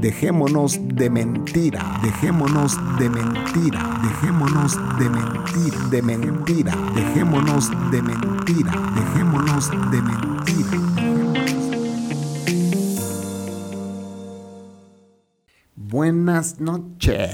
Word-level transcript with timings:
Dejémonos 0.00 0.78
de 0.94 1.08
mentira, 1.08 2.00
dejémonos 2.02 2.76
de 2.98 3.08
mentira, 3.08 4.00
dejémonos 4.02 4.76
de 4.98 5.08
mentira, 5.08 5.78
de 5.90 6.02
mentira, 6.02 6.76
dejémonos 6.94 7.70
de 7.90 8.02
mentira, 8.02 8.72
dejémonos 8.94 9.70
de 9.90 10.02
mentira. 10.02 10.78
Buenas 15.74 16.60
noches. 16.60 17.30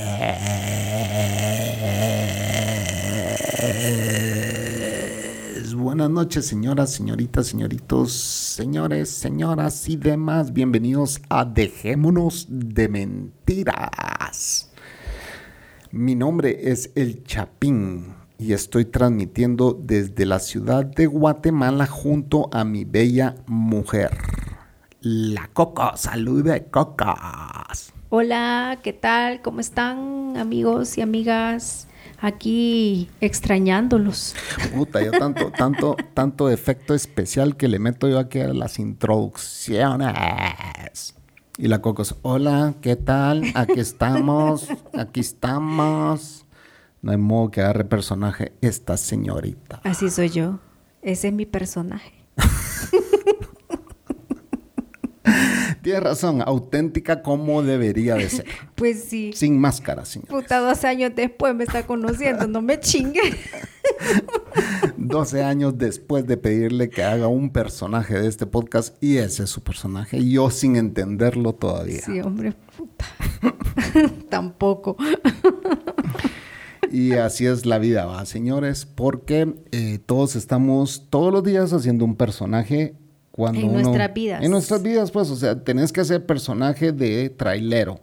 Buenas 5.75 6.09
noches, 6.11 6.47
señoras, 6.47 6.91
señoritas, 6.91 7.49
señoritos, 7.49 8.13
señores, 8.53 9.09
señoras 9.09 9.89
y 9.89 9.97
demás. 9.97 10.53
Bienvenidos 10.53 11.23
a 11.31 11.47
Dejémonos 11.47 12.47
de 12.51 12.87
Mentiras. 12.87 14.71
Mi 15.91 16.15
nombre 16.15 16.71
es 16.71 16.93
El 16.95 17.25
Chapín 17.25 18.15
y 18.37 18.53
estoy 18.53 18.85
transmitiendo 18.85 19.73
desde 19.73 20.27
la 20.27 20.39
ciudad 20.39 20.85
de 20.85 21.07
Guatemala 21.07 21.87
junto 21.87 22.51
a 22.53 22.65
mi 22.65 22.85
bella 22.85 23.37
mujer, 23.47 24.11
la 25.01 25.49
Coco. 25.55 25.93
Salud 25.97 26.45
de 26.45 26.67
Cocas. 26.67 27.95
Hola, 28.11 28.81
¿qué 28.83 28.93
tal? 28.93 29.41
¿Cómo 29.41 29.61
están 29.61 30.37
amigos 30.37 30.99
y 30.99 31.01
amigas? 31.01 31.89
Aquí 32.23 33.11
extrañándolos. 33.21 34.37
Puta, 34.73 35.03
yo 35.03 35.11
tanto, 35.11 35.51
tanto, 35.51 35.97
tanto 36.15 36.51
efecto 36.51 36.95
especial 36.95 37.57
que 37.57 37.67
le 37.67 37.81
meto 37.81 38.09
yo 38.09 38.21
aquí 38.21 38.39
a 38.39 38.55
las 38.55 38.79
introducciones. 38.79 40.15
Y 41.59 41.67
la 41.67 41.83
Cocos, 41.83 42.15
hola, 42.23 42.75
¿qué 42.81 42.95
tal? 42.95 43.43
Aquí 43.57 43.81
estamos, 43.81 44.69
aquí 44.97 45.19
estamos. 45.19 46.47
No 47.03 47.11
hay 47.11 47.19
modo 47.19 47.51
que 47.51 47.61
agarre 47.61 47.85
personaje 47.87 48.53
esta 48.61 48.97
señorita. 48.97 49.81
Así 49.83 50.09
soy 50.09 50.29
yo. 50.29 50.61
Ese 51.03 51.27
es 51.27 51.35
mi 51.35 51.45
personaje. 51.45 52.13
Tienes 55.83 56.03
razón, 56.03 56.43
auténtica 56.45 57.23
como 57.23 57.63
debería 57.63 58.15
de 58.15 58.29
ser. 58.29 58.47
Pues 58.75 59.05
sí. 59.05 59.31
Sin 59.33 59.61
máscara, 59.61 60.05
señor. 60.05 60.29
Puta, 60.29 60.59
dos 60.59 60.85
años 60.85 61.13
después 61.15 61.55
me 61.55 61.63
está 61.65 61.87
conociendo, 61.87 62.49
no 62.49 62.61
me 62.63 62.81
chingue. 62.81 63.21
12 64.97 65.43
años 65.43 65.79
después 65.79 66.27
de 66.27 66.37
pedirle 66.37 66.89
que 66.91 67.03
haga 67.05 67.29
un 67.29 67.51
personaje 67.51 68.19
de 68.19 68.29
este 68.29 68.47
podcast 68.47 69.01
y 69.03 69.19
ese 69.19 69.45
es 69.45 69.51
su 69.51 69.63
personaje, 69.63 70.19
y 70.19 70.33
yo 70.33 70.51
sin 70.51 70.77
entenderlo 70.77 71.55
todavía. 71.55 72.01
Sí, 72.01 72.21
hombre, 72.21 72.55
puta. 72.77 73.05
Tampoco. 74.29 74.97
Y 76.91 77.13
así 77.13 77.47
es 77.47 77.65
la 77.65 77.79
vida, 77.79 78.05
va, 78.05 78.25
señores, 78.27 78.85
porque 78.85 79.55
eh, 79.73 79.99
todos 80.05 80.37
estamos 80.37 81.09
todos 81.09 81.33
los 81.33 81.43
días 81.43 81.73
haciendo 81.73 82.05
un 82.05 82.17
personaje 82.17 82.97
cuando 83.33 83.61
En 83.61 83.71
uno- 83.71 83.81
nuestras 83.81 84.15
vidas. 84.15 84.43
En 84.45 84.51
nuestras 84.51 84.83
vidas, 84.83 85.11
pues, 85.11 85.29
o 85.31 85.37
sea, 85.37 85.63
tenés 85.65 85.93
que 85.93 86.01
hacer 86.03 86.25
personaje 86.25 86.93
de 86.93 87.29
trailero, 87.31 88.01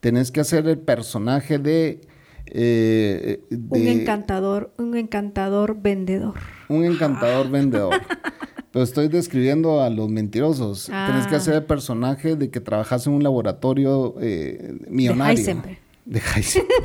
tenés 0.00 0.30
que 0.30 0.40
hacer 0.40 0.68
el 0.68 0.78
personaje 0.78 1.58
de... 1.58 2.00
eh, 2.46 3.40
Un 3.50 3.68
de- 3.84 3.92
encantador, 3.92 4.72
un 4.78 4.96
encantador 4.96 5.80
vendedor. 5.80 6.34
Un 6.68 6.84
encantador 6.84 7.50
vendedor. 7.50 7.94
Pero 8.70 8.84
estoy 8.84 9.08
describiendo 9.08 9.80
a 9.82 9.88
los 9.88 10.10
mentirosos. 10.10 10.86
Tenés 10.86 11.26
que 11.26 11.34
Ah. 11.34 11.38
hacer 11.38 11.54
el 11.54 11.64
personaje 11.64 12.36
de 12.36 12.50
que 12.50 12.60
trabajas 12.60 13.06
en 13.06 13.14
un 13.14 13.22
laboratorio 13.22 14.14
eh, 14.20 14.74
millonario. 14.90 15.38
Heisenberg. 15.38 15.78
De 16.04 16.20
Heisenberg. 16.20 16.76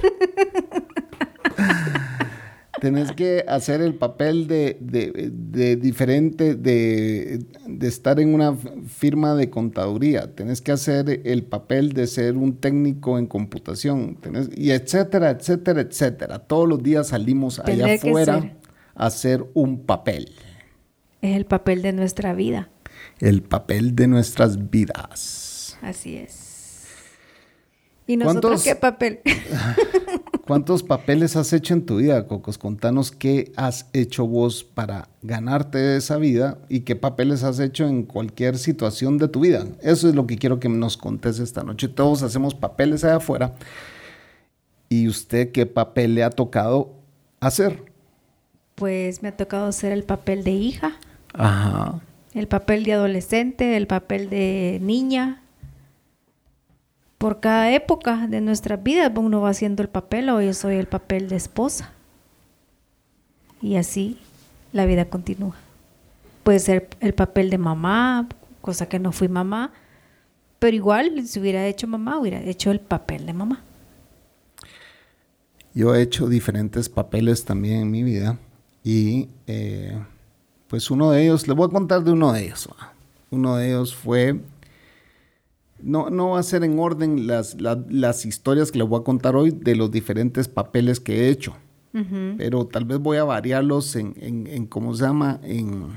Tenés 2.81 3.11
que 3.11 3.45
hacer 3.47 3.79
el 3.79 3.93
papel 3.93 4.47
de, 4.47 4.75
de- 4.81 5.29
de 5.31 5.75
diferente, 5.75 6.55
de, 6.55 7.45
de 7.67 7.87
estar 7.87 8.19
en 8.19 8.33
una 8.33 8.55
firma 8.87 9.35
de 9.35 9.51
contaduría. 9.51 10.33
Tenés 10.33 10.61
que 10.61 10.71
hacer 10.71 11.21
el 11.25 11.43
papel 11.43 11.93
de 11.93 12.07
ser 12.07 12.35
un 12.37 12.57
técnico 12.57 13.19
en 13.19 13.27
computación. 13.27 14.17
Tenés- 14.19 14.49
y 14.57 14.71
etcétera, 14.71 15.29
etcétera, 15.29 15.81
etcétera. 15.81 16.39
Todos 16.39 16.67
los 16.67 16.81
días 16.81 17.09
salimos 17.09 17.59
allá 17.59 17.93
afuera 17.93 18.55
a 18.95 19.05
hacer 19.05 19.45
un 19.53 19.85
papel. 19.85 20.31
Es 21.21 21.37
el 21.37 21.45
papel 21.45 21.83
de 21.83 21.93
nuestra 21.93 22.33
vida. 22.33 22.69
El 23.19 23.43
papel 23.43 23.95
de 23.95 24.07
nuestras 24.07 24.71
vidas. 24.71 25.77
Así 25.83 26.17
es. 26.17 26.87
¿Y 28.07 28.17
nosotros 28.17 28.41
¿Cuántos- 28.41 28.63
qué 28.63 28.75
papel? 28.75 29.19
¿Cuántos 30.47 30.81
papeles 30.81 31.35
has 31.35 31.53
hecho 31.53 31.73
en 31.73 31.85
tu 31.85 31.97
vida, 31.97 32.27
Cocos? 32.27 32.57
Contanos 32.57 33.11
qué 33.11 33.51
has 33.55 33.87
hecho 33.93 34.25
vos 34.25 34.63
para 34.63 35.07
ganarte 35.21 35.95
esa 35.95 36.17
vida 36.17 36.57
y 36.67 36.81
qué 36.81 36.95
papeles 36.95 37.43
has 37.43 37.59
hecho 37.59 37.87
en 37.87 38.03
cualquier 38.03 38.57
situación 38.57 39.17
de 39.17 39.27
tu 39.27 39.41
vida. 39.41 39.65
Eso 39.81 40.09
es 40.09 40.15
lo 40.15 40.25
que 40.25 40.37
quiero 40.37 40.59
que 40.59 40.67
nos 40.67 40.97
contes 40.97 41.39
esta 41.39 41.63
noche. 41.63 41.87
Todos 41.87 42.23
hacemos 42.23 42.55
papeles 42.55 43.03
allá 43.03 43.17
afuera. 43.17 43.53
¿Y 44.89 45.07
usted 45.07 45.51
qué 45.51 45.65
papel 45.65 46.15
le 46.15 46.23
ha 46.23 46.31
tocado 46.31 46.91
hacer? 47.39 47.83
Pues 48.75 49.21
me 49.21 49.29
ha 49.29 49.37
tocado 49.37 49.67
hacer 49.67 49.91
el 49.91 50.03
papel 50.03 50.43
de 50.43 50.51
hija, 50.51 50.97
Ajá. 51.33 52.01
el 52.33 52.47
papel 52.47 52.83
de 52.83 52.93
adolescente, 52.93 53.77
el 53.77 53.85
papel 53.87 54.29
de 54.29 54.79
niña. 54.81 55.40
Por 57.21 57.39
cada 57.39 57.71
época 57.71 58.25
de 58.25 58.41
nuestras 58.41 58.81
vidas 58.81 59.11
uno 59.15 59.41
va 59.41 59.51
haciendo 59.51 59.83
el 59.83 59.89
papel. 59.89 60.27
Hoy 60.31 60.47
yo 60.47 60.55
soy 60.55 60.77
el 60.77 60.87
papel 60.87 61.29
de 61.29 61.35
esposa. 61.35 61.91
Y 63.61 63.75
así 63.75 64.17
la 64.73 64.87
vida 64.87 65.05
continúa. 65.05 65.53
Puede 66.41 66.57
ser 66.57 66.89
el 66.99 67.13
papel 67.13 67.51
de 67.51 67.59
mamá, 67.59 68.27
cosa 68.59 68.89
que 68.89 68.97
no 68.97 69.11
fui 69.11 69.27
mamá. 69.27 69.71
Pero 70.57 70.75
igual, 70.75 71.27
si 71.27 71.39
hubiera 71.39 71.67
hecho 71.67 71.85
mamá, 71.85 72.17
hubiera 72.17 72.41
hecho 72.41 72.71
el 72.71 72.79
papel 72.79 73.27
de 73.27 73.33
mamá. 73.33 73.61
Yo 75.75 75.93
he 75.93 76.01
hecho 76.01 76.27
diferentes 76.27 76.89
papeles 76.89 77.45
también 77.45 77.81
en 77.81 77.91
mi 77.91 78.01
vida 78.01 78.39
y 78.83 79.29
eh, 79.45 79.95
pues 80.67 80.89
uno 80.89 81.11
de 81.11 81.21
ellos, 81.21 81.47
les 81.47 81.55
voy 81.55 81.67
a 81.67 81.71
contar 81.71 82.03
de 82.03 82.13
uno 82.13 82.33
de 82.33 82.45
ellos. 82.45 82.67
Uno 83.29 83.57
de 83.57 83.67
ellos 83.67 83.93
fue, 83.93 84.41
no, 85.83 86.09
no 86.09 86.29
va 86.31 86.39
a 86.39 86.43
ser 86.43 86.63
en 86.63 86.77
orden 86.79 87.27
las, 87.27 87.59
la- 87.61 87.83
las 87.89 88.25
historias 88.25 88.71
que 88.71 88.79
les 88.79 88.87
voy 88.87 88.99
a 88.99 89.03
contar 89.03 89.35
hoy 89.35 89.51
de 89.51 89.75
los 89.75 89.91
diferentes 89.91 90.47
papeles 90.47 90.99
que 90.99 91.21
he 91.25 91.29
hecho, 91.29 91.53
pero 92.37 92.65
tal 92.67 92.85
vez 92.85 92.99
voy 92.99 93.17
a 93.17 93.23
variarlos 93.23 93.95
en, 93.95 94.13
en, 94.17 94.47
en 94.47 94.65
¿cómo 94.65 94.93
se 94.95 95.03
llama? 95.03 95.39
En, 95.43 95.87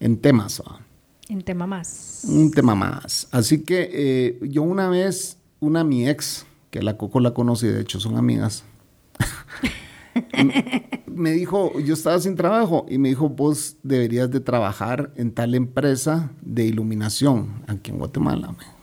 en 0.00 0.16
temas. 0.18 0.60
¿va? 0.66 0.80
En 1.28 1.40
tema 1.42 1.66
más. 1.66 2.24
Un 2.28 2.50
tema 2.50 2.74
más. 2.74 3.28
Así 3.30 3.62
que 3.62 3.88
eh, 3.92 4.38
yo 4.42 4.62
una 4.62 4.88
vez, 4.90 5.38
una 5.60 5.82
mi 5.84 6.06
ex, 6.08 6.44
que 6.70 6.82
la 6.82 6.96
Coco 6.98 7.20
la 7.20 7.32
conoce, 7.32 7.72
de 7.72 7.80
hecho 7.80 8.00
son 8.00 8.16
amigas, 8.18 8.64
me 11.06 11.30
dijo, 11.32 11.78
yo 11.80 11.94
estaba 11.94 12.18
sin 12.20 12.34
trabajo 12.36 12.86
y 12.88 12.98
me 12.98 13.08
dijo, 13.08 13.28
vos 13.28 13.76
deberías 13.82 14.30
de 14.30 14.40
trabajar 14.40 15.12
en 15.16 15.32
tal 15.32 15.54
empresa 15.54 16.30
de 16.42 16.66
iluminación 16.66 17.62
aquí 17.66 17.90
en 17.90 17.98
Guatemala. 17.98 18.52
me. 18.52 18.73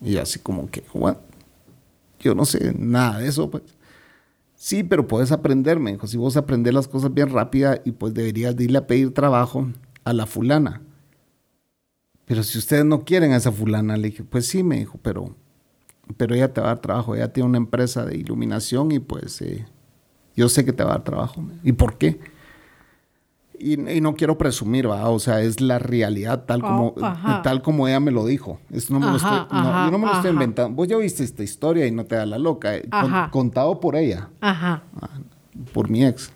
Y 0.00 0.16
así 0.16 0.38
como 0.38 0.70
que, 0.70 0.84
"What?". 0.94 1.16
Yo 2.20 2.34
no 2.34 2.44
sé 2.44 2.74
nada 2.78 3.18
de 3.18 3.28
eso, 3.28 3.50
pues. 3.50 3.62
Sí, 4.54 4.84
pero 4.84 5.08
puedes 5.08 5.32
aprender, 5.32 5.80
me 5.80 5.92
dijo. 5.92 6.06
Si 6.06 6.18
vos 6.18 6.36
aprender 6.36 6.74
las 6.74 6.86
cosas 6.86 7.14
bien 7.14 7.30
rápida 7.30 7.80
y 7.84 7.92
pues 7.92 8.12
deberías 8.12 8.54
de 8.56 8.64
irle 8.64 8.78
a 8.78 8.86
pedir 8.86 9.14
trabajo 9.14 9.68
a 10.04 10.12
la 10.12 10.26
fulana. 10.26 10.82
Pero 12.26 12.42
si 12.42 12.58
ustedes 12.58 12.84
no 12.84 13.04
quieren 13.04 13.32
a 13.32 13.38
esa 13.38 13.50
fulana, 13.52 13.96
le 13.96 14.08
dije, 14.10 14.22
pues 14.22 14.46
sí, 14.46 14.62
me 14.62 14.78
dijo, 14.78 14.98
pero, 15.02 15.34
pero 16.16 16.34
ella 16.34 16.52
te 16.52 16.60
va 16.60 16.68
a 16.68 16.74
dar 16.74 16.80
trabajo. 16.80 17.14
Ella 17.14 17.32
tiene 17.32 17.48
una 17.48 17.58
empresa 17.58 18.04
de 18.04 18.16
iluminación 18.16 18.92
y 18.92 18.98
pues 18.98 19.40
eh, 19.42 19.66
yo 20.36 20.48
sé 20.48 20.64
que 20.64 20.72
te 20.72 20.84
va 20.84 20.90
a 20.90 20.94
dar 20.94 21.04
trabajo. 21.04 21.42
¿Y 21.64 21.72
por 21.72 21.96
qué? 21.98 22.20
Y, 23.62 23.74
y 23.90 24.00
no 24.00 24.14
quiero 24.14 24.38
presumir, 24.38 24.88
¿va? 24.88 25.08
O 25.10 25.18
sea, 25.18 25.42
es 25.42 25.60
la 25.60 25.78
realidad 25.78 26.44
tal 26.46 26.62
como, 26.62 26.94
ajá. 27.02 27.42
tal 27.42 27.60
como 27.60 27.86
ella 27.86 28.00
me 28.00 28.10
lo 28.10 28.24
dijo. 28.24 28.58
Esto 28.70 28.94
no 28.94 29.00
me 29.00 29.06
lo 29.06 29.16
Ajá, 29.16 29.42
estoy, 29.46 29.58
no, 29.58 29.68
ajá, 29.68 29.84
yo 29.84 29.90
no 29.90 29.98
me 29.98 30.06
lo 30.06 30.12
estoy 30.14 30.30
inventando. 30.30 30.74
Vos 30.76 30.88
ya 30.88 30.96
viste 30.96 31.22
esta 31.24 31.42
historia 31.42 31.86
y 31.86 31.90
no 31.90 32.04
te 32.06 32.14
da 32.16 32.24
la 32.24 32.38
loca. 32.38 32.74
eh, 32.76 32.88
con- 32.90 33.30
contado 33.30 33.78
por 33.80 33.96
ella, 33.96 34.30
Ajá. 34.40 34.82
por 35.74 35.90
mi 35.90 36.04
ex. 36.06 36.32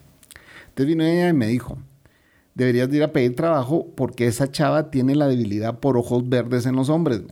Entonces 0.68 0.86
vino 0.86 1.02
ella 1.04 1.28
y 1.28 1.32
me 1.32 1.46
dijo, 1.46 1.78
deberías 2.54 2.90
de 2.90 2.96
ir 2.98 3.02
a 3.04 3.12
pedir 3.12 3.34
trabajo 3.36 3.86
porque 3.96 4.26
esa 4.26 4.50
chava 4.52 4.90
tiene 4.90 5.14
la 5.14 5.26
debilidad 5.28 5.78
por 5.78 5.96
ojos 5.96 6.28
verdes 6.28 6.66
en 6.66 6.76
los 6.76 6.88
hombres. 6.90 7.22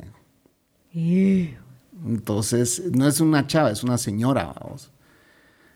dijo. 0.93 1.59
Entonces, 2.07 2.83
no 2.95 3.07
es 3.07 3.21
una 3.21 3.47
chava, 3.47 3.71
es 3.71 3.83
una 3.85 3.99
señora, 3.99 4.55
vamos. 4.61 4.91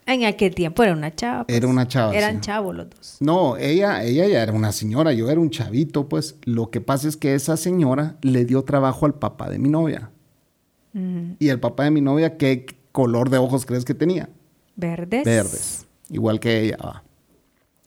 En 0.07 0.25
aquel 0.25 0.55
tiempo 0.55 0.83
era 0.85 0.93
una 0.93 1.15
chava. 1.15 1.45
pues. 1.47 1.57
Era 1.59 1.67
una 1.67 1.89
chava, 1.89 2.15
Eran 2.15 2.37
sí. 2.37 2.41
chavos 2.43 2.75
los 2.77 2.89
dos. 2.91 3.17
No, 3.21 3.57
ella, 3.57 4.05
ella 4.05 4.27
ya 4.29 4.43
era 4.43 4.53
una 4.53 4.71
señora, 4.73 5.13
yo 5.13 5.29
era 5.31 5.41
un 5.41 5.51
chavito, 5.51 6.09
pues. 6.09 6.37
Lo 6.45 6.71
que 6.71 6.81
pasa 6.81 7.09
es 7.09 7.17
que 7.17 7.35
esa 7.35 7.57
señora 7.57 8.17
le 8.23 8.45
dio 8.45 8.63
trabajo 8.63 9.05
al 9.07 9.15
papá 9.15 9.51
de 9.51 9.59
mi 9.59 9.69
novia. 9.69 10.11
Ujú. 10.95 11.37
Y 11.41 11.49
el 11.49 11.59
papá 11.61 11.85
de 11.85 11.91
mi 11.91 12.01
novia, 12.01 12.37
¿qué 12.37 12.67
color 12.93 13.31
de 13.31 13.39
ojos 13.39 13.67
crees 13.67 13.85
que 13.85 13.95
tenía? 13.95 14.29
Verdes. 14.77 15.25
Verdes. 15.25 15.87
Igual 16.09 16.39
que 16.39 16.61
ella. 16.61 16.77
va. 16.83 17.03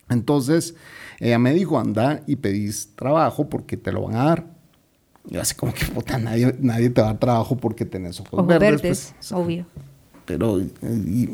Entonces, 0.09 0.75
ella 1.19 1.39
me 1.39 1.53
dijo, 1.53 1.79
anda 1.79 2.21
y 2.27 2.35
pedís 2.35 2.95
trabajo 2.95 3.47
porque 3.47 3.77
te 3.77 3.91
lo 3.91 4.03
van 4.03 4.15
a 4.15 4.23
dar. 4.25 4.45
Yo 5.25 5.39
así 5.41 5.53
como 5.55 5.73
que, 5.73 5.85
puta, 5.85 6.17
nadie, 6.17 6.55
nadie 6.59 6.89
te 6.89 7.01
va 7.01 7.07
a 7.09 7.11
dar 7.11 7.19
trabajo 7.19 7.55
porque 7.57 7.85
tenés 7.85 8.19
ojos, 8.19 8.33
Ojos 8.33 8.47
verdes. 8.47 8.81
verdes, 8.81 9.13
pues. 9.13 9.15
O 9.19 9.23
sea, 9.23 9.37
obvio. 9.37 9.65
Pero 10.29 10.61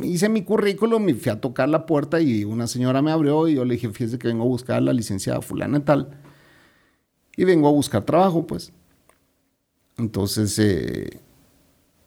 hice 0.03 0.29
mi 0.29 0.43
currículum 0.43 1.09
y 1.09 1.13
fui 1.15 1.29
a 1.29 1.41
tocar 1.41 1.67
la 1.67 1.85
puerta 1.85 2.21
y 2.21 2.45
una 2.45 2.65
señora 2.65 3.01
me 3.01 3.11
abrió 3.11 3.45
y 3.49 3.55
yo 3.55 3.65
le 3.65 3.73
dije, 3.73 3.89
fíjese 3.89 4.17
que 4.17 4.29
vengo 4.29 4.45
a 4.45 4.47
buscar 4.47 4.77
a 4.77 4.81
la 4.81 4.93
licenciada 4.93 5.41
fulana 5.41 5.79
y 5.79 5.81
tal. 5.81 6.17
Y 7.35 7.43
vengo 7.43 7.67
a 7.67 7.71
buscar 7.71 8.05
trabajo, 8.05 8.47
pues. 8.47 8.71
Entonces, 9.97 10.57
eh, 10.59 11.19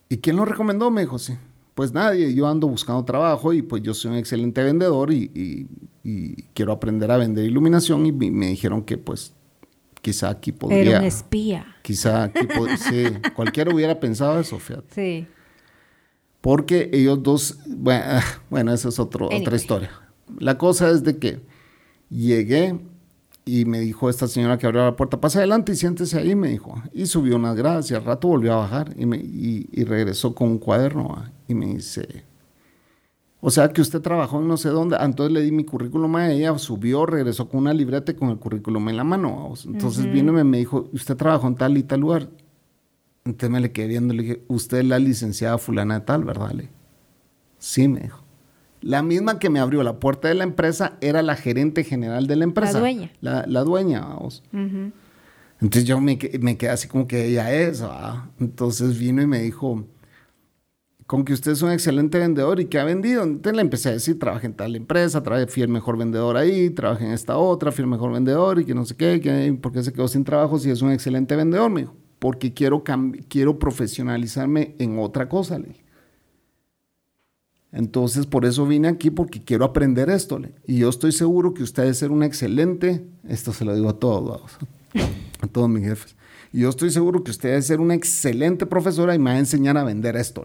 ¿y 0.08 0.17
quién 0.17 0.37
lo 0.37 0.46
recomendó? 0.46 0.90
Me 0.90 1.02
dijo, 1.02 1.19
sí. 1.19 1.35
Pues 1.75 1.93
nadie, 1.93 2.32
yo 2.35 2.49
ando 2.49 2.67
buscando 2.69 3.05
trabajo 3.05 3.52
y 3.52 3.61
pues 3.61 3.82
yo 3.82 3.93
soy 3.93 4.12
un 4.12 4.17
excelente 4.17 4.62
vendedor 4.62 5.12
y, 5.12 5.31
y- 5.35 5.67
y 6.02 6.43
quiero 6.55 6.73
aprender 6.73 7.11
a 7.11 7.19
vender 7.19 7.44
iluminación 7.44 8.06
y 8.06 8.12
me 8.12 8.31
me 8.31 8.46
dijeron 8.49 8.82
que 8.82 8.96
pues 8.96 9.35
quizá 10.00 10.31
aquí 10.31 10.52
podría... 10.52 10.81
Era 10.93 10.99
un 11.00 11.05
espía. 11.05 11.67
Quizá 11.82 12.25
aquí 12.25 12.46
pod- 12.46 12.76
sí, 12.79 13.31
cualquiera 13.37 13.75
hubiera 13.75 14.00
pensado 14.00 14.40
eso, 14.40 14.58
fíjate. 14.58 14.94
Sí. 14.94 15.26
Porque 16.49 16.89
ellos 16.95 17.23
dos, 17.23 17.59
bueno, 17.67 18.05
bueno 18.49 18.73
esa 18.73 18.89
es 18.89 18.99
otro, 18.99 19.27
Anyway. 19.27 19.43
otra 19.43 19.56
historia. 19.56 19.91
La 20.39 20.56
cosa 20.56 20.89
es 20.89 21.05
de 21.05 21.19
que 21.19 21.43
llegué 22.09 22.81
y 23.45 23.67
me 23.67 23.81
dijo 23.81 24.09
esta 24.09 24.27
señora 24.27 24.56
que 24.56 24.67
abrió 24.67 24.83
la 24.83 24.97
puerta, 24.97 25.21
pasa 25.21 25.41
adelante 25.41 25.73
y 25.73 25.77
siéntese 25.77 26.19
ahí, 26.19 26.35
me 26.35 26.49
dijo. 26.49 26.83
Y 26.95 27.05
subió 27.05 27.37
unas 27.37 27.55
gradas 27.55 27.91
y 27.91 27.95
al 27.95 28.03
rato 28.03 28.29
volvió 28.29 28.55
a 28.55 28.61
bajar 28.61 28.95
y, 28.97 29.05
me, 29.05 29.19
y, 29.19 29.69
y 29.71 29.85
regresó 29.85 30.35
con 30.35 30.49
un 30.49 30.59
cuaderno 30.59 31.23
y 31.47 31.53
me 31.55 31.67
dice, 31.67 32.25
o 33.43 33.50
sea 33.50 33.69
que 33.69 33.83
usted 33.83 34.00
trabajó 34.00 34.41
en 34.41 34.49
no 34.49 34.56
sé 34.56 34.71
dónde. 34.71 34.97
Ah, 34.99 35.05
Entonces 35.05 35.35
le 35.35 35.43
di 35.43 35.53
mi 35.53 35.65
currículum 35.65 36.17
a 36.17 36.33
ella, 36.33 36.56
subió, 36.56 37.05
regresó 37.05 37.47
con 37.47 37.61
una 37.61 37.75
libreta 37.75 38.17
con 38.17 38.31
el 38.31 38.39
currículum 38.39 38.89
en 38.89 38.97
la 38.97 39.05
mano. 39.05 39.53
Entonces 39.67 40.11
vino 40.11 40.41
y 40.41 40.45
me 40.45 40.56
dijo, 40.56 40.89
usted 40.95 41.15
trabajó 41.15 41.47
en 41.47 41.56
tal 41.56 41.77
y 41.77 41.83
tal 41.83 42.00
lugar. 42.00 42.31
Entonces 43.29 43.51
me 43.51 43.61
le 43.61 43.73
quedé 43.73 43.89
viendo 43.89 44.15
y 44.15 44.17
le 44.17 44.23
dije, 44.23 44.43
usted 44.49 44.79
es 44.79 44.87
la 44.87 44.99
licenciada 44.99 45.59
fulana 45.59 46.01
de 46.01 46.07
tal, 46.07 46.25
¿verdad? 46.25 46.51
Le 46.53 46.63
dije, 46.63 46.75
sí, 47.59 47.87
me 47.87 48.01
dijo. 48.01 48.25
La 48.81 49.03
misma 49.03 49.39
que 49.39 49.51
me 49.51 49.61
abrió 49.61 49.83
la 49.83 49.99
puerta 49.99 50.29
de 50.29 50.35
la 50.35 50.45
empresa 50.45 50.97
era 51.03 51.21
la 51.21 51.37
gerente 51.37 51.85
general 51.85 52.27
de 52.27 52.37
la 52.37 52.45
empresa. 52.45 52.79
dueña. 52.81 53.11
La, 53.21 53.45
la 53.47 53.65
dueña, 53.65 54.01
vamos. 54.01 54.43
Entonces 55.61 55.85
yo 55.85 56.01
me, 56.01 56.19
me 56.41 56.57
quedé 56.57 56.71
así 56.71 56.89
como 56.89 57.07
que 57.07 57.27
ella 57.27 57.53
es, 57.53 57.83
¿va? 57.85 58.31
Entonces 58.41 58.99
vino 58.99 59.21
y 59.21 59.27
me 59.27 59.43
dijo, 59.43 59.85
con 61.07 61.25
que 61.25 61.35
usted 61.35 61.53
es 61.53 61.61
un 61.61 61.71
excelente 61.71 62.19
vendedor 62.19 62.61
y 62.61 62.65
que 62.67 62.79
ha 62.79 62.85
vendido. 62.85 63.25
Entonces 63.25 63.57
le 63.57 63.61
empecé 63.61 63.91
a 63.91 63.93
decir, 63.93 64.19
trabajé 64.19 64.47
en 64.47 64.55
tal 64.55 64.75
empresa, 64.75 65.23
trabajé, 65.23 65.49
fui 65.49 65.63
el 65.63 65.69
mejor 65.69 65.99
vendedor 65.99 66.39
ahí, 66.39 66.71
trabajé 66.71 67.05
en 67.05 67.13
esta 67.13 67.37
otra, 67.37 67.73
fui 67.73 67.83
el 67.83 67.91
mejor 67.91 68.11
vendedor 68.11 68.59
y 68.61 68.65
que 68.65 68.75
no 68.75 68.87
sé 68.87 68.97
qué, 68.97 69.21
que, 69.21 69.53
¿por 69.61 69.71
qué 69.73 69.83
se 69.83 69.93
quedó 69.93 70.09
sin 70.09 70.25
trabajo 70.25 70.59
si 70.59 70.71
es 70.71 70.81
un 70.81 70.93
excelente 70.93 71.37
vendedor? 71.37 71.71
Me 71.71 71.81
dijo, 71.83 71.95
porque 72.19 72.53
quiero, 72.53 72.82
quiero 73.29 73.59
profesionalizarme 73.59 74.75
en 74.79 74.99
otra 74.99 75.29
cosa, 75.29 75.59
le. 75.59 75.88
Entonces, 77.70 78.26
por 78.26 78.47
eso 78.47 78.67
vine 78.67 78.88
aquí, 78.88 79.11
porque 79.11 79.43
quiero 79.43 79.65
aprender 79.65 80.09
esto. 80.09 80.41
Y 80.67 80.79
yo 80.79 80.88
estoy 80.88 81.12
seguro 81.12 81.53
que 81.53 81.62
usted 81.62 81.82
debe 81.82 81.94
ser 81.94 82.11
un 82.11 82.23
excelente, 82.23 83.05
esto 83.29 83.53
se 83.53 83.65
lo 83.65 83.75
digo 83.75 83.91
a 83.91 83.99
todos, 83.99 84.53
a 85.41 85.47
todos 85.47 85.69
mis 85.69 85.85
jefes. 85.85 86.17
Y 86.53 86.61
yo 86.61 86.70
estoy 86.70 86.91
seguro 86.91 87.23
que 87.23 87.31
usted 87.31 87.50
debe 87.50 87.62
ser 87.62 87.81
una 87.81 87.94
excelente 87.94 88.64
profesora 88.64 89.14
y 89.14 89.19
me 89.19 89.31
va 89.31 89.37
a 89.37 89.41
enseñar 89.41 89.76
a 89.76 89.85
vender 89.85 90.17
esto. 90.17 90.44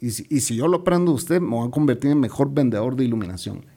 Y 0.00 0.10
si, 0.10 0.56
yo 0.56 0.66
lo 0.66 0.78
aprendo 0.78 1.12
de 1.12 1.16
usted, 1.16 1.40
me 1.40 1.50
voy 1.50 1.68
a 1.68 1.70
convertir 1.70 2.10
en 2.10 2.20
mejor 2.20 2.52
vendedor 2.52 2.96
de 2.96 3.04
iluminación. 3.04 3.60
le. 3.60 3.76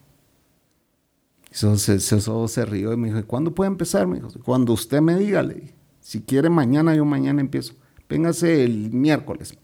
Eso 1.50 1.76
se, 1.76 2.64
rió 2.64 2.92
y 2.92 2.96
me 2.96 3.08
dijo, 3.08 3.26
¿cuándo 3.26 3.54
puede 3.54 3.68
empezar? 3.68 4.06
Me 4.06 4.16
dijo, 4.16 4.30
cuando 4.42 4.72
usted 4.72 5.02
me 5.02 5.16
diga, 5.16 5.42
le. 5.42 5.74
Si 6.00 6.22
quiere 6.22 6.50
mañana, 6.50 6.94
yo 6.94 7.04
mañana 7.04 7.40
empiezo. 7.40 7.74
Véngase 8.08 8.64
el 8.64 8.92
miércoles. 8.92 9.56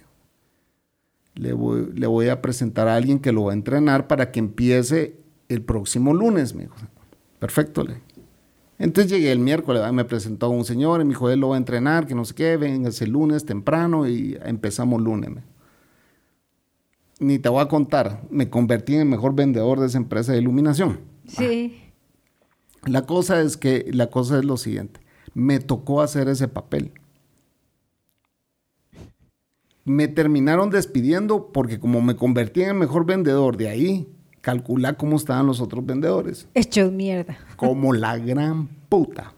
Le 1.34 1.52
voy, 1.52 1.90
le 1.94 2.06
voy 2.06 2.28
a 2.28 2.40
presentar 2.40 2.88
a 2.88 2.96
alguien 2.96 3.18
que 3.18 3.32
lo 3.32 3.44
va 3.44 3.52
a 3.52 3.54
entrenar 3.54 4.06
para 4.06 4.30
que 4.30 4.38
empiece 4.38 5.20
el 5.48 5.62
próximo 5.62 6.14
lunes, 6.14 6.54
me 6.54 6.62
dijo. 6.62 6.76
Perfecto, 7.38 7.84
le. 7.84 8.00
Entonces 8.78 9.10
llegué 9.10 9.32
el 9.32 9.38
miércoles, 9.38 9.80
¿verdad? 9.80 9.94
me 9.94 10.04
presentó 10.04 10.50
un 10.50 10.64
señor 10.64 11.00
y 11.00 11.04
me 11.04 11.10
dijo, 11.10 11.30
él 11.30 11.40
lo 11.40 11.50
va 11.50 11.54
a 11.56 11.58
entrenar, 11.58 12.06
que 12.06 12.14
no 12.14 12.24
sé 12.24 12.34
qué, 12.34 12.56
véngase 12.56 13.04
el 13.04 13.12
lunes 13.12 13.46
temprano 13.46 14.06
y 14.06 14.38
empezamos 14.44 15.00
lunes. 15.00 15.30
me. 15.30 15.42
Ni 17.18 17.38
te 17.38 17.48
voy 17.48 17.62
a 17.62 17.68
contar, 17.68 18.22
me 18.30 18.50
convertí 18.50 18.94
en 18.94 19.00
el 19.00 19.06
mejor 19.06 19.34
vendedor 19.34 19.80
de 19.80 19.86
esa 19.86 19.96
empresa 19.96 20.32
de 20.32 20.38
iluminación. 20.38 21.00
Sí. 21.26 21.80
La 22.84 23.06
cosa 23.06 23.40
es 23.40 23.56
que, 23.56 23.90
la 23.92 24.10
cosa 24.10 24.38
es 24.38 24.44
lo 24.44 24.58
siguiente, 24.58 25.00
me 25.36 25.60
tocó 25.60 26.00
hacer 26.00 26.28
ese 26.28 26.48
papel. 26.48 26.92
Me 29.84 30.08
terminaron 30.08 30.70
despidiendo 30.70 31.52
porque 31.52 31.78
como 31.78 32.00
me 32.00 32.16
convertí 32.16 32.62
en 32.62 32.70
el 32.70 32.74
mejor 32.76 33.04
vendedor 33.04 33.58
de 33.58 33.68
ahí, 33.68 34.08
calcula 34.40 34.94
cómo 34.94 35.16
estaban 35.16 35.46
los 35.46 35.60
otros 35.60 35.84
vendedores. 35.84 36.48
Hechos 36.54 36.90
mierda. 36.90 37.36
Como 37.56 37.92
la 37.92 38.16
gran 38.16 38.66
puta. 38.88 39.34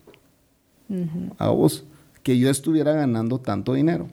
A 1.36 1.48
vos, 1.48 1.84
que 2.22 2.38
yo 2.38 2.48
estuviera 2.48 2.92
ganando 2.92 3.40
tanto 3.40 3.74
dinero. 3.74 4.06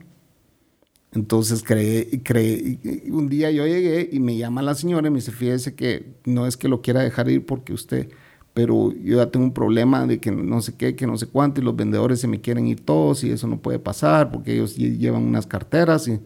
Entonces 1.12 1.62
creé, 1.62 2.20
creé, 2.24 2.80
un 3.12 3.28
día 3.28 3.52
yo 3.52 3.64
llegué 3.64 4.08
y 4.10 4.18
me 4.18 4.36
llama 4.36 4.60
la 4.60 4.74
señora 4.74 5.06
y 5.06 5.10
me 5.12 5.18
dice, 5.18 5.30
fíjese 5.30 5.76
que 5.76 6.16
no 6.24 6.48
es 6.48 6.56
que 6.56 6.66
lo 6.66 6.82
quiera 6.82 7.02
dejar 7.02 7.30
ir 7.30 7.46
porque 7.46 7.72
usted, 7.72 8.10
pero 8.56 8.90
yo 8.94 9.18
ya 9.18 9.30
tengo 9.30 9.44
un 9.44 9.52
problema 9.52 10.06
de 10.06 10.18
que 10.18 10.30
no 10.32 10.62
sé 10.62 10.74
qué, 10.78 10.96
que 10.96 11.06
no 11.06 11.18
sé 11.18 11.26
cuánto, 11.26 11.60
y 11.60 11.64
los 11.64 11.76
vendedores 11.76 12.20
se 12.20 12.26
me 12.26 12.40
quieren 12.40 12.66
ir 12.66 12.80
todos 12.80 13.22
y 13.22 13.30
eso 13.30 13.46
no 13.46 13.58
puede 13.58 13.78
pasar 13.78 14.30
porque 14.32 14.54
ellos 14.54 14.78
lle- 14.78 14.96
llevan 14.96 15.24
unas 15.24 15.46
carteras 15.46 16.08
y 16.08 16.18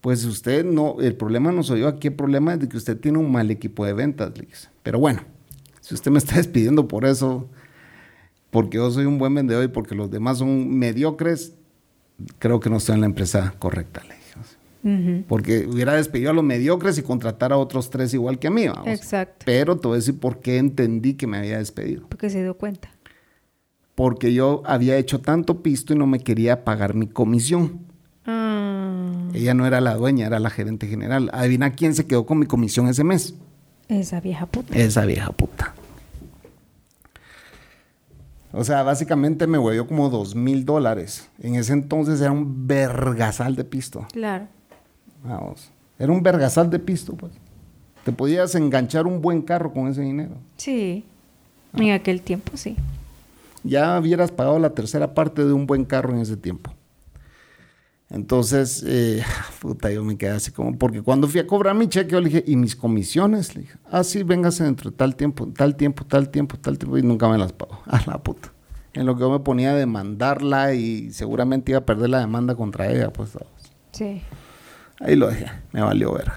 pues 0.00 0.24
usted 0.24 0.64
no, 0.64 0.96
el 1.00 1.16
problema 1.16 1.50
no 1.50 1.64
soy 1.64 1.80
yo, 1.80 1.88
aquí 1.88 2.08
el 2.08 2.14
problema 2.14 2.54
es 2.54 2.60
de 2.60 2.68
que 2.68 2.76
usted 2.76 2.96
tiene 3.00 3.18
un 3.18 3.32
mal 3.32 3.50
equipo 3.50 3.84
de 3.84 3.94
ventas, 3.94 4.32
le. 4.38 4.46
Pero 4.84 5.00
bueno, 5.00 5.22
si 5.80 5.94
usted 5.94 6.12
me 6.12 6.18
está 6.18 6.36
despidiendo 6.38 6.86
por 6.86 7.04
eso, 7.04 7.48
porque 8.50 8.76
yo 8.76 8.90
soy 8.90 9.04
un 9.06 9.18
buen 9.18 9.34
vendedor 9.34 9.64
y 9.64 9.68
porque 9.68 9.94
los 9.94 10.10
demás 10.10 10.38
son 10.38 10.70
mediocres, 10.78 11.54
creo 12.38 12.60
que 12.60 12.70
no 12.70 12.76
estoy 12.76 12.94
en 12.96 13.00
la 13.02 13.06
empresa 13.06 13.54
correcta, 13.58 14.02
Porque 15.26 15.66
hubiera 15.66 15.94
despedido 15.94 16.30
a 16.30 16.32
los 16.32 16.44
mediocres 16.44 16.96
y 16.96 17.02
contratara 17.02 17.56
a 17.56 17.58
otros 17.58 17.90
tres 17.90 18.14
igual 18.14 18.38
que 18.38 18.46
a 18.46 18.50
mí, 18.52 18.68
vamos. 18.68 18.86
Exacto. 18.86 19.44
Pero 19.44 19.76
te 19.78 19.88
voy 19.88 19.96
a 19.96 19.98
decir 19.98 20.18
por 20.20 20.38
qué 20.38 20.58
entendí 20.58 21.14
que 21.14 21.26
me 21.26 21.38
había 21.38 21.58
despedido. 21.58 22.06
Porque 22.08 22.30
se 22.30 22.40
dio 22.42 22.56
cuenta. 22.56 22.90
Porque 23.96 24.32
yo 24.32 24.62
había 24.64 24.96
hecho 24.96 25.20
tanto 25.20 25.62
pisto 25.62 25.92
y 25.92 25.96
no 25.96 26.06
me 26.06 26.20
quería 26.20 26.64
pagar 26.64 26.94
mi 26.94 27.08
comisión. 27.08 27.80
Ah, 28.26 29.28
Ella 29.34 29.54
no 29.54 29.66
era 29.66 29.80
la 29.80 29.94
dueña, 29.94 30.26
era 30.26 30.38
la 30.38 30.50
gerente 30.50 30.86
general. 30.86 31.30
Adivina 31.32 31.72
quién 31.72 31.94
se 31.94 32.06
quedó 32.06 32.24
con 32.26 32.38
mi 32.38 32.46
comisión 32.46 32.86
ese 32.88 33.02
mes. 33.02 33.34
esa 33.88 34.20
vieja 34.20 34.46
puta. 34.46 34.76
Esa 34.78 35.04
vieja 35.04 35.32
puta. 35.32 35.74
O 38.52 38.64
sea, 38.64 38.82
básicamente 38.82 39.46
me 39.46 39.58
huevió 39.58 39.86
como 39.86 40.08
dos 40.10 40.34
mil 40.34 40.64
dólares. 40.64 41.28
En 41.42 41.56
ese 41.56 41.72
entonces 41.72 42.20
era 42.20 42.32
un 42.32 42.66
vergasal 42.66 43.54
de 43.56 43.64
pisto. 43.64 44.06
Claro. 44.12 44.46
Vamos. 45.24 45.70
Era 45.98 46.12
un 46.12 46.22
vergasal 46.22 46.70
de 46.70 46.78
pisto, 46.78 47.14
pues. 47.14 47.32
Te 48.04 48.12
podías 48.12 48.54
enganchar 48.54 49.06
un 49.06 49.20
buen 49.20 49.42
carro 49.42 49.72
con 49.72 49.88
ese 49.88 50.02
dinero. 50.02 50.36
Sí. 50.56 51.04
En 51.74 51.90
aquel 51.90 52.22
tiempo 52.22 52.56
sí. 52.56 52.76
Ya 53.62 53.98
hubieras 53.98 54.30
pagado 54.30 54.58
la 54.58 54.70
tercera 54.70 55.12
parte 55.12 55.44
de 55.44 55.52
un 55.52 55.66
buen 55.66 55.84
carro 55.84 56.14
en 56.14 56.20
ese 56.20 56.36
tiempo. 56.36 56.72
Entonces, 58.08 58.84
eh, 58.86 59.22
puta, 59.60 59.90
yo 59.90 60.04
me 60.04 60.16
quedé 60.16 60.30
así 60.30 60.52
como, 60.52 60.78
porque 60.78 61.02
cuando 61.02 61.26
fui 61.26 61.40
a 61.40 61.46
cobrar 61.46 61.74
mi 61.74 61.88
cheque, 61.88 62.12
yo 62.12 62.20
le 62.20 62.28
dije, 62.28 62.44
¿y 62.46 62.56
mis 62.56 62.76
comisiones? 62.76 63.54
Le 63.56 63.62
dije, 63.62 63.78
ah, 63.90 64.04
sí, 64.04 64.22
véngase 64.22 64.64
dentro 64.64 64.90
de 64.90 64.96
tal 64.96 65.16
tiempo, 65.16 65.48
tal 65.48 65.76
tiempo, 65.76 66.04
tal 66.04 66.28
tiempo, 66.28 66.56
tal 66.56 66.78
tiempo, 66.78 66.98
y 66.98 67.02
nunca 67.02 67.28
me 67.28 67.38
las 67.38 67.52
pagó. 67.52 67.80
A 67.86 68.00
la 68.06 68.22
puta. 68.22 68.52
En 68.92 69.04
lo 69.04 69.14
que 69.14 69.20
yo 69.20 69.30
me 69.30 69.40
ponía 69.40 69.72
a 69.72 69.74
demandarla 69.74 70.72
y 70.72 71.12
seguramente 71.12 71.72
iba 71.72 71.80
a 71.80 71.84
perder 71.84 72.08
la 72.08 72.20
demanda 72.20 72.54
contra 72.54 72.90
ella, 72.90 73.12
pues. 73.12 73.36
Sí. 73.92 74.22
Ahí 75.00 75.16
lo 75.16 75.28
dejé, 75.28 75.46
me 75.72 75.82
valió 75.82 76.12
ver. 76.14 76.30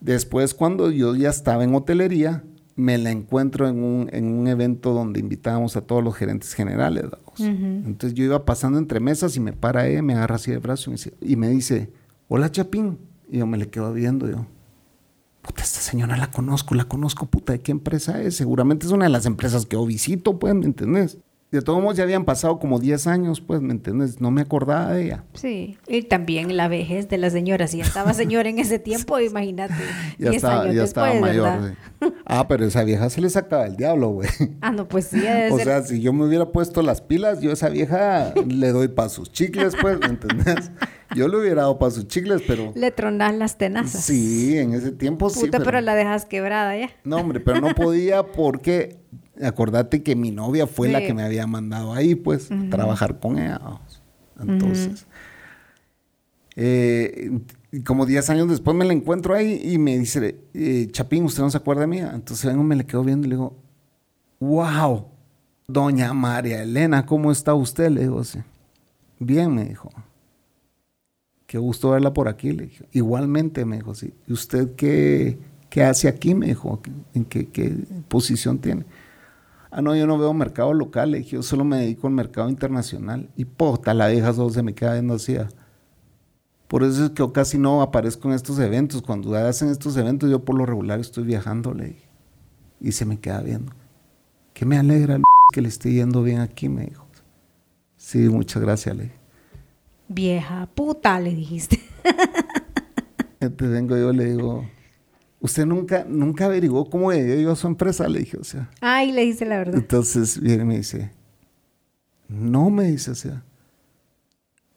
Después, 0.00 0.54
cuando 0.54 0.90
yo 0.90 1.14
ya 1.14 1.28
estaba 1.28 1.64
en 1.64 1.74
hotelería, 1.74 2.42
me 2.76 2.96
la 2.96 3.10
encuentro 3.10 3.68
en 3.68 3.82
un, 3.82 4.08
en 4.12 4.32
un 4.32 4.48
evento 4.48 4.94
donde 4.94 5.20
invitábamos 5.20 5.76
a 5.76 5.82
todos 5.82 6.02
los 6.02 6.16
gerentes 6.16 6.54
generales. 6.54 7.04
Entonces 7.38 8.14
yo 8.14 8.24
iba 8.24 8.44
pasando 8.44 8.78
entre 8.78 9.00
mesas 9.00 9.36
y 9.36 9.40
me 9.40 9.52
para 9.52 9.86
ella, 9.86 10.02
me 10.02 10.14
agarra 10.14 10.36
así 10.36 10.50
de 10.50 10.58
brazo 10.58 10.92
y 11.20 11.36
me, 11.36 11.48
dice, 11.48 11.92
hola 12.28 12.50
Chapín. 12.50 12.98
Y 13.28 13.38
yo 13.38 13.46
me 13.46 13.58
le 13.58 13.68
quedo 13.68 13.92
viendo, 13.92 14.28
yo, 14.28 14.46
puta, 15.42 15.62
esta 15.62 15.80
señora 15.80 16.16
la 16.16 16.30
conozco, 16.30 16.74
la 16.74 16.84
conozco, 16.84 17.26
puta, 17.26 17.52
¿de 17.52 17.60
qué 17.60 17.70
empresa 17.70 18.20
es? 18.20 18.36
Seguramente 18.36 18.86
es 18.86 18.92
una 18.92 19.04
de 19.04 19.10
las 19.10 19.26
empresas 19.26 19.66
que 19.66 19.76
yo 19.76 19.86
visito, 19.86 20.38
pues, 20.38 20.54
¿me 20.54 20.64
entendés? 20.64 21.18
De 21.50 21.62
todos 21.62 21.82
modos 21.82 21.96
ya 21.96 22.04
habían 22.04 22.24
pasado 22.24 22.60
como 22.60 22.78
10 22.78 23.08
años, 23.08 23.40
pues, 23.40 23.60
¿me 23.60 23.72
entiendes? 23.72 24.20
No 24.20 24.30
me 24.30 24.42
acordaba 24.42 24.92
de 24.92 25.06
ella. 25.06 25.24
Sí, 25.34 25.76
y 25.88 26.02
también 26.02 26.56
la 26.56 26.68
vejez 26.68 27.08
de 27.08 27.18
la 27.18 27.28
señora. 27.28 27.66
Si 27.66 27.78
ya 27.78 27.84
estaba 27.84 28.14
señora 28.14 28.48
en 28.48 28.60
ese 28.60 28.78
tiempo, 28.78 29.18
imagínate. 29.20 29.74
ya 30.18 30.30
estaba, 30.30 30.72
ya 30.72 30.84
estaba 30.84 31.14
mayor. 31.14 31.74
Ah, 32.24 32.46
pero 32.48 32.64
esa 32.64 32.82
vieja 32.84 33.10
se 33.10 33.20
le 33.20 33.28
sacaba 33.28 33.66
el 33.66 33.76
diablo, 33.76 34.08
güey. 34.08 34.28
Ah, 34.62 34.70
no, 34.70 34.88
pues 34.88 35.06
sí. 35.06 35.22
o 35.50 35.58
sea, 35.58 35.82
si 35.82 36.00
yo 36.00 36.12
me 36.12 36.24
hubiera 36.24 36.46
puesto 36.50 36.80
las 36.80 37.02
pilas, 37.02 37.40
yo 37.40 37.50
a 37.50 37.52
esa 37.52 37.68
vieja 37.68 38.32
le 38.46 38.72
doy 38.72 38.88
para 38.88 39.08
sus 39.08 39.30
chicles, 39.30 39.74
pues, 39.80 39.98
¿me 39.98 40.06
entendés? 40.06 40.70
Yo 41.14 41.28
le 41.28 41.36
hubiera 41.36 41.62
dado 41.62 41.78
para 41.78 41.90
sus 41.90 42.06
chicles, 42.06 42.42
pero... 42.46 42.72
Le 42.76 42.90
tronas 42.92 43.34
las 43.34 43.58
tenazas. 43.58 44.04
Sí, 44.04 44.56
en 44.56 44.74
ese 44.74 44.92
tiempo 44.92 45.28
sí. 45.28 45.40
Puta, 45.40 45.58
pero... 45.58 45.80
la 45.80 45.94
dejas 45.94 46.24
quebrada 46.24 46.76
ya. 46.76 46.90
No, 47.04 47.16
hombre, 47.16 47.40
pero 47.40 47.60
no 47.60 47.74
podía 47.74 48.22
porque 48.22 49.00
acordate 49.42 50.02
que 50.02 50.16
mi 50.16 50.30
novia 50.30 50.66
fue 50.66 50.88
la 50.88 51.00
que 51.00 51.14
me 51.14 51.22
había 51.22 51.46
mandado 51.46 51.92
ahí, 51.92 52.14
pues, 52.14 52.48
trabajar 52.70 53.18
con 53.18 53.38
ella. 53.38 53.60
Entonces, 54.40 55.06
eh, 56.56 57.40
como 57.84 58.06
10 58.06 58.30
años 58.30 58.48
después 58.48 58.76
me 58.76 58.84
la 58.84 58.92
encuentro 58.92 59.34
ahí 59.34 59.60
y 59.62 59.78
me 59.78 59.98
dice, 59.98 60.36
eh, 60.54 60.88
Chapín, 60.90 61.24
¿usted 61.24 61.42
no 61.42 61.50
se 61.50 61.56
acuerda 61.56 61.82
de 61.82 61.86
mí? 61.86 61.98
Entonces 61.98 62.46
vengo, 62.46 62.62
me 62.62 62.76
le 62.76 62.84
quedo 62.84 63.04
viendo 63.04 63.26
y 63.26 63.30
le 63.30 63.36
digo, 63.36 63.56
wow, 64.40 65.06
doña 65.68 66.12
María 66.12 66.62
Elena, 66.62 67.06
¿cómo 67.06 67.30
está 67.30 67.54
usted? 67.54 67.90
Le 67.90 68.02
digo, 68.02 68.24
sí. 68.24 68.40
Bien, 69.18 69.54
me 69.54 69.64
dijo. 69.64 69.90
Qué 71.46 71.58
gusto 71.58 71.90
verla 71.90 72.12
por 72.12 72.28
aquí, 72.28 72.52
le 72.52 72.64
dije. 72.64 72.84
Igualmente, 72.92 73.64
me 73.64 73.76
dijo, 73.76 73.94
sí. 73.94 74.12
¿Y 74.26 74.32
usted 74.32 74.74
qué, 74.74 75.38
qué 75.68 75.84
hace 75.84 76.08
aquí? 76.08 76.34
Me 76.34 76.46
dijo, 76.46 76.80
¿en 77.14 77.24
qué, 77.24 77.46
qué 77.46 77.74
posición 78.08 78.58
tiene? 78.58 78.84
Ah, 79.70 79.82
no, 79.82 79.94
yo 79.94 80.06
no 80.06 80.18
veo 80.18 80.32
mercado 80.34 80.72
local. 80.74 81.12
Le 81.12 81.18
dije, 81.18 81.36
yo 81.36 81.42
solo 81.42 81.64
me 81.64 81.78
dedico 81.78 82.06
al 82.06 82.12
mercado 82.12 82.48
internacional. 82.48 83.30
Y 83.36 83.44
puta, 83.44 83.94
la 83.94 84.08
vieja 84.08 84.32
solo 84.32 84.50
se 84.50 84.62
me 84.62 84.74
queda 84.74 84.94
viendo 84.94 85.14
así. 85.14 85.36
Ah. 85.36 85.48
Por 86.66 86.82
eso 86.82 87.04
es 87.04 87.10
que 87.10 87.16
yo 87.16 87.32
casi 87.32 87.58
no 87.58 87.82
aparezco 87.82 88.28
en 88.28 88.34
estos 88.34 88.58
eventos. 88.58 89.02
Cuando 89.02 89.34
hacen 89.34 89.68
estos 89.68 89.96
eventos, 89.96 90.30
yo 90.30 90.44
por 90.44 90.56
lo 90.56 90.66
regular 90.66 91.00
estoy 91.00 91.24
viajando, 91.24 91.74
le 91.74 91.86
dije. 91.86 92.08
Y 92.80 92.92
se 92.92 93.04
me 93.04 93.20
queda 93.20 93.40
viendo. 93.42 93.72
Que 94.52 94.64
me 94.64 94.78
alegra 94.78 95.18
que 95.52 95.62
le 95.62 95.68
esté 95.68 95.92
yendo 95.92 96.22
bien 96.22 96.40
aquí, 96.40 96.68
me 96.68 96.86
dijo. 96.86 97.10
Sí, 97.96 98.18
muchas 98.30 98.62
gracias, 98.62 98.96
le 98.96 99.02
dije. 99.04 99.20
Vieja 100.08 100.68
puta, 100.74 101.20
le 101.20 101.34
dijiste. 101.34 101.78
Entonces 103.40 103.70
vengo 103.70 103.96
yo, 103.96 104.12
le 104.12 104.24
digo, 104.24 104.64
usted 105.40 105.66
nunca, 105.66 106.04
nunca 106.08 106.46
averiguó 106.46 106.88
cómo 106.88 107.12
yo 107.12 107.52
a 107.52 107.56
su 107.56 107.66
empresa, 107.66 108.08
le 108.08 108.20
dije, 108.20 108.36
o 108.38 108.44
sea. 108.44 108.70
Ay, 108.80 109.12
le 109.12 109.22
dice 109.22 109.44
la 109.44 109.58
verdad. 109.58 109.76
Entonces 109.76 110.40
viene 110.40 110.62
y 110.62 110.66
me 110.66 110.76
dice, 110.76 111.10
no 112.28 112.70
me 112.70 112.84
dice, 112.84 113.10
o 113.10 113.14
sea, 113.14 113.42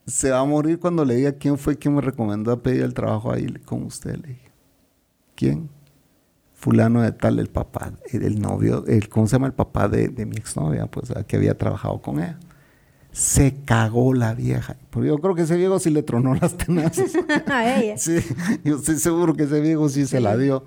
se 0.06 0.30
va 0.30 0.40
a 0.40 0.44
morir 0.44 0.78
cuando 0.78 1.04
le 1.04 1.14
diga 1.16 1.32
quién 1.32 1.56
fue 1.56 1.76
quien 1.76 1.94
me 1.94 2.00
recomendó 2.00 2.52
a 2.52 2.62
pedir 2.62 2.82
el 2.82 2.94
trabajo 2.94 3.32
ahí 3.32 3.46
con 3.64 3.84
usted, 3.84 4.16
le 4.16 4.28
dije. 4.28 4.50
¿Quién? 5.34 5.70
Fulano 6.52 7.02
de 7.02 7.12
tal, 7.12 7.38
el 7.38 7.48
papá, 7.48 7.92
el, 8.10 8.40
novio, 8.40 8.84
el, 8.86 9.08
¿cómo 9.08 9.26
se 9.26 9.32
llama 9.32 9.48
el 9.48 9.52
papá 9.52 9.88
de, 9.88 10.08
de 10.08 10.24
mi 10.24 10.36
exnovia? 10.36 10.86
Pues, 10.86 11.12
que 11.26 11.36
había 11.36 11.58
trabajado 11.58 12.00
con 12.00 12.18
ella 12.18 12.38
se 13.14 13.54
cagó 13.64 14.12
la 14.12 14.34
vieja. 14.34 14.76
Porque 14.90 15.08
yo 15.08 15.18
creo 15.18 15.36
que 15.36 15.42
ese 15.42 15.56
viejo 15.56 15.78
sí 15.78 15.90
le 15.90 16.02
tronó 16.02 16.34
las 16.34 16.56
tenazas. 16.56 17.12
a 17.46 17.80
ella. 17.80 17.94
Sí, 17.96 18.16
yo 18.64 18.76
estoy 18.76 18.96
seguro 18.96 19.34
que 19.34 19.44
ese 19.44 19.60
viejo 19.60 19.88
sí, 19.88 20.04
se 20.06 20.20
la 20.20 20.36
dio. 20.36 20.64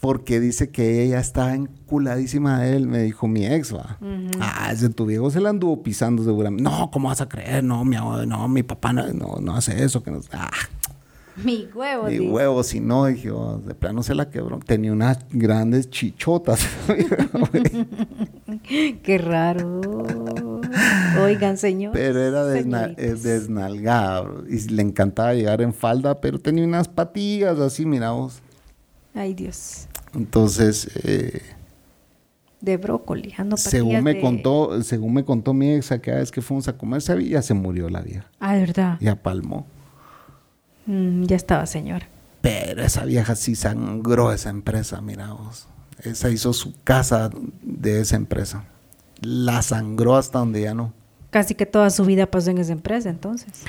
Porque 0.00 0.40
dice 0.40 0.70
que 0.70 1.02
ella 1.02 1.20
estaba 1.20 1.54
enculadísima 1.54 2.60
de 2.60 2.76
él, 2.76 2.88
me 2.88 2.98
dijo 2.98 3.28
mi 3.28 3.46
ex, 3.46 3.74
va. 3.74 3.98
Ah, 4.38 4.70
ese 4.70 4.90
tu 4.90 5.06
viejo 5.06 5.30
se 5.30 5.40
la 5.40 5.48
anduvo 5.48 5.82
pisando 5.82 6.22
seguramente. 6.24 6.64
No, 6.64 6.90
¿cómo 6.90 7.08
vas 7.08 7.22
a 7.22 7.28
creer? 7.28 7.64
No, 7.64 7.84
mi, 7.84 7.96
no, 7.96 8.48
mi 8.48 8.62
papá 8.64 8.92
no, 8.92 9.38
no, 9.40 9.56
hace 9.56 9.82
eso. 9.82 10.02
Que 10.02 10.10
no, 10.10 10.20
ah. 10.32 10.50
Mi 11.36 11.68
huevo, 11.74 12.04
Mi 12.04 12.20
huevo, 12.20 12.62
si 12.62 12.80
no, 12.80 13.06
dije, 13.06 13.30
oh, 13.30 13.58
de 13.58 13.74
plano 13.74 14.02
se 14.02 14.14
la 14.14 14.28
quebró. 14.28 14.58
Tenía 14.58 14.92
unas 14.92 15.18
grandes 15.30 15.88
chichotas. 15.88 16.66
Qué 19.02 19.18
raro. 19.18 20.53
Oigan, 21.22 21.56
señor. 21.56 21.92
Pero 21.92 22.20
era 22.20 22.44
desnalgada. 22.44 24.24
Y 24.48 24.60
le 24.68 24.82
encantaba 24.82 25.34
llegar 25.34 25.62
en 25.62 25.72
falda, 25.72 26.20
pero 26.20 26.38
tenía 26.38 26.64
unas 26.64 26.88
patillas 26.88 27.58
así, 27.58 27.86
mira 27.86 28.10
vos. 28.10 28.40
Ay, 29.14 29.34
Dios. 29.34 29.86
Entonces. 30.14 30.88
Eh, 31.04 31.42
de 32.60 32.78
brócoli, 32.78 33.34
ando 33.36 33.58
según 33.58 34.02
me 34.02 34.22
contó 34.22 34.82
Según 34.82 35.12
me 35.12 35.22
contó 35.22 35.52
mi 35.52 35.74
ex, 35.74 35.88
cada 36.00 36.18
vez 36.18 36.30
que 36.30 36.40
fuimos 36.40 36.66
a 36.66 36.78
comer, 36.78 37.02
ya 37.22 37.42
se 37.42 37.52
murió 37.52 37.90
la 37.90 38.00
vieja. 38.00 38.24
Ah, 38.40 38.54
de 38.54 38.60
verdad. 38.60 38.96
Ya 39.00 39.16
palmó. 39.16 39.66
Mm, 40.86 41.24
ya 41.24 41.36
estaba, 41.36 41.66
señor. 41.66 42.04
Pero 42.40 42.82
esa 42.82 43.04
vieja 43.04 43.36
sí 43.36 43.54
sangró 43.54 44.32
esa 44.32 44.50
empresa, 44.50 45.00
mira 45.00 45.32
vos. 45.32 45.66
Esa 46.02 46.30
hizo 46.30 46.52
su 46.52 46.74
casa 46.84 47.30
de 47.62 48.00
esa 48.00 48.16
empresa. 48.16 48.64
La 49.24 49.62
sangró 49.62 50.16
hasta 50.16 50.38
donde 50.38 50.62
ya 50.62 50.74
no. 50.74 50.92
Casi 51.30 51.54
que 51.54 51.66
toda 51.66 51.90
su 51.90 52.04
vida 52.04 52.26
pasó 52.30 52.50
en 52.50 52.58
esa 52.58 52.72
empresa, 52.72 53.10
entonces. 53.10 53.64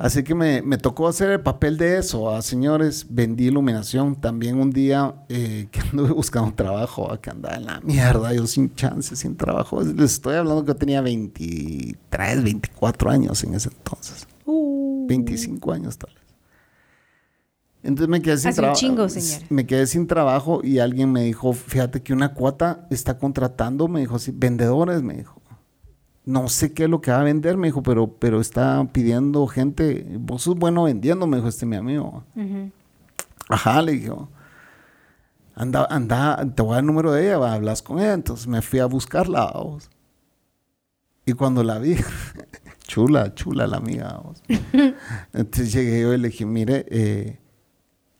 Así 0.00 0.22
que 0.22 0.34
me, 0.34 0.62
tocó 0.78 1.08
hacer 1.08 1.30
el 1.30 1.40
papel 1.40 1.76
de 1.76 1.98
eso. 1.98 2.34
A 2.34 2.40
señores, 2.40 3.06
vendí 3.10 3.48
iluminación. 3.48 4.14
También 4.16 4.58
un 4.58 4.70
día 4.70 5.14
eh, 5.28 5.68
que 5.70 5.80
anduve 5.92 6.12
buscando 6.12 6.54
trabajo, 6.54 7.10
que 7.20 7.28
andaba 7.28 7.56
en 7.56 7.66
la 7.66 7.80
mierda, 7.80 8.32
yo 8.32 8.46
sin 8.46 8.74
chance, 8.74 9.14
sin 9.14 9.36
trabajo. 9.36 9.82
Les 9.82 10.12
estoy 10.12 10.36
hablando 10.36 10.64
que 10.64 10.68
yo 10.68 10.76
tenía 10.76 11.02
23, 11.02 12.42
24 12.42 13.10
años 13.10 13.44
en 13.44 13.54
ese 13.54 13.68
entonces. 13.68 14.26
25 14.46 15.68
uh. 15.68 15.72
años 15.72 15.98
tal 15.98 16.14
vez. 16.14 16.19
Entonces 17.82 18.08
me 18.08 18.20
quedé 18.20 18.36
sin 18.36 18.52
trabajo. 18.52 19.06
Me 19.48 19.66
quedé 19.66 19.86
sin 19.86 20.06
trabajo 20.06 20.60
y 20.62 20.78
alguien 20.78 21.10
me 21.12 21.22
dijo, 21.22 21.52
fíjate 21.52 22.02
que 22.02 22.12
una 22.12 22.34
cuata 22.34 22.86
está 22.90 23.18
contratando, 23.18 23.88
me 23.88 24.00
dijo 24.00 24.16
así, 24.16 24.32
vendedores, 24.34 25.02
me 25.02 25.14
dijo. 25.14 25.40
No 26.26 26.48
sé 26.48 26.74
qué 26.74 26.84
es 26.84 26.90
lo 26.90 27.00
que 27.00 27.10
va 27.10 27.20
a 27.20 27.24
vender, 27.24 27.56
me 27.56 27.68
dijo, 27.68 27.82
pero, 27.82 28.18
pero 28.18 28.40
está 28.40 28.86
pidiendo 28.92 29.46
gente. 29.46 30.06
Vos 30.20 30.42
sos 30.42 30.56
bueno 30.56 30.84
vendiendo, 30.84 31.26
me 31.26 31.38
dijo 31.38 31.48
este 31.48 31.64
mi 31.64 31.76
amigo. 31.76 32.22
Ajá, 33.48 33.80
le 33.80 33.92
dijo. 33.92 34.28
Anda, 35.54 35.86
anda, 35.90 36.46
te 36.54 36.62
voy 36.62 36.72
a 36.72 36.74
dar 36.74 36.80
el 36.82 36.86
número 36.86 37.12
de 37.12 37.26
ella, 37.26 37.52
hablas 37.52 37.82
con 37.82 37.98
ella. 37.98 38.12
Entonces 38.12 38.46
me 38.46 38.60
fui 38.60 38.78
a 38.78 38.86
buscarla. 38.86 39.52
Y 41.24 41.32
cuando 41.32 41.64
la 41.64 41.78
vi, 41.78 41.96
chula, 42.86 43.34
chula 43.34 43.66
la 43.66 43.78
amiga. 43.78 44.20
Entonces 45.32 45.72
llegué 45.72 46.02
yo 46.02 46.12
y 46.12 46.18
le 46.18 46.28
dije, 46.28 46.44
mire, 46.44 46.86
eh, 46.90 47.40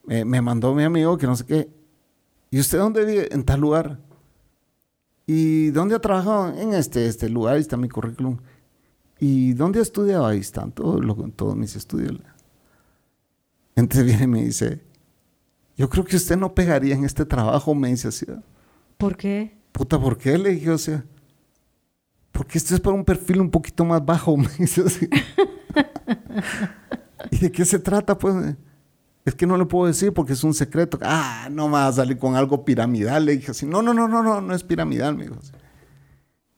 me 0.07 0.41
mandó 0.41 0.75
mi 0.75 0.85
amigo 0.85 1.17
que 1.19 1.27
no 1.27 1.37
sé 1.37 1.45
qué. 1.47 1.71
¿Y 2.51 2.59
usted 2.59 2.79
dónde 2.79 3.05
vive? 3.05 3.29
En 3.33 3.45
tal 3.45 3.61
lugar. 3.61 4.01
¿Y 5.27 5.71
dónde 5.71 5.95
ha 5.95 6.01
trabajado? 6.01 6.49
En 6.59 6.75
este, 6.75 7.07
este 7.07 7.29
lugar, 7.29 7.55
ahí 7.55 7.61
está 7.61 7.77
mi 7.77 7.89
currículum. 7.89 8.39
¿Y 9.21 9.53
dónde 9.53 9.79
ha 9.79 9.83
estudiado? 9.83 10.27
Ahí 10.27 10.41
están 10.41 10.73
todos, 10.73 11.01
todos 11.37 11.55
mis 11.55 11.77
estudios. 11.77 12.19
Entonces 13.77 14.05
viene 14.05 14.25
y 14.25 14.27
me 14.27 14.45
dice, 14.45 14.83
yo 15.77 15.89
creo 15.89 16.05
que 16.05 16.17
usted 16.17 16.37
no 16.37 16.55
pegaría 16.55 16.95
en 16.95 17.05
este 17.05 17.25
trabajo, 17.25 17.75
me 17.75 17.89
dice 17.89 18.09
así. 18.09 18.27
¿Por 18.99 19.17
qué? 19.17 19.57
Puta, 19.73 20.01
¿por 20.01 20.19
qué? 20.19 20.37
Le 20.37 20.51
dije, 20.51 20.71
o 20.71 20.79
sea, 20.79 21.05
porque 22.33 22.59
esto 22.59 22.75
es 22.75 22.81
para 22.81 22.97
un 22.97 23.05
perfil 23.05 23.41
un 23.41 23.51
poquito 23.51 23.85
más 23.85 24.05
bajo, 24.05 24.37
me 24.39 24.49
dice 24.59 24.83
así. 24.85 25.09
¿Y 27.31 27.39
de 27.39 27.53
qué 27.53 27.65
se 27.65 27.79
trata? 27.79 28.19
Pues 28.19 28.57
es 29.31 29.35
que 29.35 29.47
no 29.47 29.57
le 29.57 29.65
puedo 29.65 29.87
decir 29.87 30.13
porque 30.13 30.35
es 30.35 30.45
un 30.45 30.55
secreto. 30.55 30.99
Ah, 31.03 31.49
no 31.51 31.67
me 31.69 31.73
va 31.75 31.87
a 31.89 31.93
salir 31.93 32.19
con 32.19 32.37
algo 32.37 32.65
piramidal. 32.65 33.25
Le 33.25 33.37
dije 33.37 33.51
así, 33.53 33.67
no, 33.67 33.83
no, 33.83 33.93
no, 33.95 34.07
no, 34.09 34.23
no, 34.23 34.41
no 34.41 34.55
es 34.55 34.63
piramidal, 34.63 35.17
me 35.17 35.25
dijo 35.25 35.37
así. 35.41 35.53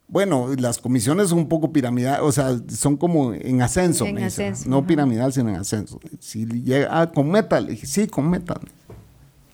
Bueno, 0.09 0.49
las 0.59 0.79
comisiones 0.79 1.31
son 1.31 1.39
un 1.39 1.49
poco 1.49 1.73
piramidal, 1.73 2.21
o 2.23 2.31
sea, 2.33 2.59
son 2.69 2.99
como 2.99 3.33
en 3.33 3.63
ascenso, 3.63 4.05
En 4.05 4.15
me 4.17 4.25
dice. 4.25 4.49
ascenso, 4.49 4.69
no 4.69 4.79
ajá. 4.79 4.87
piramidal, 4.87 5.33
sino 5.33 5.49
en 5.49 5.57
ascenso. 5.57 5.99
Si 6.21 6.45
llega, 6.45 6.89
ah, 7.01 7.11
con 7.11 7.31
meta, 7.31 7.59
le 7.61 7.71
dije, 7.71 7.87
sí, 7.87 8.07
con 8.09 8.29
meta. 8.29 8.61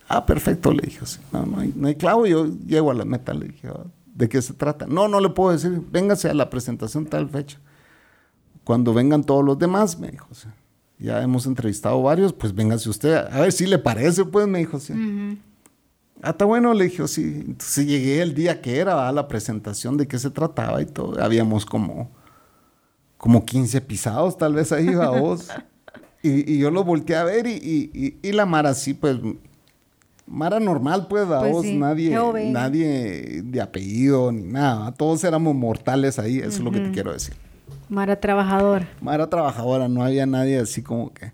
Ah, 0.09 0.27
perfecto, 0.27 0.73
le 0.73 0.83
dije. 0.83 1.07
sí. 1.07 1.19
No, 1.33 1.47
no 1.47 1.61
hay, 1.61 1.73
no 1.77 1.87
hay 1.87 1.95
clavo, 1.95 2.27
yo 2.27 2.47
llego 2.67 2.91
a 2.91 2.95
la 2.95 3.05
meta, 3.05 3.35
le 3.35 3.49
dije. 3.49 3.69
"Ah, 3.69 3.85
¿De 4.07 4.29
qué 4.29 4.43
se 4.43 4.53
trata? 4.53 4.85
No, 4.89 5.07
no 5.07 5.21
le 5.21 5.29
puedo 5.29 5.53
decir, 5.53 5.81
véngase 5.93 6.29
a 6.29 6.35
la 6.35 6.51
presentación 6.51 7.07
tal 7.07 7.29
fecha. 7.29 7.59
Cuando 8.65 8.93
vengan 8.93 9.23
todos 9.23 9.45
los 9.45 9.61
demás, 9.61 9.97
me 10.01 10.09
dijo, 10.11 10.27
sí. 10.35 10.49
Ya 10.99 11.23
hemos 11.23 11.47
entrevistado 11.47 12.03
varios, 12.03 12.33
pues 12.33 12.55
véngase 12.55 12.89
usted, 12.89 13.15
a 13.15 13.41
ver 13.41 13.53
si 13.53 13.67
le 13.67 13.79
parece, 13.79 14.25
pues, 14.25 14.47
me 14.47 14.59
dijo, 14.59 14.79
sí. 14.81 14.93
Ah, 16.23 16.31
está 16.31 16.45
bueno, 16.45 16.75
le 16.75 16.85
dije, 16.85 17.07
sí. 17.07 17.43
Entonces 17.47 17.87
llegué 17.87 18.21
el 18.23 18.35
día 18.35 18.61
que 18.61 18.79
era 18.79 19.09
a 19.09 19.13
la 19.13 19.29
presentación 19.29 19.97
de 19.97 20.09
qué 20.09 20.19
se 20.19 20.31
trataba 20.31 20.83
y 20.83 20.87
todo. 20.87 21.23
Habíamos 21.23 21.65
como, 21.65 22.11
como 23.17 23.45
15 23.45 23.81
pisados, 23.81 24.37
tal 24.37 24.55
vez 24.55 24.73
ahí, 24.73 24.89
a 24.89 25.11
vos. 25.11 25.49
y, 26.23 26.53
y 26.55 26.59
yo 26.59 26.71
lo 26.73 26.83
volteé 26.83 27.15
a 27.17 27.23
ver 27.25 27.47
y, 27.47 27.53
y- 27.93 28.19
y- 28.21 28.33
la 28.33 28.47
Mara 28.47 28.75
sí, 28.75 28.95
pues, 28.95 29.17
Mara 30.27 30.59
normal, 30.61 31.07
pues, 31.09 31.25
a 31.31 31.39
Pues 31.41 31.53
vos, 31.53 31.65
sí, 31.65 31.75
nadie, 31.77 32.11
nadie 32.53 33.41
de 33.45 33.61
apellido 33.61 34.31
ni 34.33 34.43
nada. 34.43 34.93
Todos 34.93 35.23
éramos 35.25 35.55
mortales 35.55 36.19
ahí, 36.19 36.39
eso 36.39 36.49
es 36.49 36.61
lo 36.61 36.71
que 36.73 36.81
te 36.81 36.91
quiero 36.91 37.13
decir. 37.13 37.35
Mara 37.89 38.21
trabajador. 38.21 38.87
Mara 39.01 39.29
trabajadora, 39.29 39.89
no 39.89 40.05
había 40.05 40.27
nadie 40.27 40.59
así 40.59 40.83
como 40.83 41.13
que... 41.13 41.33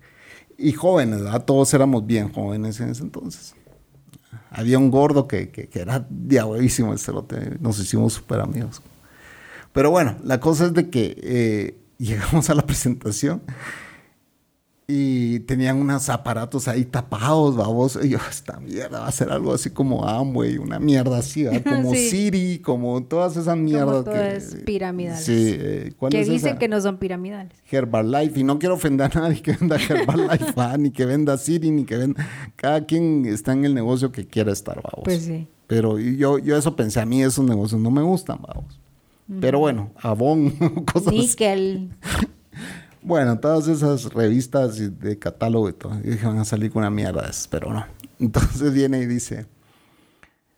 Y 0.56 0.73
jóvenes, 0.73 1.23
¿verdad? 1.23 1.44
Todos 1.44 1.75
éramos 1.75 2.06
bien 2.06 2.32
jóvenes 2.32 2.78
en 2.80 2.90
ese 2.90 3.02
entonces. 3.02 3.54
Había 4.50 4.78
un 4.78 4.90
gordo 4.90 5.26
que, 5.26 5.50
que, 5.50 5.68
era 5.75 6.06
diabolísimo 6.08 6.92
el 6.92 7.00
cerote. 7.00 7.58
Nos 7.58 7.78
hicimos 7.80 8.12
súper 8.12 8.40
amigos. 8.40 8.80
Pero 9.73 9.90
bueno, 9.90 10.16
la 10.23 10.38
cosa 10.38 10.66
es 10.66 10.73
de 10.73 10.90
que 10.90 11.16
eh, 11.23 11.78
llegamos 11.99 12.50
a 12.50 12.54
la 12.54 12.62
presentación 12.62 13.42
y 14.86 15.40
tenían 15.40 15.78
unos 15.80 16.10
aparatos 16.10 16.68
ahí 16.68 16.84
tapados, 16.84 17.56
babos. 17.56 17.98
Y 18.02 18.10
yo, 18.10 18.18
esta 18.28 18.60
mierda 18.60 19.00
va 19.00 19.08
a 19.08 19.12
ser 19.12 19.30
algo 19.30 19.54
así 19.54 19.70
como 19.70 20.06
Amway, 20.06 20.58
una 20.58 20.78
mierda 20.78 21.18
así, 21.18 21.44
¿verdad? 21.44 21.62
como 21.76 21.94
Sí. 21.94 22.10
Siri, 22.10 22.58
como 22.58 23.02
todas 23.04 23.36
esas 23.36 23.56
mierdas. 23.56 24.04
todas 24.04 24.54
que, 24.54 24.60
piramidales. 24.60 25.24
Sí, 25.24 25.56
eh, 25.58 25.92
¿cuál 25.96 26.12
Que 26.12 26.20
es 26.20 26.28
dicen 26.28 26.50
esa? 26.50 26.58
que 26.58 26.68
no 26.68 26.80
son 26.80 26.98
piramidales. 26.98 27.52
Herbalife 27.70 28.40
y 28.40 28.44
no 28.44 28.58
quiero 28.58 28.74
ofender 28.74 29.10
a 29.16 29.20
nadie 29.20 29.40
que 29.40 29.52
venda 29.52 29.76
Herbalife, 29.76 30.52
ah, 30.56 30.76
ni 30.78 30.90
que 30.90 31.06
venda 31.06 31.38
Siri, 31.38 31.70
ni 31.70 31.84
que 31.84 31.96
venda... 31.96 32.28
Cada 32.56 32.84
quien 32.84 33.24
está 33.24 33.52
en 33.52 33.64
el 33.64 33.74
negocio 33.74 34.12
que 34.12 34.26
quiera 34.26 34.52
estar, 34.52 34.76
vamos. 34.76 35.04
Pues 35.04 35.22
sí. 35.22 35.48
Pero 35.66 35.98
yo, 35.98 36.38
yo 36.38 36.56
eso 36.58 36.76
pensé, 36.76 37.00
a 37.00 37.06
mí 37.06 37.22
esos 37.22 37.44
negocios 37.44 37.80
no 37.80 37.90
me 37.90 38.02
gustan, 38.02 38.38
vamos. 38.46 38.78
Pero 39.40 39.58
bueno, 39.58 39.90
Avon, 39.96 40.50
cosas 40.92 41.08
así. 41.08 41.18
Níquel. 41.18 41.90
Bueno, 43.04 43.38
todas 43.38 43.68
esas 43.68 44.14
revistas 44.14 44.99
de 44.99 45.18
catálogo 45.18 45.68
y 45.68 45.75
todo. 45.75 45.94
Y 46.02 46.11
dije, 46.11 46.26
van 46.26 46.38
a 46.38 46.44
salir 46.46 46.73
con 46.73 46.80
una 46.80 46.90
mierda 46.90 47.30
pero 47.50 47.70
no. 47.70 47.84
Entonces 48.18 48.73
viene 48.73 48.99
y 49.00 49.06
dice, 49.06 49.46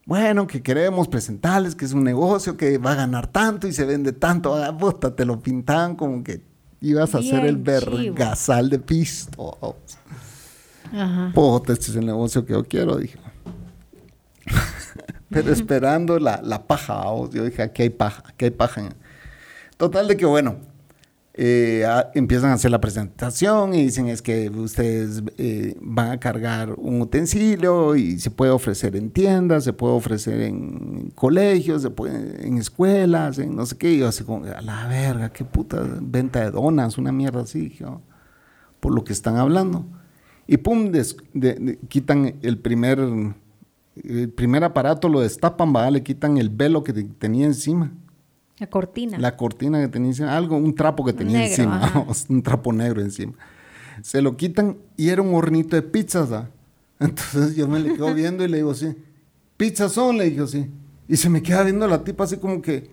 bueno, 0.05 0.47
que 0.47 0.63
queremos 0.63 1.09
presentarles 1.09 1.75
que 1.75 1.85
es 1.85 1.93
un 1.93 2.05
negocio 2.05 2.57
que 2.57 2.79
va 2.79 2.93
a 2.93 2.95
ganar 2.95 3.27
tanto 3.27 3.67
y 3.67 3.73
se 3.73 3.85
vende 3.85 4.13
tanto. 4.13 4.55
Ah, 4.55 4.77
puta, 4.79 5.17
te 5.17 5.25
lo 5.25 5.43
pintaban 5.43 5.97
como 5.97 6.23
que 6.23 6.41
ibas 6.81 7.17
a 7.17 7.19
hacer 7.19 7.45
el 7.45 7.57
Bien 7.57 7.65
vergasal 7.65 8.71
de 8.71 8.79
pisto. 8.79 9.77
Ajá. 10.93 11.33
Puta, 11.35 11.73
este 11.73 11.91
es 11.91 11.97
el 11.97 12.07
negocio 12.07 12.47
que 12.47 12.53
yo 12.53 12.63
quiero, 12.63 12.97
dije. 12.97 13.19
Pero 15.31 15.53
esperando 15.53 16.21
la, 16.21 16.41
la 16.45 16.65
paja, 16.65 17.03
yo 17.33 17.45
dije, 17.45 17.63
aquí 17.63 17.83
hay 17.83 17.91
paja, 17.91 18.23
aquí 18.25 18.45
hay 18.45 18.51
paja. 18.53 18.83
Total 19.77 20.07
de 20.07 20.17
que, 20.17 20.27
bueno, 20.27 20.61
eh, 21.39 21.85
empiezan 22.15 22.51
a 22.51 22.55
hacer 22.55 22.71
la 22.71 22.81
presentación 22.81 23.75
y 23.75 23.83
dicen 23.83 24.09
es 24.09 24.23
que 24.23 24.49
ustedes 24.49 25.23
eh, 25.37 25.77
van 25.83 26.11
a 26.13 26.19
cargar 26.19 26.73
un 26.79 27.01
utensilio 27.03 27.95
y 27.95 28.19
se 28.19 28.31
puede 28.31 28.53
ofrecer 28.53 28.97
en 28.97 29.11
tiendas, 29.11 29.65
se 29.65 29.75
puede 29.75 29.93
ofrecer 29.95 30.41
en 30.41 31.13
colegios, 31.15 31.83
se 31.83 31.91
puede 31.91 32.47
en 32.47 32.57
escuelas, 32.57 33.39
en 33.39 33.55
no 33.55 33.67
sé 33.67 33.77
qué. 33.77 33.93
Y 33.93 33.99
yo 33.99 34.09
así 34.09 34.25
como, 34.25 34.47
a 34.47 34.63
la 34.63 34.87
verga, 34.89 35.31
qué 35.31 35.45
puta 35.45 35.83
venta 36.01 36.41
de 36.41 36.51
donas, 36.51 36.97
una 36.97 37.13
mierda 37.13 37.43
así, 37.43 37.75
yo, 37.79 38.01
por 38.81 38.95
lo 38.95 39.05
que 39.05 39.13
están 39.13 39.37
hablando. 39.37 39.85
Y 40.47 40.57
pum, 40.59 40.91
des- 40.91 41.17
de- 41.35 41.55
de- 41.55 41.79
quitan 41.89 42.37
el 42.41 42.57
primer, 42.59 42.99
el 44.05 44.29
primer 44.31 44.65
aparato, 44.65 45.09
lo 45.11 45.21
destapan, 45.21 45.75
¿va? 45.77 45.91
le 45.91 46.03
quitan 46.03 46.39
el 46.39 46.49
velo 46.49 46.83
que 46.83 46.93
te- 46.95 47.05
tenía 47.05 47.47
encima. 47.47 47.93
La 48.59 48.69
cortina. 48.69 49.19
La 49.19 49.37
cortina 49.37 49.81
que 49.81 49.89
tenía 49.89 50.09
encima, 50.11 50.37
algo, 50.37 50.57
un 50.57 50.75
trapo 50.75 51.05
que 51.05 51.13
tenía 51.13 51.39
Negro, 51.41 51.65
encima, 51.65 52.07
un 52.29 52.43
trapo 52.43 52.73
negro 52.73 53.01
encima. 53.03 53.35
Se 54.03 54.23
lo 54.23 54.37
quitan 54.37 54.77
y 54.97 55.09
era 55.11 55.21
un 55.23 55.35
hornito 55.35 55.77
de 55.77 55.83
pizzas, 55.83 56.33
¿va? 56.33 56.49
Entonces 57.01 57.55
yo 57.57 57.69
me 57.69 57.79
le 57.81 57.95
quedo 57.95 58.15
viendo 58.15 58.45
y 58.45 58.49
le 58.49 58.59
digo 58.59 58.71
así, 58.71 58.95
pizzas 59.57 59.93
son, 59.93 60.17
le 60.17 60.31
digo 60.31 60.45
así. 60.45 60.71
Y 61.09 61.17
se 61.17 61.29
me 61.29 61.43
queda 61.43 61.63
viendo 61.65 61.87
la 61.87 62.03
tipa 62.03 62.25
así 62.25 62.39
como 62.39 62.63
que, 62.63 62.91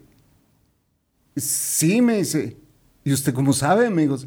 sí, 1.35 2.01
me 2.01 2.17
dice, 2.17 2.57
¿y 3.03 3.13
usted 3.13 3.33
cómo 3.33 3.53
sabe? 3.53 3.89
Me 3.89 4.03
digo, 4.03 4.17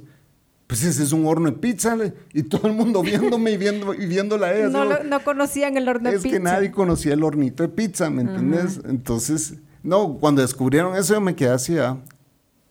pues 0.66 0.83
ese 0.85 1.03
es 1.03 1.12
un 1.12 1.27
horno 1.27 1.51
de 1.51 1.57
pizza, 1.59 1.94
le- 1.96 2.12
y 2.33 2.42
todo 2.42 2.66
el 2.66 2.72
mundo 2.75 3.03
viéndome 3.03 3.53
y, 3.53 3.57
viendo, 3.57 3.94
y 3.94 4.07
viéndola 4.07 4.49
a 4.49 4.57
ella. 4.57 4.68
no, 4.68 4.85
lo- 4.85 5.05
no 5.05 5.22
conocían 5.22 5.77
el 5.77 5.88
horno 5.88 6.11
de 6.11 6.16
es 6.16 6.22
pizza. 6.22 6.37
que 6.37 6.42
nadie 6.42 6.70
conocía 6.72 7.12
el 7.14 7.22
hornito 7.22 7.62
de 7.62 7.68
pizza, 7.68 8.11
¿me 8.11 8.22
entiendes? 8.22 8.81
Entonces, 8.88 9.55
no, 9.87 10.14
cuando 10.18 10.42
descubrieron 10.42 10.96
eso 10.96 11.14
yo 11.14 11.20
me 11.20 11.35
quedé 11.35 11.51
así, 11.51 11.79
¿ah? 11.79 11.96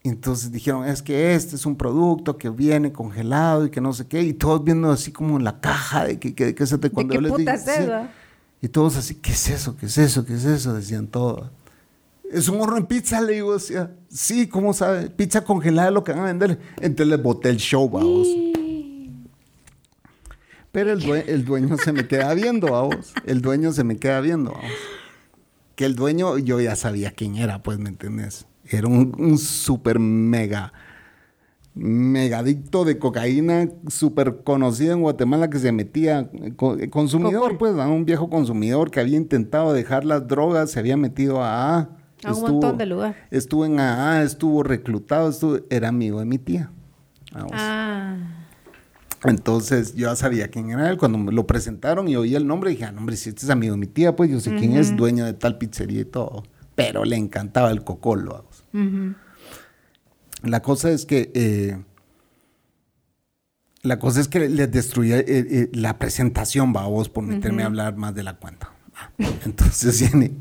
Entonces 0.04 0.52
dijeron, 0.52 0.86
es 0.86 1.02
que 1.02 1.34
este 1.34 1.56
es 1.56 1.66
un 1.66 1.76
producto 1.76 2.38
que 2.38 2.50
viene 2.52 2.92
congelado 2.92 3.66
y 3.66 3.72
que 3.72 3.82
no 3.82 3.92
sé 3.92 4.06
qué, 4.08 4.22
y 4.22 4.34
todos 4.34 4.64
viendo 4.64 4.92
así 4.92 5.12
como 5.12 5.38
en 5.38 5.44
la 5.44 5.60
caja 5.60 6.06
de 6.06 6.20
que, 6.20 6.36
que, 6.36 6.54
que 6.54 6.66
se 6.68 6.78
te 6.78 6.92
cuando 6.92 7.12
qué 7.12 7.16
yo 7.16 7.22
les 7.22 7.32
dije, 7.36 7.44
putas 7.52 7.68
es, 7.68 7.86
sí. 7.86 7.92
Y 8.62 8.68
todos 8.68 8.98
así, 8.98 9.16
¿qué 9.16 9.32
es 9.32 9.50
eso? 9.50 9.76
¿Qué 9.76 9.88
es 9.88 9.98
eso? 9.98 10.26
¿Qué 10.26 10.34
es 10.36 10.46
eso? 10.46 10.74
Decían 10.74 11.08
todos. 11.08 11.50
Es 12.32 12.50
un 12.50 12.60
horno 12.62 12.78
en 12.78 12.86
pizza, 12.86 13.20
le 13.22 13.34
digo, 13.34 13.54
decía, 13.54 13.92
sí, 14.10 14.48
¿cómo 14.48 14.74
sabe? 14.74 15.10
Pizza 15.10 15.44
congelada 15.44 15.88
es 15.88 15.94
lo 15.94 16.04
que 16.04 16.12
van 16.12 16.22
a 16.22 16.26
vender. 16.26 16.60
Entonces 16.82 17.08
les 17.08 17.22
boté 17.24 17.50
el 17.50 17.58
show, 17.58 17.90
vamos. 17.90 18.28
Pero 20.72 20.92
el, 20.92 21.00
due- 21.02 21.24
el 21.28 21.46
dueño 21.46 21.78
se 21.78 21.94
me 21.94 22.08
queda 22.08 22.34
viendo, 22.34 22.72
vamos. 22.72 23.14
El 23.26 23.42
dueño 23.42 23.72
se 23.72 23.84
me 23.84 23.98
queda 23.98 24.20
viendo, 24.22 24.52
vamos. 24.52 24.72
Que 25.76 25.86
el 25.86 25.96
dueño, 25.96 26.38
yo 26.38 26.60
ya 26.62 26.76
sabía 26.76 27.12
quién 27.12 27.36
era, 27.36 27.62
pues, 27.62 27.80
¿me 27.80 27.90
entiendes? 27.90 28.46
Era 28.68 28.88
un, 28.88 29.14
un 29.20 29.38
súper 29.38 30.00
mega, 30.00 30.72
mega 31.74 32.40
adicto 32.40 32.86
de 32.86 32.98
cocaína, 32.98 33.68
súper 33.90 34.44
conocido 34.44 34.94
en 34.94 35.02
Guatemala 35.02 35.50
que 35.50 35.60
se 35.60 35.72
metía, 35.74 36.30
eh, 36.34 36.54
co- 36.56 36.78
eh, 36.78 36.90
consumidor, 36.90 37.58
pues, 37.58 37.74
¿no? 37.76 37.94
un 37.94 38.06
viejo 38.06 38.30
consumidor 38.30 38.90
que 38.92 39.02
había 39.02 39.18
intentado 39.18 39.74
dejar 39.74 40.06
las 40.06 40.28
drogas, 40.28 40.72
se 40.72 40.80
había 40.80 40.96
metido 40.98 41.44
a 41.44 41.76
AA. 41.78 41.90
A 42.24 42.34
un 42.34 42.42
montón 42.42 42.78
de 42.78 42.86
lugar. 42.86 43.16
Estuvo 43.30 43.66
en 43.66 43.80
AA, 43.80 44.24
estuvo 44.24 44.64
reclutado, 44.64 45.30
estuvo, 45.30 45.58
era 45.70 45.90
amigo 45.90 46.20
de 46.20 46.26
mi 46.26 46.38
tía. 46.40 46.72
Vamos. 47.34 47.52
Ah. 47.54 48.35
Entonces 49.28 49.96
yo 49.96 50.08
ya 50.10 50.16
sabía 50.16 50.50
quién 50.50 50.70
era 50.70 50.90
él. 50.90 50.98
Cuando 50.98 51.18
me 51.18 51.32
lo 51.32 51.48
presentaron 51.48 52.08
y 52.08 52.16
oí 52.16 52.36
el 52.36 52.46
nombre, 52.48 52.70
dije, 52.72 52.86
ah, 52.86 52.92
no, 52.92 53.00
hombre, 53.00 53.16
si 53.18 53.30
este 53.30 53.46
es 53.46 53.50
amigo 53.50 53.74
de 53.74 53.80
mi 53.80 53.88
tía, 53.88 54.16
pues 54.16 54.30
yo 54.30 54.40
sé 54.40 54.56
quién 54.56 54.74
es, 54.74 54.96
dueño 54.96 55.26
de 55.26 55.34
tal 55.34 55.58
pizzería 55.58 56.02
y 56.02 56.06
todo. 56.06 56.44
Pero 56.76 57.06
le 57.06 57.16
encantaba 57.16 57.72
el 57.72 57.84
cocolo. 57.84 58.34
vamos. 58.34 58.64
Ujú. 58.74 59.16
La 60.44 60.62
cosa 60.62 60.92
es 60.92 61.06
que. 61.06 61.32
eh, 61.34 61.78
la 63.82 64.00
cosa 64.00 64.20
es 64.20 64.28
que 64.28 64.50
les 64.50 64.72
destruía 64.72 65.20
eh, 65.20 65.26
eh, 65.28 65.70
la 65.74 66.00
presentación, 66.00 66.74
va 66.76 66.88
vos, 66.88 67.08
por 67.08 67.24
meterme 67.24 67.62
a 67.64 67.68
hablar 67.68 67.96
más 67.96 68.16
de 68.16 68.24
la 68.24 68.36
cuenta. 68.38 68.72
Ah, 68.96 69.12
Entonces 69.46 70.02
viene. 70.12 70.32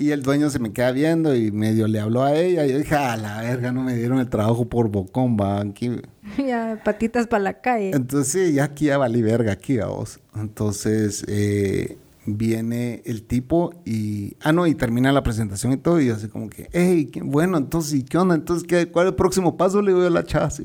Y 0.00 0.12
el 0.12 0.22
dueño 0.22 0.48
se 0.48 0.58
me 0.58 0.72
queda 0.72 0.92
viendo 0.92 1.36
y 1.36 1.52
medio 1.52 1.86
le 1.86 2.00
habló 2.00 2.22
a 2.22 2.34
ella. 2.34 2.64
Y 2.64 2.72
yo 2.72 2.78
dije, 2.78 2.94
a 2.94 3.18
la 3.18 3.42
verga, 3.42 3.70
no 3.70 3.82
me 3.82 3.94
dieron 3.94 4.18
el 4.18 4.30
trabajo 4.30 4.66
por 4.66 4.88
bocón, 4.88 5.36
va. 5.38 5.60
Aquí, 5.60 5.90
ya, 6.38 6.80
patitas 6.82 7.26
para 7.26 7.42
la 7.42 7.60
calle. 7.60 7.90
Entonces, 7.90 8.32
sí, 8.32 8.54
ya 8.54 8.64
aquí 8.64 8.86
ya 8.86 8.96
valí 8.96 9.20
verga, 9.20 9.52
aquí 9.52 9.76
vamos. 9.76 10.18
Entonces, 10.34 11.22
eh, 11.28 11.98
viene 12.24 13.02
el 13.04 13.24
tipo 13.24 13.74
y... 13.84 14.38
Ah, 14.40 14.52
no, 14.52 14.66
y 14.66 14.74
termina 14.74 15.12
la 15.12 15.22
presentación 15.22 15.74
y 15.74 15.76
todo. 15.76 16.00
Y 16.00 16.06
yo 16.06 16.14
así 16.14 16.28
como 16.28 16.48
que, 16.48 16.70
hey, 16.72 17.10
qué 17.12 17.20
bueno, 17.20 17.58
entonces, 17.58 17.92
¿y 17.92 18.02
qué 18.02 18.16
onda? 18.16 18.34
Entonces, 18.34 18.66
¿qué, 18.66 18.90
¿cuál 18.90 19.08
es 19.08 19.10
el 19.10 19.16
próximo 19.16 19.58
paso? 19.58 19.82
Le 19.82 19.90
digo 19.90 20.00
yo 20.00 20.06
a 20.06 20.10
la 20.10 20.24
chava 20.24 20.46
así. 20.46 20.64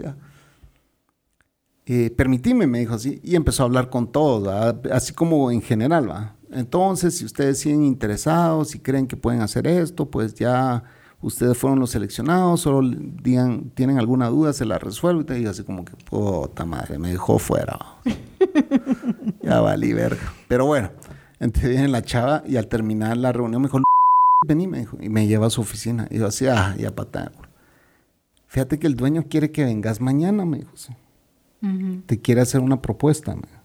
Eh, 1.87 2.09
permitime, 2.09 2.67
me 2.67 2.79
dijo 2.79 2.93
así. 2.93 3.19
Y 3.21 3.35
empezó 3.35 3.63
a 3.63 3.65
hablar 3.65 3.89
con 3.89 4.13
todos, 4.13 4.47
así 4.93 5.11
como 5.11 5.51
en 5.51 5.61
general, 5.61 6.09
va. 6.09 6.34
Entonces, 6.55 7.17
si 7.17 7.25
ustedes 7.25 7.59
siguen 7.59 7.83
interesados, 7.83 8.69
si 8.69 8.79
creen 8.79 9.07
que 9.07 9.17
pueden 9.17 9.41
hacer 9.41 9.67
esto, 9.67 10.09
pues 10.09 10.33
ya 10.33 10.83
ustedes 11.21 11.57
fueron 11.57 11.79
los 11.79 11.89
seleccionados, 11.89 12.61
solo 12.61 12.89
digan, 13.21 13.71
tienen 13.71 13.99
alguna 13.99 14.29
duda, 14.29 14.53
se 14.53 14.63
la 14.63 14.79
resuelvo. 14.79 15.21
Y 15.21 15.25
te 15.25 15.33
digo 15.33 15.49
así 15.49 15.63
como 15.63 15.83
que, 15.83 15.93
puta 15.97 16.65
madre, 16.65 16.97
me 16.97 17.11
dejó 17.11 17.39
fuera. 17.39 17.77
ya 19.43 19.59
valí 19.59 19.91
verga. 19.91 20.33
Pero 20.47 20.65
bueno, 20.65 20.91
entonces 21.41 21.71
viene 21.71 21.89
la 21.89 22.01
chava 22.01 22.41
y 22.47 22.55
al 22.55 22.67
terminar 22.67 23.17
la 23.17 23.33
reunión 23.33 23.61
me 23.61 23.67
dijo, 23.67 23.81
vení, 24.47 24.67
me 24.67 24.79
dijo, 24.79 24.97
y 25.01 25.09
me 25.09 25.27
lleva 25.27 25.47
a 25.47 25.49
su 25.49 25.59
oficina. 25.59 26.07
Y 26.09 26.19
yo 26.19 26.27
así, 26.27 26.47
ah, 26.47 26.73
ya 26.79 26.95
patada. 26.95 27.33
Fíjate 28.47 28.79
que 28.79 28.87
el 28.87 28.95
dueño 28.95 29.25
quiere 29.29 29.51
que 29.51 29.65
vengas 29.65 29.99
mañana, 29.99 30.45
me 30.45 30.59
dijo. 30.59 30.71
sí. 30.75 30.93
Te 32.05 32.21
quiere 32.21 32.41
hacer 32.41 32.61
una 32.61 32.81
propuesta, 32.81 33.35
me 33.35 33.41
dijo. 33.41 33.61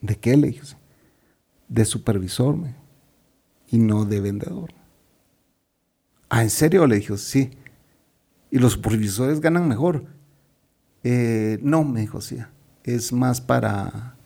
¿De 0.00 0.16
qué? 0.16 0.36
Le 0.36 0.48
dije. 0.48 0.64
sí. 0.64 0.76
De 1.70 1.86
supervisor, 1.86 2.56
dijo. 2.62 2.74
Y 3.70 3.78
no 3.78 4.04
de 4.04 4.20
vendedor. 4.20 4.74
Ah, 6.28 6.42
¿en 6.42 6.50
serio? 6.50 6.86
Le 6.86 6.96
dije, 6.96 7.16
sí. 7.16 7.50
¿Y 8.50 8.58
los 8.58 8.72
supervisores 8.72 9.40
ganan 9.40 9.68
mejor? 9.68 10.04
"Eh, 11.04 11.58
no, 11.62 11.84
me 11.84 12.00
dijo, 12.00 12.20
sí. 12.20 12.38
Es 12.84 13.12
más 13.12 13.40
para... 13.40 14.16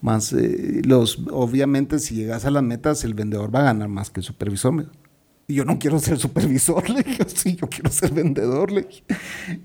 Más, 0.00 0.32
eh, 0.32 0.82
los, 0.84 1.18
obviamente, 1.32 1.98
si 1.98 2.14
llegas 2.14 2.44
a 2.44 2.50
las 2.52 2.62
metas, 2.62 3.02
el 3.04 3.14
vendedor 3.14 3.52
va 3.52 3.60
a 3.60 3.64
ganar 3.64 3.88
más 3.88 4.10
que 4.10 4.20
el 4.20 4.24
supervisor. 4.24 4.76
dijo. 4.78 4.92
Y 5.48 5.54
yo 5.54 5.64
no 5.64 5.78
quiero 5.78 5.98
ser 5.98 6.18
supervisor, 6.18 6.88
le 6.90 7.02
dije, 7.02 7.24
sí, 7.28 7.56
yo 7.56 7.68
quiero 7.68 7.90
ser 7.90 8.12
vendedor, 8.12 8.70
le 8.70 8.82
dije. 8.82 9.02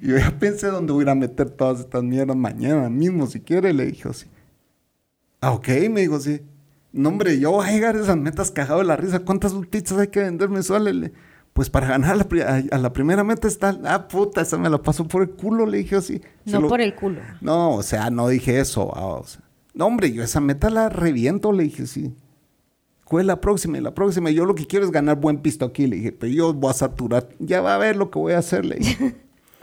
Y 0.01 0.07
yo 0.07 0.17
ya 0.17 0.39
pensé 0.39 0.67
dónde 0.67 0.93
voy 0.93 1.07
a 1.07 1.13
meter 1.15 1.49
todas 1.49 1.81
estas 1.81 2.03
mierdas 2.03 2.37
mañana 2.37 2.89
mismo, 2.89 3.27
si 3.27 3.41
quiere, 3.41 3.73
le 3.73 3.87
dije 3.87 4.07
así. 4.09 4.25
Ah, 5.41 5.51
ok, 5.51 5.67
me 5.91 6.01
dijo, 6.01 6.19
sí. 6.19 6.41
No, 6.93 7.09
hombre, 7.09 7.39
yo 7.39 7.51
voy 7.51 7.67
a 7.67 7.71
llegar 7.71 7.95
a 7.95 8.01
esas 8.01 8.15
metas 8.17 8.51
cagado 8.51 8.79
de 8.79 8.85
la 8.85 8.95
risa. 8.95 9.19
¿Cuántas 9.19 9.53
pizzas 9.69 9.97
hay 9.97 10.07
que 10.07 10.19
vender 10.21 10.47
mensuales? 10.49 10.93
Le- 10.95 11.11
Pues 11.53 11.69
para 11.69 11.87
ganar 11.87 12.15
la 12.17 12.25
a, 12.47 12.75
a 12.75 12.77
la 12.77 12.93
primera 12.93 13.23
meta 13.23 13.47
está, 13.47 13.77
ah, 13.85 14.07
puta, 14.07 14.41
esa 14.41 14.57
me 14.57 14.69
la 14.69 14.81
paso 14.81 15.07
por 15.07 15.23
el 15.23 15.31
culo, 15.31 15.65
le 15.65 15.79
dije 15.79 15.95
así. 15.97 16.21
No 16.45 16.61
lo- 16.61 16.67
por 16.69 16.81
el 16.81 16.93
culo. 16.95 17.19
no, 17.41 17.73
o 17.75 17.83
sea, 17.83 18.09
no 18.09 18.27
dije 18.27 18.59
eso. 18.59 18.91
ah, 18.95 19.07
o 19.07 19.25
sea, 19.25 19.41
no, 19.73 19.87
hombre, 19.87 20.11
yo 20.13 20.23
esa 20.23 20.39
meta 20.39 20.69
la 20.69 20.87
reviento, 20.89 21.51
le 21.51 21.63
dije, 21.63 21.85
sí. 21.87 22.13
¿Cuál 23.05 23.21
es 23.21 23.27
la 23.27 23.41
próxima? 23.41 23.77
Y 23.77 23.81
la 23.81 23.93
próxima, 23.93 24.29
yo 24.31 24.45
lo 24.45 24.55
que 24.55 24.65
quiero 24.65 24.85
es 24.85 24.91
ganar 24.91 25.17
buen 25.19 25.39
pisto 25.39 25.65
aquí, 25.65 25.85
le 25.87 25.95
dije, 25.97 26.11
pero 26.11 26.31
yo 26.31 26.53
voy 26.53 26.69
a 26.71 26.73
saturar, 26.73 27.27
ya 27.39 27.61
va 27.61 27.75
a 27.75 27.77
ver 27.79 27.95
lo 27.95 28.09
que 28.09 28.17
voy 28.19 28.33
a 28.33 28.37
hacer, 28.39 28.65
le 28.65 28.75
dije. 28.75 29.15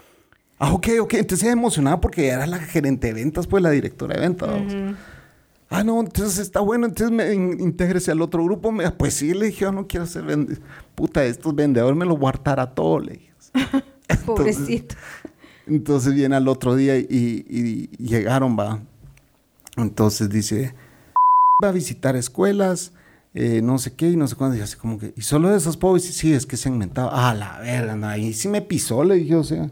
ah, 0.59 0.73
ok, 0.73 0.87
ok, 1.01 1.13
entonces 1.15 1.43
ella 1.43 1.53
emocionada 1.53 1.99
porque 2.01 2.27
era 2.27 2.45
la 2.45 2.59
gerente 2.59 3.07
de 3.07 3.13
ventas, 3.13 3.47
pues 3.47 3.63
la 3.63 3.69
directora 3.71 4.15
de 4.15 4.21
ventas. 4.21 4.49
vamos. 4.49 4.73
Ah, 5.73 5.83
no, 5.85 5.99
entonces 6.01 6.37
está 6.39 6.59
bueno, 6.59 6.85
entonces 6.85 7.15
me 7.15 7.33
in- 7.33 7.59
intégrese 7.61 8.11
al 8.11 8.21
otro 8.21 8.43
grupo. 8.43 8.71
Me- 8.71 8.91
pues 8.91 9.13
sí, 9.15 9.33
le 9.33 9.47
dije, 9.47 9.61
yo 9.61 9.71
no 9.71 9.87
quiero 9.87 10.05
ser 10.05 10.23
vendedor. 10.23 10.61
Puta, 10.95 11.23
estos 11.23 11.55
vendedores 11.55 11.97
me 11.97 12.05
lo 12.05 12.17
a 12.59 12.75
todo, 12.75 12.99
le 12.99 13.13
dije. 13.13 13.31
Entonces- 14.09 14.57
Pobrecito. 14.57 14.95
entonces 15.67 16.13
viene 16.13 16.35
al 16.35 16.47
otro 16.49 16.75
día 16.75 16.97
y, 16.97 17.05
y- 17.09 17.89
y 17.97 18.05
llegaron, 18.05 18.57
va. 18.59 18.81
Entonces 19.77 20.29
dice, 20.29 20.75
va 21.63 21.69
a 21.69 21.71
visitar 21.71 22.17
escuelas, 22.17 22.91
eh, 23.33 23.61
no 23.63 23.77
sé 23.77 23.93
qué 23.93 24.09
y 24.09 24.17
no 24.17 24.27
sé 24.27 24.35
cuándo. 24.35 24.57
Y 24.57 24.61
así 24.61 24.75
como 24.75 24.99
que, 24.99 25.13
y 25.15 25.21
solo 25.21 25.47
de 25.49 25.57
esos 25.57 25.77
pobres, 25.77 26.03
sí, 26.03 26.33
es 26.33 26.45
que 26.45 26.57
se 26.57 26.67
han 26.67 26.73
inventado. 26.75 27.09
Ah, 27.13 27.33
la 27.33 27.59
verga, 27.59 27.95
no, 27.95 28.07
ahí 28.07 28.33
sí 28.33 28.49
me 28.49 28.61
pisó, 28.61 29.05
le 29.05 29.15
dije, 29.15 29.35
o 29.35 29.43
sea. 29.45 29.71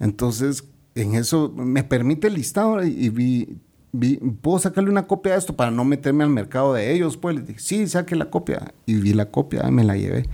Entonces, 0.00 0.64
en 0.96 1.14
eso 1.14 1.52
me 1.54 1.84
permite 1.84 2.26
el 2.26 2.34
listado 2.34 2.84
y, 2.84 2.88
y 3.06 3.08
vi, 3.10 3.56
vi, 3.92 4.16
¿puedo 4.16 4.58
sacarle 4.58 4.90
una 4.90 5.06
copia 5.06 5.32
de 5.32 5.38
esto 5.38 5.56
para 5.56 5.70
no 5.70 5.84
meterme 5.84 6.24
al 6.24 6.30
mercado 6.30 6.74
de 6.74 6.92
ellos? 6.92 7.16
Pues 7.16 7.36
le 7.36 7.42
dije, 7.42 7.60
sí, 7.60 7.86
saque 7.86 8.16
la 8.16 8.30
copia. 8.30 8.74
Y 8.86 8.94
vi 8.94 9.12
la 9.12 9.30
copia, 9.30 9.62
me 9.70 9.84
la 9.84 9.96
llevé. 9.96 10.26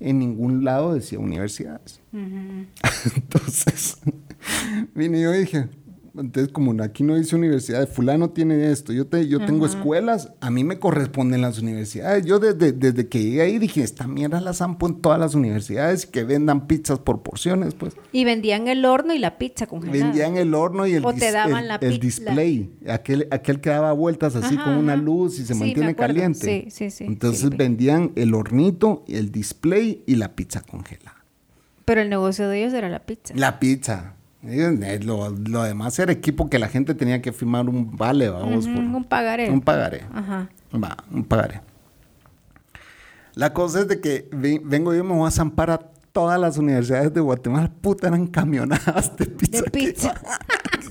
En 0.00 0.18
ningún 0.18 0.64
lado 0.64 0.94
decía 0.94 1.18
universidades. 1.18 2.00
Entonces, 2.12 3.98
vine 4.94 5.20
yo 5.20 5.34
y 5.34 5.38
dije, 5.40 5.68
entonces 6.14 6.52
como 6.52 6.80
aquí 6.82 7.02
no 7.02 7.16
dice 7.16 7.36
universidad, 7.36 7.88
fulano 7.88 8.30
tiene 8.30 8.70
esto, 8.70 8.92
yo, 8.92 9.06
te, 9.06 9.26
yo 9.28 9.44
tengo 9.44 9.64
escuelas, 9.66 10.30
a 10.40 10.50
mí 10.50 10.62
me 10.64 10.78
corresponden 10.78 11.40
las 11.40 11.58
universidades. 11.58 12.24
Yo 12.26 12.38
desde, 12.38 12.72
desde 12.72 13.08
que 13.08 13.22
llegué 13.22 13.40
ahí 13.42 13.58
dije, 13.58 13.82
esta 13.82 14.06
mierda 14.06 14.40
la 14.40 14.52
zampo 14.52 14.86
en 14.86 15.00
todas 15.00 15.18
las 15.18 15.34
universidades 15.34 16.04
y 16.04 16.08
que 16.08 16.24
vendan 16.24 16.66
pizzas 16.66 16.98
por 16.98 17.22
porciones, 17.22 17.74
pues. 17.74 17.94
Y 18.12 18.24
vendían 18.24 18.68
el 18.68 18.84
horno 18.84 19.14
y 19.14 19.18
la 19.18 19.38
pizza 19.38 19.66
congelada. 19.66 20.02
Vendían 20.04 20.36
el 20.36 20.54
horno 20.54 20.86
y 20.86 20.94
el, 20.94 21.04
O 21.04 21.14
te 21.14 21.32
daban 21.32 21.62
el- 21.62 21.68
la 21.68 21.76
el 21.76 21.98
display, 21.98 22.70
aquel, 22.88 23.28
aquel 23.30 23.60
que 23.60 23.70
daba 23.70 23.92
vueltas 23.92 24.36
así 24.36 24.54
Ajá, 24.56 24.64
con 24.64 24.76
una 24.76 24.96
luz 24.96 25.38
y 25.38 25.44
se 25.46 25.54
Sí, 25.54 25.60
mantiene 25.60 25.94
caliente. 25.94 26.64
Sí, 26.64 26.70
sí, 26.70 26.90
sí, 26.90 27.04
Entonces 27.04 27.40
sí, 27.50 27.56
vendían 27.56 28.12
el 28.16 28.34
hornito, 28.34 29.04
el 29.08 29.32
display 29.32 30.02
y 30.06 30.16
la 30.16 30.34
pizza 30.34 30.60
congelada. 30.60 31.24
Pero 31.84 32.00
el 32.02 32.10
negocio 32.10 32.48
de 32.48 32.60
ellos 32.62 32.74
era 32.74 32.88
la 32.88 33.00
pizza. 33.00 33.34
La 33.36 33.58
pizza. 33.58 34.14
Eh, 34.44 34.98
Lo, 35.02 35.30
lo 35.30 35.62
demás 35.62 35.98
era 35.98 36.10
equipo 36.12 36.50
que 36.50 36.58
la 36.58 36.68
gente 36.68 36.94
tenía 36.94 37.22
que 37.22 37.32
firmar 37.32 37.68
un 37.68 37.96
vale, 37.96 38.28
vamos. 38.28 38.66
Por- 38.66 38.76
un 38.78 39.04
pagaré. 39.04 39.50
Un 39.50 39.60
pagaré. 39.60 40.02
Ajá. 40.12 40.48
Va, 40.74 40.96
un 41.10 41.24
pagaré. 41.24 41.60
La 43.34 43.52
cosa 43.54 43.80
es 43.80 43.88
de 43.88 44.00
que 44.00 44.28
ve- 44.32 44.60
vengo 44.64 44.92
yo 44.92 45.00
y 45.00 45.06
me 45.06 45.14
voy 45.14 45.28
a 45.28 45.30
zampar 45.30 45.70
a 45.70 45.78
todas 46.12 46.38
las 46.40 46.58
universidades 46.58 47.14
de 47.14 47.20
Guatemala. 47.20 47.70
Puta, 47.80 48.08
eran 48.08 48.26
camionadas 48.26 49.16
de 49.16 49.26
pizza. 49.26 49.62
De 49.62 49.70
pizza. 49.70 50.14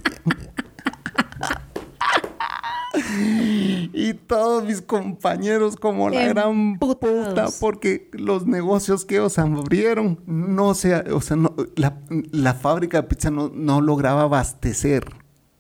Y 3.94 4.14
todos 4.14 4.64
mis 4.66 4.82
compañeros 4.82 5.76
como 5.76 6.10
la 6.10 6.26
gran 6.28 6.78
puta, 6.80 7.48
porque 7.60 8.10
los 8.14 8.46
negocios 8.46 9.06
que 9.06 9.16
ellos 9.16 9.38
abrieron, 9.38 10.20
no 10.26 10.74
se, 10.74 10.96
o 11.12 11.20
sea, 11.22 11.36
no, 11.38 11.54
la, 11.76 11.98
la 12.32 12.54
fábrica 12.54 13.02
de 13.02 13.08
pizza 13.08 13.30
no, 13.32 13.52
no 13.54 13.82
lograba 13.82 14.24
abastecer. 14.24 15.06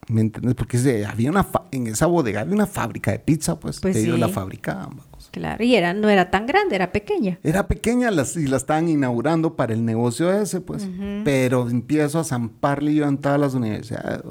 ¿Me 0.07 0.21
entiendes? 0.21 0.55
Porque 0.55 0.77
se- 0.77 1.05
había 1.05 1.29
una 1.29 1.43
fa- 1.43 1.65
en 1.71 1.87
esa 1.87 2.05
bodega 2.05 2.41
había 2.41 2.53
una 2.55 2.67
fábrica 2.67 3.11
de 3.11 3.19
pizza, 3.19 3.59
pues, 3.59 3.79
Pues 3.79 3.95
ellos 3.95 4.15
sí. 4.15 4.21
la 4.21 4.27
fabricaban. 4.29 4.97
Claro. 5.31 5.63
Y 5.63 5.75
era, 5.75 5.93
no 5.93 6.09
era 6.09 6.29
tan 6.31 6.45
grande, 6.45 6.75
era 6.75 6.91
pequeña. 6.91 7.39
Era 7.43 7.67
pequeña 7.67 8.11
las, 8.11 8.35
y 8.35 8.47
la 8.47 8.57
estaban 8.57 8.89
inaugurando 8.89 9.55
para 9.55 9.73
el 9.73 9.85
negocio 9.85 10.31
ese, 10.33 10.59
pues. 10.59 10.89
Pero 11.23 11.69
empiezo 11.69 12.19
a 12.19 12.23
zamparle 12.25 12.93
yo 12.93 13.05
en 13.07 13.17
todas 13.17 13.39
las 13.39 13.53
universidades. 13.53 14.21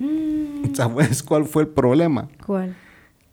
Mm. 0.00 0.74
¿Sabes 0.74 1.22
cuál 1.22 1.44
fue 1.46 1.62
el 1.62 1.68
problema? 1.68 2.28
¿Cuál? 2.44 2.74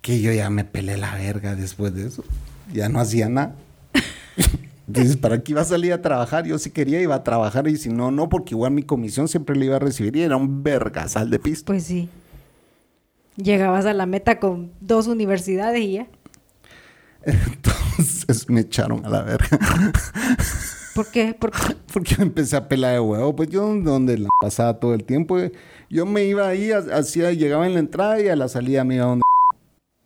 que 0.08 0.22
yo 0.22 0.32
ya 0.32 0.50
me 0.50 0.64
pelé 0.64 0.96
la 0.96 1.16
verga 1.16 1.54
después 1.56 1.94
de 1.94 2.08
eso. 2.08 2.24
Ya 2.72 2.88
no 2.88 3.02
hacía 3.02 3.28
nada. 3.28 3.56
Entonces, 4.88 5.18
¿para 5.18 5.44
qué 5.44 5.52
iba 5.52 5.60
a 5.60 5.66
salir 5.66 5.92
a 5.92 6.02
trabajar? 6.02 6.46
Yo 6.46 6.58
si 6.60 6.72
quería 6.72 7.02
iba 7.02 7.14
a 7.14 7.24
trabajar 7.26 7.68
y 7.68 7.76
si 7.76 7.90
no, 7.90 8.10
no, 8.10 8.30
porque 8.30 8.54
igual 8.54 8.72
mi 8.72 8.84
comisión 8.84 9.28
siempre 9.28 9.58
le 9.58 9.66
iba 9.66 9.76
a 9.76 9.80
recibir 9.80 10.16
y 10.16 10.22
era 10.22 10.38
un 10.38 10.64
vergasal 10.64 11.30
de 11.30 11.40
pisto. 11.40 11.66
Pues 11.66 11.84
sí. 11.84 12.08
Llegabas 13.36 13.86
a 13.86 13.94
la 13.94 14.06
meta 14.06 14.40
con 14.40 14.72
dos 14.80 15.08
universidades 15.08 15.82
y 15.82 15.92
ya. 15.92 16.08
Entonces 17.26 18.50
me 18.50 18.62
echaron 18.62 19.06
a 19.06 19.10
la 19.10 19.24
verga. 19.24 19.60
¿Por 20.96 21.12
qué? 21.12 21.36
¿Por 21.38 21.52
qué? 21.52 21.76
Porque 21.92 22.16
empecé 22.20 22.56
a 22.56 22.70
pelar 22.70 22.94
de 22.94 23.02
huevo. 23.02 23.36
Pues 23.36 23.50
yo 23.50 23.76
donde 23.76 24.18
la 24.20 24.30
pasaba 24.40 24.80
todo 24.80 24.94
el 24.94 25.04
tiempo. 25.04 25.38
eh, 25.38 25.52
Yo 25.90 26.06
me 26.06 26.24
iba 26.26 26.48
ahí, 26.48 26.72
ha- 26.72 26.80
hacía, 26.98 27.32
llegaba 27.32 27.66
en 27.66 27.74
la 27.74 27.80
entrada 27.80 28.20
y 28.22 28.28
a 28.28 28.36
la 28.36 28.48
salida 28.48 28.84
me 28.84 28.96
iba 28.96 29.06
donde 29.06 29.24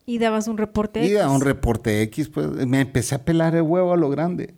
Y 0.06 0.18
dabas 0.20 0.48
un 0.48 0.58
reporte. 0.58 1.04
Y 1.06 1.14
X. 1.16 1.26
un 1.26 1.42
reporte 1.42 2.02
X, 2.04 2.30
pues 2.30 2.48
me 2.68 2.82
empecé 2.82 3.16
a 3.16 3.24
pelar 3.26 3.56
el 3.56 3.64
huevo 3.64 3.94
a 3.94 3.98
lo 3.98 4.10
grande. 4.10 4.54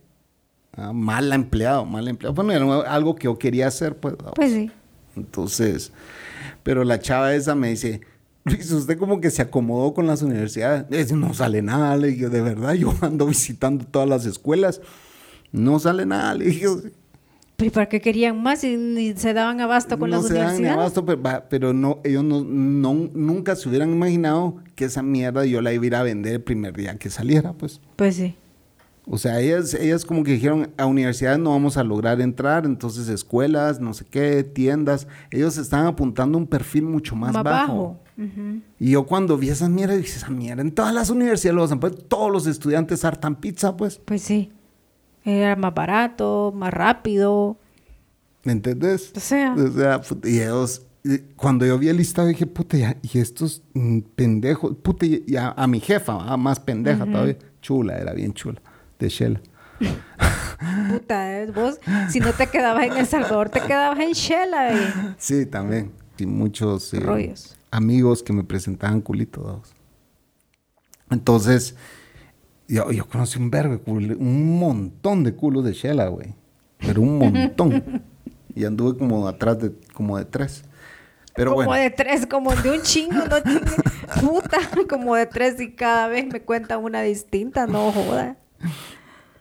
Ah, 0.76 0.92
mal 0.92 1.32
empleado, 1.32 1.86
mal 1.86 2.08
empleado. 2.08 2.34
Bueno, 2.34 2.52
era 2.52 2.92
algo 2.94 3.16
que 3.16 3.26
yo 3.26 3.38
quería 3.38 3.68
hacer, 3.68 3.96
pues. 3.98 4.18
vamos. 4.18 4.34
Pues 4.36 4.52
sí. 4.54 4.72
Entonces, 5.16 5.92
pero 6.64 6.84
la 6.84 7.00
chava 7.00 7.36
esa 7.36 7.54
me 7.56 7.70
dice, 7.70 8.02
Luis, 8.46 8.72
usted 8.72 8.98
como 8.98 9.22
que 9.22 9.30
se 9.30 9.44
acomodó 9.44 9.94
con 9.94 10.08
las 10.08 10.24
universidades. 10.24 10.86
Es, 10.90 11.12
no 11.12 11.34
sale 11.36 11.62
nada, 11.62 11.96
le 11.96 12.08
dije, 12.08 12.30
de 12.30 12.42
verdad, 12.42 12.74
yo 12.74 12.94
ando 13.02 13.28
visitando 13.28 13.86
todas 13.86 14.10
las 14.10 14.26
escuelas. 14.26 14.82
No 15.52 15.78
sale 15.80 16.06
nada, 16.08 16.34
le 16.34 16.46
dije. 16.46 16.66
¿Pero 17.63 17.71
¿y 17.71 17.76
para 17.76 17.88
qué 17.88 18.02
querían 18.02 18.43
más 18.43 18.62
ni 18.65 19.13
se 19.15 19.34
daban 19.34 19.62
abasto 19.62 19.97
con 19.97 20.10
no 20.10 20.17
las 20.17 20.28
se 20.28 20.34
dan 20.34 20.47
ni 20.47 20.67
universidades? 20.67 20.78
abasto, 20.78 21.06
pero, 21.06 21.43
pero 21.49 21.71
no, 21.73 21.99
ellos 22.04 22.21
no, 22.23 22.43
no- 22.43 23.10
nunca 23.13 23.56
se 23.56 23.69
hubieran 23.69 23.89
imaginado 23.93 24.58
que 24.76 24.84
esa 24.86 25.02
mierda 25.02 25.45
yo 25.45 25.62
la 25.62 25.71
iba 25.71 25.84
a 25.84 25.88
ir 25.88 25.95
a 25.95 26.04
vender 26.04 26.34
el 26.34 26.41
primer 26.41 26.76
día 26.76 26.97
que 26.97 27.10
saliera, 27.10 27.54
pues. 27.54 27.80
Pues 27.95 28.15
sí. 28.17 28.36
O 29.06 29.17
sea, 29.17 29.39
ellas, 29.39 29.73
ellas 29.76 30.04
como 30.06 30.23
que 30.26 30.32
dijeron, 30.34 30.71
a 30.78 30.86
universidades 30.88 31.39
no 31.39 31.52
vamos 31.52 31.78
a 31.78 31.84
lograr 31.86 32.19
entrar, 32.19 32.65
entonces 32.65 33.08
escuelas, 33.08 33.80
no 33.80 33.93
sé 33.93 34.04
qué, 34.10 34.43
tiendas, 34.43 35.08
ellos 35.32 35.58
estaban 35.58 35.88
apuntando 35.88 36.38
un 36.38 36.47
perfil 36.47 36.84
mucho 36.84 37.15
más, 37.15 37.32
bajo. 37.43 37.97
Ujú. 38.17 38.60
Y 38.78 38.91
yo 38.91 39.06
cuando 39.06 39.38
vi 39.38 39.49
esa 39.49 39.69
mierda, 39.69 39.95
dije, 39.95 40.17
esa 40.17 40.30
mierda, 40.30 40.62
en 40.62 40.71
todas 40.71 40.93
las 40.93 41.10
universidades 41.10 41.56
lo 41.56 41.63
hacen, 41.63 41.80
pues 41.80 41.93
todos 42.10 42.30
los 42.30 42.45
estudiantes 42.45 43.06
hartan 43.06 43.38
pizza, 43.38 43.78
pues, 43.78 44.02
Pues 44.04 44.21
sí. 44.21 44.52
Era 45.26 45.56
más 45.56 45.74
barato, 45.74 46.52
más 46.56 46.74
rápido. 46.74 47.58
¿me 48.44 48.52
entendés? 48.52 49.14
O 49.16 49.20
sea. 49.20 49.54
O 49.54 49.72
sea, 49.72 50.02
y 50.26 50.40
ellos, 50.40 50.86
cuando 51.38 51.66
yo 51.66 51.78
vi 51.80 51.88
el 51.90 51.98
listado, 51.98 52.28
dije, 52.28 52.46
puta, 52.46 52.78
ya, 52.78 52.98
y 53.02 53.20
estos 53.20 53.62
mm, 53.74 54.00
pendejos, 54.16 54.76
puta, 54.82 55.06
y, 55.06 55.24
a, 55.38 55.52
a 55.52 55.66
mi 55.68 55.80
jefa, 55.80 56.36
más 56.38 56.60
pendeja 56.60 57.06
todavía, 57.06 57.38
chula, 57.62 57.98
era 57.98 58.14
bien 58.14 58.34
chula, 58.34 58.62
de 59.00 59.08
Shell. 59.10 59.42
Puta, 60.90 61.42
¿eh? 61.42 61.52
vos, 61.52 61.80
si 62.10 62.20
no 62.20 62.32
te 62.34 62.48
quedabas 62.48 62.86
en 62.88 62.98
El 62.98 63.06
Salvador, 63.06 63.50
te 63.50 63.62
quedabas 63.62 64.00
en 64.00 64.12
Shela. 64.12 64.74
eh. 64.74 64.94
Sí, 65.18 65.46
también. 65.46 65.92
Y 66.18 66.26
muchos 66.26 66.94
eh, 66.94 67.00
Rollos. 67.00 67.58
amigos 67.72 68.24
que 68.24 68.32
me 68.34 68.44
presentaban 68.44 69.02
culitos. 69.02 69.74
Entonces, 71.10 71.76
Yo, 72.67 72.91
yo 72.91 73.06
conocí 73.08 73.39
un 73.39 73.49
verbo, 73.52 73.73
de 73.76 73.84
culo- 73.84 74.17
un 74.17 74.58
montón 74.60 75.23
de 75.23 75.34
culos 75.34 75.63
de 75.65 75.73
chela, 75.73 76.08
güey. 76.08 76.34
Pero 76.80 77.02
un 77.02 77.17
montón. 77.19 78.04
y 78.56 78.65
anduve 78.65 78.97
como 78.97 79.28
atrás 79.28 79.60
de, 79.60 79.71
como 79.93 80.17
de 80.17 80.26
tres. 80.26 80.63
Pero 81.36 81.52
como 81.56 81.65
bueno. 81.65 81.82
de 81.84 81.89
tres, 81.89 82.26
como 82.28 82.54
de 82.56 82.71
un 82.71 82.82
chingo, 82.84 83.15
no 83.15 84.21
puta, 84.21 84.60
como 84.88 85.15
de 85.15 85.26
tres 85.26 85.60
y 85.60 85.71
cada 85.71 86.08
vez 86.08 86.28
me 86.32 86.41
cuenta 86.41 86.78
una 86.78 87.02
distinta, 87.02 87.65
no 87.67 87.91
joda. 87.91 88.38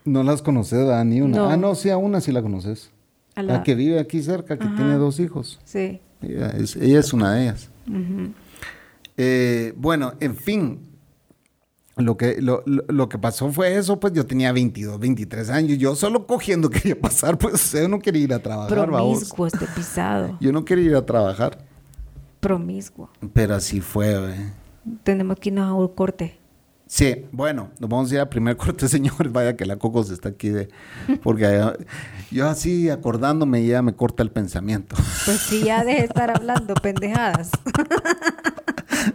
No 0.03 0.23
las 0.23 0.41
conoces, 0.41 0.79
¿verdad? 0.79 1.05
Ni 1.05 1.21
una. 1.21 1.37
No. 1.37 1.49
Ah, 1.49 1.57
no, 1.57 1.75
sí, 1.75 1.89
a 1.91 1.97
una 1.97 2.19
sí 2.19 2.31
la 2.31 2.41
conoces. 2.41 2.91
A 3.35 3.43
La... 3.43 3.53
la- 3.53 3.63
que 3.63 3.75
vive 3.75 3.99
aquí 3.99 4.21
cerca, 4.23 4.57
que 4.57 4.65
Ajá. 4.65 4.75
tiene 4.75 4.95
dos 4.95 5.19
hijos. 5.19 5.59
Sí. 5.65 6.01
Ella 6.21 6.49
es, 6.49 6.75
ella 6.75 6.99
es 6.99 7.13
una 7.13 7.33
de 7.35 7.43
ellas. 7.43 7.69
Eh, 9.17 9.73
bueno, 9.77 10.13
en 10.19 10.35
fin. 10.35 10.79
Lo 11.95 12.17
que, 12.17 12.41
lo, 12.41 12.63
lo- 12.65 12.83
lo 12.87 13.07
que 13.07 13.19
pasó 13.19 13.51
fue 13.51 13.75
eso, 13.77 13.99
pues 13.99 14.13
yo 14.13 14.25
tenía 14.25 14.51
22, 14.51 14.99
23 14.99 15.49
años. 15.51 15.77
Yo 15.77 15.95
solo 15.95 16.25
cogiendo 16.25 16.69
quería 16.71 16.99
pasar, 16.99 17.37
pues 17.37 17.71
yo 17.73 17.87
no 17.87 17.99
quería 17.99 18.23
ir 18.23 18.33
a 18.33 18.39
trabajar. 18.39 18.69
Promiscuo 18.85 19.45
este 19.47 19.67
pisado. 19.67 20.37
Yo 20.39 20.51
no 20.51 20.65
quería 20.65 20.85
ir 20.85 20.95
a 20.95 21.05
trabajar. 21.05 21.59
Promiscuo. 22.39 23.09
Pero 23.33 23.55
así 23.55 23.79
fue. 23.79 24.35
Tenemos 25.03 25.37
que 25.39 25.49
irnos 25.49 25.67
a 25.69 25.73
un 25.73 25.87
corte. 25.87 26.39
Sí, 26.85 27.25
bueno, 27.31 27.71
nos 27.79 27.89
vamos 27.89 28.11
a 28.11 28.15
ir 28.15 28.19
al 28.21 28.29
primer 28.29 28.57
corte, 28.57 28.87
señores. 28.89 29.31
Vaya 29.31 29.55
que 29.55 29.65
la 29.65 29.77
Cocos 29.77 30.09
está 30.09 30.29
aquí 30.29 30.49
de... 30.49 30.69
Porque 31.21 31.45
eh, 31.45 31.85
yo 32.31 32.47
así 32.47 32.89
acordándome 32.89 33.65
ya 33.65 33.81
me 33.81 33.93
corta 33.93 34.23
el 34.23 34.31
pensamiento. 34.31 34.95
Pues 35.25 35.39
sí, 35.39 35.63
ya 35.63 35.83
deje 35.83 36.01
de 36.01 36.05
estar 36.05 36.29
hablando 36.29 36.73
pendejadas. 36.75 37.51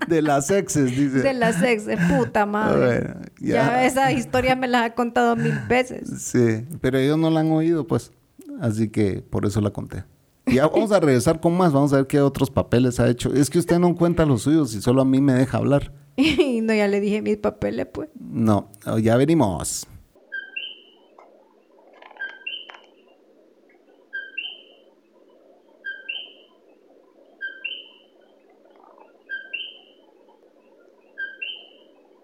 De 0.07 0.21
las 0.23 0.51
exes, 0.51 0.91
dice. 0.91 1.21
De 1.21 1.33
las 1.33 1.63
ex, 1.63 1.87
de 1.87 1.97
puta 1.97 2.45
madre. 2.45 3.15
Ya. 3.41 3.55
ya. 3.55 3.85
esa 3.87 4.13
historia 4.13 4.55
me 4.55 4.69
la 4.69 4.85
ha 4.85 4.95
contado 4.95 5.35
mil 5.37 5.59
veces. 5.69 6.09
Sí, 6.23 6.67
pero 6.81 6.99
ellos 6.99 7.17
no 7.17 7.31
la 7.31 7.41
han 7.41 7.51
oído, 7.51 7.87
pues. 7.87 8.13
Así 8.61 8.89
que 8.89 9.23
por 9.23 9.47
eso 9.47 9.61
la 9.61 9.71
conté. 9.71 10.05
Y 10.47 10.57
ya 10.57 10.67
vamos 10.67 10.93
a 10.93 11.01
regresar 11.01 11.41
con 11.41 11.57
más, 11.57 11.73
vamos 11.73 11.93
a 11.93 11.97
ver 11.97 12.07
qué 12.07 12.21
otros 12.21 12.51
papeles 12.51 13.01
ha 13.01 13.09
hecho. 13.09 13.33
Es 13.33 13.51
que 13.51 13.59
usted 13.59 13.79
no 13.79 13.95
cuenta 13.95 14.25
los 14.25 14.43
suyos 14.43 14.75
y 14.75 14.81
solo 14.81 15.03
a 15.03 15.05
mí 15.05 15.21
me 15.21 15.35
deja 15.35 15.59
hablar. 15.59 15.93
Y 16.21 16.61
no, 16.63 16.75
ya 16.75 16.89
le 16.89 16.99
dije 16.99 17.23
mis 17.23 17.37
papeles, 17.37 17.87
pues. 17.87 18.09
No, 18.19 18.73
ya 19.01 19.17
venimos. 19.17 19.87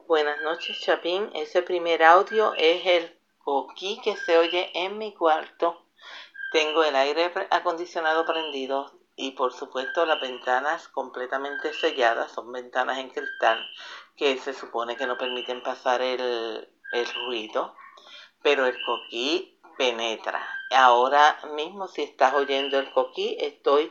Buenas 0.08 0.42
noches, 0.42 0.76
Chapín. 0.80 1.30
Ese 1.36 1.62
primer 1.62 2.02
audio 2.02 2.52
es 2.58 2.84
el 2.84 3.16
coquí 3.44 4.00
que 4.02 4.16
se 4.16 4.36
oye 4.36 4.70
en 4.74 4.98
mi 4.98 5.14
cuarto. 5.14 5.86
Tengo 6.50 6.82
el 6.82 6.96
aire 6.96 7.30
acondicionado 7.50 8.26
prendido 8.26 9.03
y 9.16 9.32
por 9.32 9.52
supuesto 9.52 10.06
las 10.06 10.20
ventanas 10.20 10.88
completamente 10.88 11.72
selladas. 11.72 12.32
Son 12.32 12.50
ventanas 12.52 12.98
en 12.98 13.10
cristal 13.10 13.64
que 14.16 14.36
se 14.38 14.54
supone 14.54 14.96
que 14.96 15.06
no 15.06 15.18
permiten 15.18 15.62
pasar 15.62 16.02
el, 16.02 16.68
el 16.92 17.06
ruido. 17.26 17.74
Pero 18.42 18.66
el 18.66 18.76
coquí 18.84 19.58
penetra. 19.78 20.46
Ahora 20.70 21.38
mismo 21.56 21.88
si 21.88 22.02
estás 22.02 22.34
oyendo 22.34 22.78
el 22.78 22.90
coquí 22.92 23.36
estoy 23.40 23.90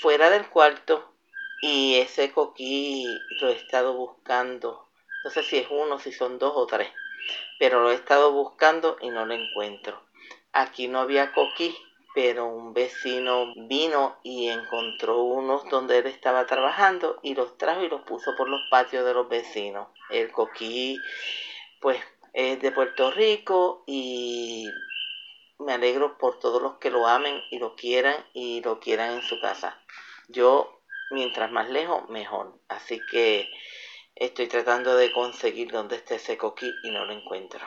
fuera 0.00 0.30
del 0.30 0.48
cuarto 0.48 1.12
y 1.60 1.96
ese 1.96 2.32
coquí 2.32 3.20
lo 3.40 3.48
he 3.48 3.52
estado 3.52 3.94
buscando. 3.94 4.88
No 5.24 5.30
sé 5.30 5.42
si 5.42 5.58
es 5.58 5.66
uno, 5.70 5.98
si 5.98 6.12
son 6.12 6.38
dos 6.38 6.52
o 6.54 6.66
tres, 6.66 6.88
pero 7.58 7.80
lo 7.82 7.90
he 7.90 7.94
estado 7.94 8.32
buscando 8.32 8.96
y 9.00 9.10
no 9.10 9.26
lo 9.26 9.34
encuentro. 9.34 10.00
Aquí 10.52 10.88
no 10.88 11.00
había 11.00 11.32
coquí, 11.32 11.76
pero 12.20 12.46
un 12.46 12.74
vecino 12.74 13.54
vino 13.54 14.18
y 14.24 14.48
encontró 14.48 15.22
unos 15.22 15.62
donde 15.70 15.98
él 15.98 16.08
estaba 16.08 16.46
trabajando 16.46 17.20
y 17.22 17.36
los 17.36 17.56
trajo 17.56 17.84
y 17.84 17.88
los 17.88 18.00
puso 18.00 18.34
por 18.34 18.48
los 18.48 18.60
patios 18.72 19.04
de 19.04 19.14
los 19.14 19.28
vecinos. 19.28 19.86
El 20.10 20.32
coquí, 20.32 21.00
pues, 21.80 22.02
es 22.32 22.60
de 22.60 22.72
Puerto 22.72 23.12
Rico 23.12 23.84
y 23.86 24.68
me 25.60 25.74
alegro 25.74 26.18
por 26.18 26.40
todos 26.40 26.60
los 26.60 26.78
que 26.78 26.90
lo 26.90 27.06
amen 27.06 27.40
y 27.52 27.60
lo 27.60 27.76
quieran 27.76 28.16
y 28.32 28.62
lo 28.62 28.80
quieran 28.80 29.12
en 29.12 29.22
su 29.22 29.40
casa. 29.40 29.80
Yo, 30.26 30.82
mientras 31.12 31.52
más 31.52 31.70
lejos, 31.70 32.08
mejor. 32.08 32.58
Así 32.66 33.00
que 33.08 33.48
estoy 34.16 34.48
tratando 34.48 34.96
de 34.96 35.12
conseguir 35.12 35.70
dónde 35.70 35.94
esté 35.94 36.16
ese 36.16 36.36
coquí 36.36 36.74
y 36.82 36.90
no 36.90 37.04
lo 37.04 37.12
encuentro. 37.12 37.64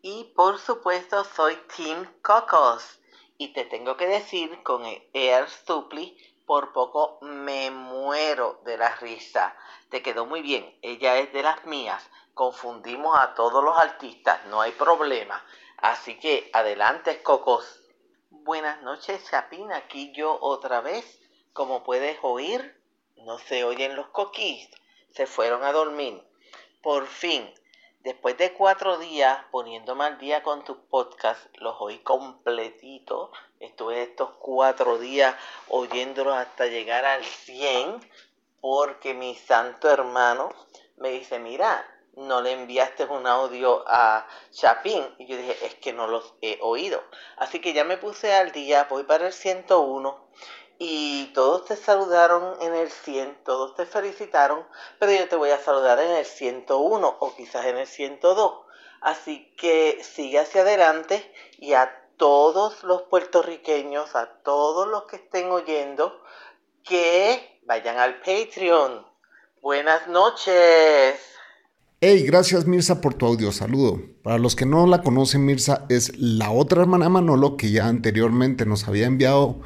Y 0.00 0.32
por 0.34 0.58
supuesto 0.58 1.22
soy 1.22 1.58
Team 1.76 2.10
Cocos. 2.22 2.98
Y 3.40 3.52
te 3.52 3.64
tengo 3.64 3.96
que 3.96 4.08
decir 4.08 4.64
con 4.64 4.84
el 4.84 5.00
Air 5.12 5.48
Supply, 5.48 6.16
por 6.44 6.72
poco 6.72 7.18
me 7.22 7.70
muero 7.70 8.60
de 8.64 8.76
la 8.76 8.96
risa. 8.96 9.56
Te 9.90 10.02
quedó 10.02 10.26
muy 10.26 10.42
bien, 10.42 10.76
ella 10.82 11.18
es 11.18 11.32
de 11.32 11.44
las 11.44 11.64
mías. 11.64 12.10
Confundimos 12.34 13.16
a 13.16 13.34
todos 13.34 13.62
los 13.62 13.78
artistas, 13.78 14.44
no 14.46 14.60
hay 14.60 14.72
problema. 14.72 15.44
Así 15.76 16.18
que 16.18 16.50
adelante, 16.52 17.22
Cocos. 17.22 17.80
Buenas 18.30 18.82
noches, 18.82 19.24
Chapín. 19.30 19.70
Aquí 19.72 20.10
yo 20.12 20.36
otra 20.40 20.80
vez. 20.80 21.20
Como 21.52 21.84
puedes 21.84 22.18
oír, 22.22 22.82
no 23.18 23.38
se 23.38 23.62
oyen 23.62 23.94
los 23.94 24.08
coquís. 24.08 24.68
Se 25.10 25.26
fueron 25.26 25.62
a 25.62 25.70
dormir. 25.70 26.26
Por 26.82 27.06
fin, 27.06 27.48
después 28.08 28.38
de 28.38 28.54
cuatro 28.54 28.96
días 28.96 29.38
poniéndome 29.50 30.06
al 30.06 30.16
día 30.16 30.42
con 30.42 30.64
tus 30.64 30.78
podcasts, 30.88 31.46
los 31.60 31.76
oí 31.78 31.98
completitos. 31.98 33.28
Estuve 33.60 34.02
estos 34.02 34.30
cuatro 34.38 34.96
días 34.96 35.36
oyéndolos 35.68 36.34
hasta 36.34 36.64
llegar 36.64 37.04
al 37.04 37.22
100 37.22 38.00
porque 38.62 39.12
mi 39.12 39.34
santo 39.34 39.90
hermano 39.90 40.48
me 40.96 41.10
dice, 41.10 41.38
mira, 41.38 41.86
no 42.14 42.40
le 42.40 42.52
enviaste 42.52 43.04
un 43.04 43.26
audio 43.26 43.84
a 43.86 44.26
Chapín. 44.52 45.04
Y 45.18 45.26
yo 45.26 45.36
dije, 45.36 45.66
es 45.66 45.74
que 45.74 45.92
no 45.92 46.06
los 46.06 46.32
he 46.40 46.58
oído. 46.62 47.02
Así 47.36 47.60
que 47.60 47.74
ya 47.74 47.84
me 47.84 47.98
puse 47.98 48.32
al 48.32 48.52
día, 48.52 48.86
voy 48.88 49.02
para 49.02 49.26
el 49.26 49.34
101. 49.34 50.28
Y 50.78 51.32
todos 51.34 51.64
te 51.64 51.74
saludaron 51.74 52.54
en 52.62 52.72
el 52.72 52.88
100, 52.88 53.38
todos 53.44 53.74
te 53.74 53.84
felicitaron, 53.84 54.60
pero 55.00 55.10
yo 55.10 55.28
te 55.28 55.34
voy 55.34 55.50
a 55.50 55.58
saludar 55.58 55.98
en 55.98 56.12
el 56.12 56.24
101 56.24 57.16
o 57.18 57.34
quizás 57.34 57.66
en 57.66 57.78
el 57.78 57.86
102. 57.86 58.52
Así 59.00 59.52
que 59.56 59.98
sigue 60.02 60.38
hacia 60.38 60.62
adelante 60.62 61.32
y 61.58 61.72
a 61.72 61.90
todos 62.16 62.84
los 62.84 63.02
puertorriqueños, 63.02 64.14
a 64.14 64.26
todos 64.44 64.88
los 64.88 65.04
que 65.04 65.16
estén 65.16 65.50
oyendo, 65.50 66.20
que 66.84 67.60
vayan 67.66 67.98
al 67.98 68.20
Patreon. 68.20 69.04
Buenas 69.60 70.06
noches. 70.06 71.18
Hey, 72.00 72.22
gracias 72.24 72.66
Mirza 72.66 73.00
por 73.00 73.14
tu 73.14 73.26
audio 73.26 73.50
saludo. 73.50 74.00
Para 74.22 74.38
los 74.38 74.54
que 74.54 74.66
no 74.66 74.86
la 74.86 75.02
conocen, 75.02 75.44
Mirza 75.44 75.86
es 75.88 76.16
la 76.16 76.52
otra 76.52 76.82
hermana 76.82 77.08
Manolo 77.08 77.56
que 77.56 77.72
ya 77.72 77.86
anteriormente 77.86 78.64
nos 78.66 78.86
había 78.86 79.06
enviado 79.06 79.60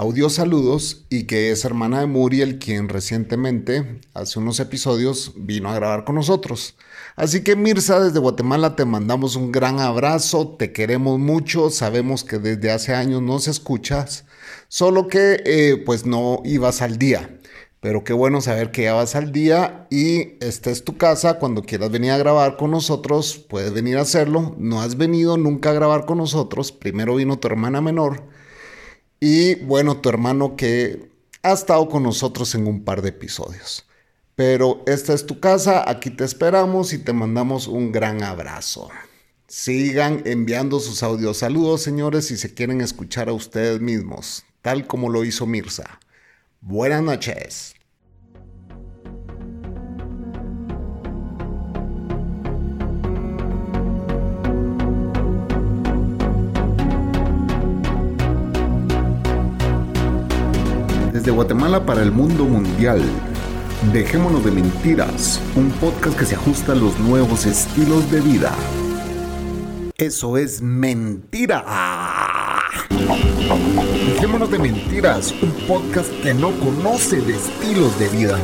audio 0.00 0.30
saludos 0.30 1.04
y 1.10 1.24
que 1.24 1.50
es 1.50 1.66
hermana 1.66 2.00
de 2.00 2.06
Muriel, 2.06 2.58
quien 2.58 2.88
recientemente, 2.88 4.00
hace 4.14 4.38
unos 4.38 4.58
episodios, 4.58 5.34
vino 5.36 5.68
a 5.68 5.74
grabar 5.74 6.04
con 6.04 6.14
nosotros. 6.14 6.74
Así 7.16 7.44
que 7.44 7.54
Mirza, 7.54 8.00
desde 8.00 8.18
Guatemala 8.18 8.76
te 8.76 8.86
mandamos 8.86 9.36
un 9.36 9.52
gran 9.52 9.78
abrazo, 9.78 10.56
te 10.58 10.72
queremos 10.72 11.18
mucho, 11.18 11.68
sabemos 11.68 12.24
que 12.24 12.38
desde 12.38 12.70
hace 12.70 12.94
años 12.94 13.20
nos 13.20 13.46
escuchas, 13.46 14.24
solo 14.68 15.06
que 15.06 15.42
eh, 15.44 15.82
pues 15.84 16.06
no 16.06 16.40
ibas 16.46 16.80
al 16.80 16.96
día. 16.96 17.38
Pero 17.80 18.02
qué 18.02 18.14
bueno 18.14 18.40
saber 18.40 18.70
que 18.70 18.84
ya 18.84 18.94
vas 18.94 19.14
al 19.16 19.32
día 19.32 19.86
y 19.90 20.38
esta 20.40 20.70
es 20.70 20.82
tu 20.82 20.96
casa. 20.96 21.38
Cuando 21.38 21.62
quieras 21.62 21.90
venir 21.90 22.12
a 22.12 22.18
grabar 22.18 22.56
con 22.56 22.70
nosotros, 22.70 23.44
puedes 23.50 23.74
venir 23.74 23.98
a 23.98 24.02
hacerlo. 24.02 24.54
No 24.58 24.80
has 24.80 24.96
venido 24.96 25.36
nunca 25.36 25.70
a 25.70 25.74
grabar 25.74 26.06
con 26.06 26.16
nosotros. 26.18 26.72
Primero 26.72 27.16
vino 27.16 27.38
tu 27.38 27.48
hermana 27.48 27.82
menor 27.82 28.39
y 29.20 29.56
bueno, 29.56 29.98
tu 29.98 30.08
hermano 30.08 30.56
que 30.56 31.10
ha 31.42 31.52
estado 31.52 31.88
con 31.88 32.02
nosotros 32.02 32.54
en 32.54 32.66
un 32.66 32.84
par 32.84 33.02
de 33.02 33.10
episodios. 33.10 33.86
Pero 34.34 34.82
esta 34.86 35.12
es 35.12 35.26
tu 35.26 35.38
casa, 35.38 35.88
aquí 35.88 36.10
te 36.10 36.24
esperamos 36.24 36.94
y 36.94 36.98
te 36.98 37.12
mandamos 37.12 37.68
un 37.68 37.92
gran 37.92 38.22
abrazo. 38.22 38.88
Sigan 39.46 40.22
enviando 40.24 40.80
sus 40.80 41.02
audios 41.02 41.38
saludos, 41.38 41.82
señores, 41.82 42.26
si 42.26 42.36
se 42.36 42.54
quieren 42.54 42.80
escuchar 42.80 43.28
a 43.28 43.34
ustedes 43.34 43.80
mismos, 43.80 44.44
tal 44.62 44.86
como 44.86 45.10
lo 45.10 45.24
hizo 45.24 45.46
Mirza. 45.46 46.00
Buenas 46.62 47.02
noches. 47.02 47.74
Desde 61.20 61.32
Guatemala 61.32 61.84
para 61.84 62.02
el 62.02 62.12
mundo 62.12 62.46
mundial. 62.46 63.02
Dejémonos 63.92 64.42
de 64.42 64.52
mentiras, 64.52 65.38
un 65.54 65.70
podcast 65.72 66.18
que 66.18 66.24
se 66.24 66.34
ajusta 66.34 66.72
a 66.72 66.74
los 66.74 66.98
nuevos 66.98 67.44
estilos 67.44 68.10
de 68.10 68.22
vida. 68.22 68.54
Eso 69.98 70.38
es 70.38 70.62
mentira. 70.62 71.62
Dejémonos 74.14 74.50
de 74.50 74.60
mentiras, 74.60 75.34
un 75.42 75.52
podcast 75.68 76.10
que 76.22 76.32
no 76.32 76.58
conoce 76.58 77.20
de 77.20 77.34
estilos 77.34 77.98
de 77.98 78.08
vida. 78.08 78.38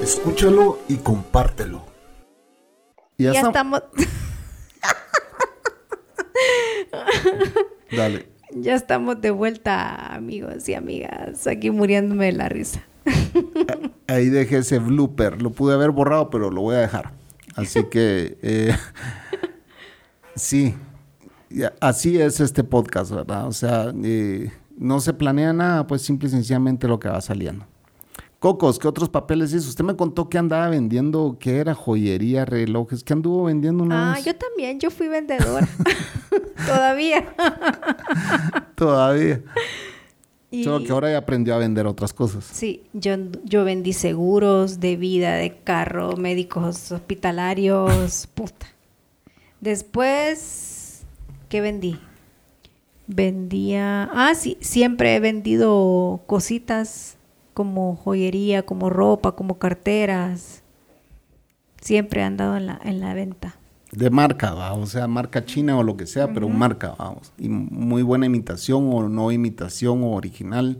Escúchalo 0.00 0.78
y 0.88 0.98
compártelo. 0.98 1.84
Ya, 3.18 3.32
estamos. 3.32 3.82
Dale. 7.90 8.33
Ya 8.56 8.76
estamos 8.76 9.20
de 9.20 9.32
vuelta, 9.32 10.14
amigos 10.14 10.68
y 10.68 10.74
amigas. 10.74 11.46
Aquí 11.48 11.72
muriéndome 11.72 12.26
de 12.26 12.32
la 12.32 12.48
risa. 12.48 12.84
Ahí 14.06 14.28
dejé 14.28 14.58
ese 14.58 14.78
blooper. 14.78 15.42
Lo 15.42 15.50
pude 15.50 15.74
haber 15.74 15.90
borrado, 15.90 16.30
pero 16.30 16.50
lo 16.50 16.62
voy 16.62 16.76
a 16.76 16.80
dejar. 16.80 17.12
Así 17.56 17.84
que, 17.90 18.38
eh, 18.42 18.76
sí, 20.36 20.76
así 21.80 22.20
es 22.20 22.38
este 22.38 22.62
podcast, 22.62 23.10
¿verdad? 23.10 23.48
O 23.48 23.52
sea, 23.52 23.92
eh, 24.04 24.52
no 24.78 25.00
se 25.00 25.12
planea 25.12 25.52
nada, 25.52 25.86
pues 25.88 26.02
simple 26.02 26.28
y 26.28 26.30
sencillamente 26.30 26.86
lo 26.86 27.00
que 27.00 27.08
va 27.08 27.20
saliendo. 27.20 27.66
Cocos, 28.44 28.78
¿qué 28.78 28.86
otros 28.86 29.08
papeles 29.08 29.54
hizo? 29.54 29.70
Usted 29.70 29.84
me 29.84 29.96
contó 29.96 30.28
que 30.28 30.36
andaba 30.36 30.68
vendiendo, 30.68 31.38
que 31.40 31.56
era 31.56 31.74
joyería, 31.74 32.44
relojes, 32.44 33.02
que 33.02 33.14
anduvo 33.14 33.44
vendiendo 33.44 33.82
una 33.82 34.12
Ah, 34.12 34.20
yo 34.20 34.36
también, 34.36 34.78
yo 34.78 34.90
fui 34.90 35.08
vendedora. 35.08 35.66
Todavía. 36.66 37.34
Todavía. 38.74 39.40
Solo 40.62 40.84
que 40.84 40.92
ahora 40.92 41.10
ya 41.10 41.16
aprendió 41.16 41.54
a 41.54 41.56
vender 41.56 41.86
otras 41.86 42.12
cosas. 42.12 42.44
Sí, 42.44 42.82
yo, 42.92 43.14
yo 43.44 43.64
vendí 43.64 43.94
seguros 43.94 44.78
de 44.78 44.96
vida, 44.96 45.36
de 45.36 45.56
carro, 45.64 46.18
médicos 46.18 46.92
hospitalarios, 46.92 48.28
puta. 48.34 48.66
Después, 49.62 51.06
¿qué 51.48 51.62
vendí? 51.62 51.98
Vendía, 53.06 54.10
ah, 54.12 54.34
sí, 54.34 54.58
siempre 54.60 55.16
he 55.16 55.20
vendido 55.20 56.20
cositas 56.26 57.13
como 57.54 57.96
joyería, 57.96 58.66
como 58.66 58.90
ropa, 58.90 59.32
como 59.32 59.58
carteras. 59.58 60.62
Siempre 61.80 62.20
he 62.20 62.24
andado 62.24 62.56
en 62.56 62.66
la, 62.66 62.80
en 62.84 63.00
la 63.00 63.14
venta. 63.14 63.56
De 63.92 64.10
marca, 64.10 64.72
o 64.72 64.86
sea, 64.86 65.06
marca 65.06 65.44
china 65.44 65.78
o 65.78 65.84
lo 65.84 65.96
que 65.96 66.06
sea, 66.06 66.32
pero 66.32 66.48
marca, 66.48 66.96
vamos. 66.98 67.32
Y 67.38 67.48
muy 67.48 68.02
buena 68.02 68.26
imitación 68.26 68.90
o 68.92 69.08
no 69.08 69.30
imitación 69.30 70.02
o 70.02 70.12
original. 70.12 70.78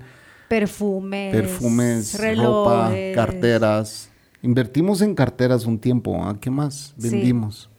Perfumes. 0.49 1.33
Perfumes, 1.33 2.37
ropa, 2.37 2.93
carteras. 3.15 4.11
Invertimos 4.43 5.01
en 5.01 5.15
carteras 5.15 5.65
un 5.65 5.79
tiempo, 5.79 6.23
¿ah? 6.25 6.37
¿Qué 6.41 6.51
más 6.51 6.93
vendimos? 6.97 7.71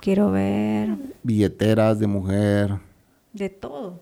Quiero 0.00 0.30
ver. 0.30 0.96
Billeteras 1.22 1.98
de 1.98 2.06
mujer. 2.06 2.78
De 3.32 3.48
todo, 3.48 4.00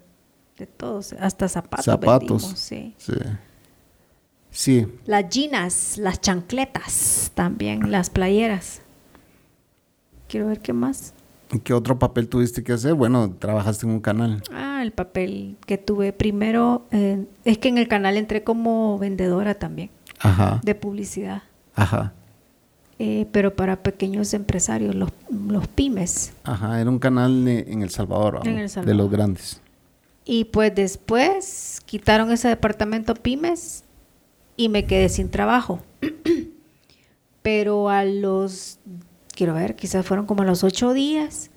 de 0.58 0.66
todo, 0.66 1.00
hasta 1.20 1.48
zapatos. 1.48 1.84
Zapatos. 1.84 2.42
sí. 2.56 2.94
sí. 2.98 3.12
Sí. 4.50 4.86
Las 5.06 5.28
jeans, 5.28 5.98
las 5.98 6.20
chancletas, 6.20 7.30
también 7.34 7.90
las 7.90 8.10
playeras. 8.10 8.82
Quiero 10.28 10.48
ver 10.48 10.60
qué 10.60 10.72
más. 10.72 11.14
¿Y 11.52 11.58
qué 11.58 11.74
otro 11.74 11.98
papel 11.98 12.28
tuviste 12.28 12.62
que 12.62 12.72
hacer? 12.72 12.94
Bueno, 12.94 13.34
trabajaste 13.38 13.86
en 13.86 13.92
un 13.92 14.00
canal. 14.00 14.42
Ah, 14.52 14.80
el 14.82 14.92
papel 14.92 15.56
que 15.66 15.78
tuve 15.78 16.12
primero, 16.12 16.86
eh, 16.92 17.26
es 17.44 17.58
que 17.58 17.68
en 17.68 17.78
el 17.78 17.88
canal 17.88 18.16
entré 18.16 18.44
como 18.44 18.98
vendedora 18.98 19.54
también. 19.54 19.90
Ajá. 20.20 20.60
De 20.62 20.74
publicidad. 20.74 21.42
Ajá. 21.74 22.12
Eh, 22.98 23.26
pero 23.32 23.56
para 23.56 23.82
pequeños 23.82 24.34
empresarios, 24.34 24.94
los, 24.94 25.10
los, 25.30 25.66
pymes. 25.66 26.34
Ajá, 26.44 26.80
era 26.80 26.90
un 26.90 26.98
canal 26.98 27.48
en 27.48 27.82
El 27.82 27.90
Salvador, 27.90 28.40
en 28.44 28.58
el 28.58 28.68
Salvador. 28.68 28.94
de 28.94 29.02
los 29.02 29.10
grandes. 29.10 29.60
Y 30.24 30.44
pues 30.44 30.74
después 30.74 31.80
quitaron 31.86 32.30
ese 32.30 32.48
departamento 32.48 33.14
pymes 33.14 33.84
y 34.60 34.68
me 34.68 34.84
quedé 34.84 35.08
sin 35.08 35.30
trabajo. 35.30 35.80
Pero 37.42 37.88
a 37.88 38.04
los, 38.04 38.78
quiero 39.34 39.54
ver, 39.54 39.74
quizás 39.74 40.04
fueron 40.04 40.26
como 40.26 40.42
a 40.42 40.44
los 40.44 40.64
ocho 40.64 40.92
días, 40.92 41.50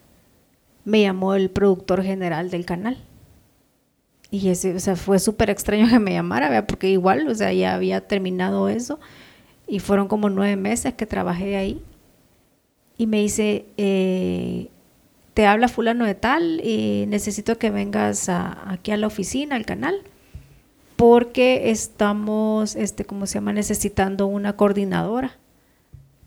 me 0.85 1.01
llamó 1.01 1.35
el 1.35 1.49
productor 1.49 2.01
general 2.01 2.49
del 2.49 2.65
canal. 2.65 2.97
Y 4.31 4.47
ese, 4.47 4.73
o 4.73 4.79
sea, 4.79 4.95
fue 4.95 5.19
súper 5.19 5.49
extraño 5.49 5.89
que 5.89 5.99
me 5.99 6.13
llamara, 6.13 6.47
¿vea? 6.47 6.65
porque 6.65 6.89
igual, 6.89 7.27
o 7.27 7.35
sea, 7.35 7.51
ya 7.51 7.75
había 7.75 8.07
terminado 8.07 8.69
eso. 8.69 9.01
Y 9.67 9.79
fueron 9.79 10.07
como 10.07 10.29
nueve 10.29 10.55
meses 10.55 10.93
que 10.93 11.05
trabajé 11.05 11.57
ahí. 11.57 11.81
Y 12.97 13.07
me 13.07 13.19
dice, 13.19 13.65
eh, 13.75 14.69
te 15.33 15.45
habla 15.45 15.67
fulano 15.67 16.05
de 16.05 16.15
tal 16.15 16.61
y 16.63 17.03
necesito 17.09 17.57
que 17.57 17.69
vengas 17.69 18.29
aquí 18.29 18.91
a 18.91 18.97
la 18.97 19.07
oficina, 19.07 19.57
al 19.57 19.65
canal 19.65 20.03
porque 20.95 21.71
estamos, 21.71 22.75
este, 22.75 23.05
¿cómo 23.05 23.25
se 23.25 23.35
llama?, 23.35 23.53
necesitando 23.53 24.27
una 24.27 24.55
coordinadora 24.55 25.37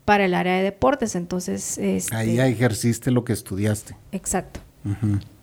para 0.05 0.25
el 0.25 0.33
área 0.33 0.55
de 0.57 0.63
deportes. 0.63 1.15
Entonces, 1.15 1.77
este, 1.77 2.15
ahí 2.15 2.35
ya 2.35 2.47
ejerciste 2.47 3.11
lo 3.11 3.23
que 3.23 3.33
estudiaste. 3.33 3.95
Exacto. 4.11 4.61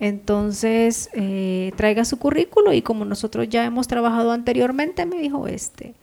Entonces, 0.00 1.10
eh, 1.12 1.72
traiga 1.76 2.06
su 2.06 2.18
currículo 2.18 2.72
y 2.72 2.80
como 2.80 3.04
nosotros 3.04 3.46
ya 3.50 3.66
hemos 3.66 3.86
trabajado 3.88 4.32
anteriormente, 4.32 5.04
me 5.04 5.18
dijo, 5.18 5.46
este, 5.48 5.94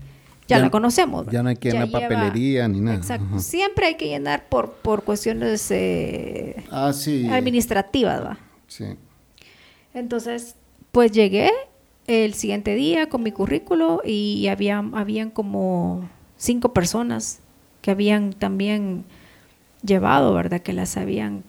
ya, 0.48 0.60
la 0.60 0.70
conocemos. 0.70 1.26
Ya 1.32 1.42
no 1.42 1.50
hay 1.50 1.56
que 1.56 1.72
llenar 1.72 1.90
papelería 1.90 2.68
ni 2.68 2.82
nada. 2.82 2.98
Exacto. 2.98 3.40
Siempre 3.40 3.88
hay 3.88 3.96
que 3.96 4.08
llenar 4.08 4.48
por, 4.48 4.74
por 4.74 5.04
cuestiones 5.04 5.72
eh, 5.72 6.64
ah, 6.70 6.92
administrativas, 7.32 8.24
¿va? 8.24 8.38
Sí. 8.68 8.86
Entonces, 9.94 10.56
pues 10.92 11.12
llegué 11.12 11.50
el 12.08 12.34
siguiente 12.34 12.76
día 12.76 13.10
con 13.10 13.24
mi 13.24 13.32
currículo 13.32 14.02
y 14.04 14.48
había, 14.48 14.80
habían 14.94 15.30
como 15.30 16.10
cinco 16.38 16.74
personas 16.74 17.40
que 17.82 17.92
habían 17.92 18.34
también 18.34 19.06
llevado, 19.84 20.34
¿verdad? 20.34 20.62
Que 20.62 20.74
las 20.74 20.98
habían 20.98 21.44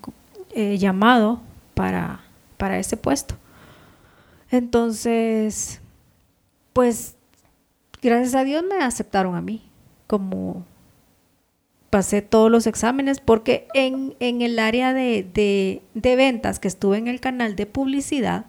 eh, 0.54 0.78
llamado 0.78 1.40
para, 1.74 2.20
para 2.56 2.78
ese 2.78 2.96
puesto. 2.96 3.36
Entonces, 4.50 5.80
pues, 6.72 7.16
gracias 8.02 8.34
a 8.34 8.44
Dios 8.44 8.62
me 8.68 8.84
aceptaron 8.84 9.34
a 9.34 9.40
mí, 9.40 9.62
como 10.06 10.64
pasé 11.90 12.22
todos 12.22 12.50
los 12.50 12.66
exámenes, 12.66 13.20
porque 13.20 13.66
en, 13.74 14.14
el 14.20 14.58
área 14.58 14.94
de, 14.94 15.82
de 15.94 16.16
ventas 16.16 16.58
que 16.58 16.68
estuve 16.68 16.98
en 16.98 17.08
el 17.08 17.20
canal 17.20 17.56
de 17.56 17.66
publicidad, 17.66 18.46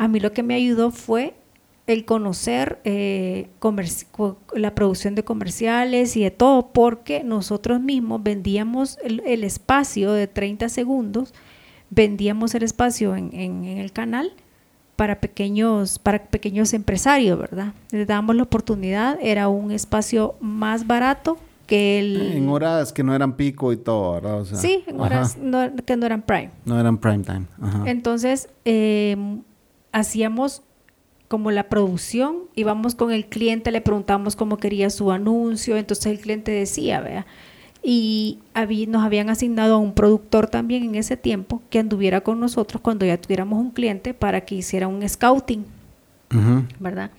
a 0.00 0.08
mí 0.08 0.18
lo 0.18 0.32
que 0.32 0.42
me 0.42 0.54
ayudó 0.54 0.92
fue 0.92 1.34
el 1.86 2.06
conocer 2.06 2.80
eh, 2.84 3.48
la 4.54 4.74
producción 4.74 5.14
de 5.14 5.24
comerciales 5.24 6.16
y 6.16 6.22
de 6.22 6.30
todo, 6.30 6.68
porque 6.68 7.22
nosotros 7.22 7.82
mismos 7.82 8.22
vendíamos 8.22 8.96
el, 9.02 9.44
espacio 9.44 10.12
de 10.12 10.26
30 10.26 10.70
segundos, 10.70 11.34
vendíamos 11.90 12.54
el 12.54 12.62
espacio 12.62 13.14
en, 13.14 13.64
el 13.64 13.92
canal 13.92 14.32
para 14.96 15.20
pequeños, 15.20 15.98
para 15.98 16.24
pequeños 16.24 16.72
empresarios, 16.72 17.38
¿verdad? 17.38 17.74
Les 17.90 18.06
dábamos 18.06 18.36
la 18.36 18.44
oportunidad, 18.44 19.18
era 19.20 19.48
un 19.48 19.70
espacio 19.70 20.34
más 20.40 20.86
barato 20.86 21.36
que 21.66 21.98
el... 21.98 22.32
En 22.38 22.48
horas 22.48 22.94
que 22.94 23.02
no 23.02 23.14
eran 23.14 23.36
pico 23.36 23.70
y 23.70 23.76
todo, 23.76 24.14
¿verdad? 24.14 24.46
sí, 24.50 24.82
en 24.86 24.98
horas 24.98 25.36
que 25.84 25.96
no 25.98 26.06
eran 26.06 26.22
prime. 26.22 26.52
No 26.64 26.80
eran 26.80 26.96
prime 26.96 27.22
time. 27.22 27.44
Entonces, 27.84 28.48
eh, 28.64 29.42
hacíamos 29.92 30.62
como 31.28 31.50
la 31.52 31.68
producción, 31.68 32.38
íbamos 32.56 32.94
con 32.94 33.12
el 33.12 33.26
cliente, 33.26 33.70
le 33.70 33.80
preguntamos 33.80 34.34
cómo 34.34 34.56
quería 34.56 34.90
su 34.90 35.12
anuncio, 35.12 35.76
entonces 35.76 36.06
el 36.06 36.18
cliente 36.18 36.50
decía, 36.50 37.00
vea, 37.00 37.26
y 37.82 38.40
nos 38.88 39.04
habían 39.04 39.30
asignado 39.30 39.76
a 39.76 39.78
un 39.78 39.94
productor 39.94 40.48
también 40.48 40.82
en 40.82 40.96
ese 40.96 41.16
tiempo 41.16 41.62
que 41.70 41.78
anduviera 41.78 42.20
con 42.22 42.40
nosotros 42.40 42.82
cuando 42.82 43.06
ya 43.06 43.20
tuviéramos 43.20 43.60
un 43.60 43.70
cliente 43.70 44.12
para 44.12 44.40
que 44.42 44.56
hiciera 44.56 44.88
un 44.88 45.08
scouting, 45.08 45.64
¿verdad? 46.80 47.10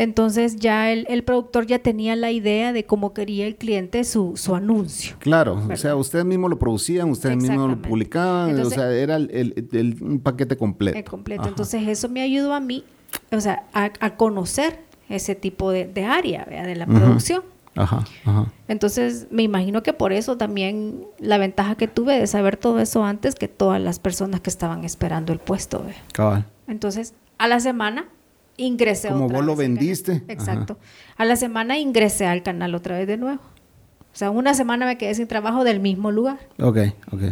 Entonces 0.00 0.56
ya 0.56 0.90
el, 0.90 1.22
productor 1.24 1.66
ya 1.66 1.78
tenía 1.78 2.16
la 2.16 2.30
idea 2.30 2.72
de 2.72 2.86
cómo 2.86 3.12
quería 3.12 3.46
el 3.46 3.56
cliente 3.56 4.02
su, 4.04 4.34
anuncio. 4.54 5.14
Claro, 5.18 5.62
o 5.70 5.76
sea, 5.76 5.94
ustedes 5.94 6.24
mismos 6.24 6.48
lo 6.48 6.58
producían, 6.58 7.10
ustedes 7.10 7.36
mismos 7.36 7.68
lo 7.68 7.82
publicaban, 7.82 8.58
o 8.58 8.70
sea, 8.70 8.90
era 8.94 9.16
el, 9.16 9.98
un 10.00 10.18
paquete 10.20 10.56
completo. 10.56 10.96
El 10.96 11.04
completo. 11.04 11.46
Entonces 11.46 11.86
eso 11.86 12.08
me 12.08 12.22
ayudó 12.22 12.54
a 12.54 12.60
mí, 12.60 12.82
o 13.30 13.38
sea, 13.42 13.64
a, 13.74 14.16
conocer 14.16 14.80
ese 15.10 15.34
tipo 15.34 15.70
de, 15.70 15.92
área 16.06 16.46
de 16.46 16.76
la 16.76 16.86
producción. 16.86 17.42
Ajá, 17.76 18.02
ajá. 18.24 18.46
Entonces, 18.68 19.26
me 19.30 19.42
imagino 19.42 19.82
que 19.82 19.92
por 19.92 20.14
eso 20.14 20.38
también 20.38 21.04
la 21.18 21.36
ventaja 21.36 21.74
que 21.74 21.88
tuve 21.88 22.18
de 22.18 22.26
saber 22.26 22.56
todo 22.56 22.80
eso 22.80 23.04
antes 23.04 23.34
que 23.34 23.48
todas 23.48 23.82
las 23.82 23.98
personas 23.98 24.40
que 24.40 24.48
estaban 24.48 24.82
esperando 24.84 25.34
el 25.34 25.40
puesto. 25.40 25.84
Cabal. 26.12 26.46
Entonces, 26.66 27.12
a 27.36 27.48
la 27.48 27.60
semana 27.60 28.06
ingresé 28.60 29.08
Como 29.08 29.26
otra 29.26 29.38
vos 29.38 29.46
lo 29.46 29.56
vendiste. 29.56 30.22
Exacto. 30.28 30.78
A 31.16 31.24
la 31.24 31.36
semana 31.36 31.78
ingresé 31.78 32.26
al 32.26 32.42
canal 32.42 32.74
otra 32.74 32.96
vez 32.98 33.06
de 33.06 33.16
nuevo. 33.16 33.40
O 34.12 34.16
sea, 34.16 34.30
una 34.30 34.54
semana 34.54 34.86
me 34.86 34.98
quedé 34.98 35.14
sin 35.14 35.26
trabajo 35.28 35.64
del 35.64 35.80
mismo 35.80 36.10
lugar. 36.10 36.38
Ok, 36.60 36.78
ok. 37.12 37.22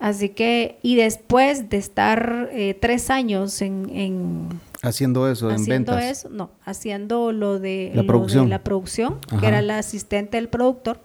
Así 0.00 0.28
que, 0.28 0.78
y 0.82 0.94
después 0.96 1.70
de 1.70 1.76
estar 1.76 2.48
eh, 2.52 2.76
tres 2.80 3.10
años 3.10 3.60
en, 3.62 3.90
en 3.92 4.48
Haciendo 4.82 5.28
eso, 5.28 5.48
en 5.50 5.56
haciendo 5.56 5.92
ventas. 5.96 6.18
eso, 6.18 6.28
no, 6.28 6.50
haciendo 6.64 7.32
lo 7.32 7.58
de 7.58 7.90
La 7.94 8.02
lo 8.02 8.06
producción. 8.06 8.44
de 8.44 8.50
la 8.50 8.62
producción, 8.62 9.18
Ajá. 9.28 9.40
que 9.40 9.46
era 9.48 9.60
la 9.62 9.78
asistente 9.78 10.36
del 10.36 10.48
productor, 10.48 11.00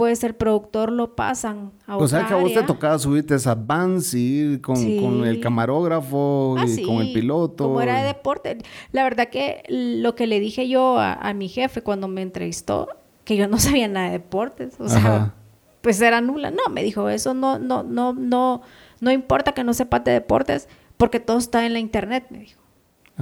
pues 0.00 0.24
el 0.24 0.34
productor 0.34 0.90
lo 0.92 1.14
pasan 1.14 1.72
a 1.86 1.98
O 1.98 2.08
sea 2.08 2.20
otra 2.20 2.28
que 2.28 2.34
a 2.34 2.36
vos 2.38 2.54
te 2.54 2.62
tocaba 2.62 2.98
subirte 2.98 3.34
esa 3.34 3.54
Vans 3.54 4.14
y 4.14 4.18
ir 4.38 4.62
con, 4.62 4.76
Sí. 4.78 4.98
con 4.98 5.26
el 5.26 5.40
camarógrafo 5.40 6.56
Ah, 6.58 6.64
y 6.64 6.68
sí, 6.68 6.82
con 6.84 7.02
el 7.02 7.12
piloto. 7.12 7.64
Como 7.64 7.82
era 7.82 7.98
de 8.00 8.06
deporte. 8.06 8.56
La 8.92 9.02
verdad 9.04 9.28
que 9.28 9.62
lo 9.68 10.14
que 10.14 10.26
le 10.26 10.40
dije 10.40 10.66
yo 10.70 10.98
a, 10.98 11.12
a 11.12 11.34
mi 11.34 11.48
jefe 11.48 11.82
cuando 11.82 12.08
me 12.08 12.22
entrevistó, 12.22 12.88
que 13.24 13.36
yo 13.36 13.46
no 13.46 13.58
sabía 13.60 13.88
nada 13.88 14.06
de 14.06 14.12
deportes. 14.12 14.80
O 14.80 14.88
sea, 14.88 14.98
Ajá. 14.98 15.34
pues 15.82 16.00
era 16.00 16.22
nula. 16.22 16.50
No, 16.50 16.72
me 16.72 16.82
dijo, 16.82 17.10
eso 17.10 17.34
no, 17.34 17.58
no, 17.58 17.82
no, 17.82 18.14
no, 18.14 18.62
no 19.02 19.10
importa 19.12 19.52
que 19.52 19.64
no 19.64 19.74
sepas 19.74 20.02
de 20.04 20.12
deportes, 20.12 20.66
porque 20.96 21.20
todo 21.20 21.36
está 21.36 21.66
en 21.66 21.74
la 21.74 21.78
internet, 21.78 22.24
me 22.30 22.38
dijo. 22.38 22.59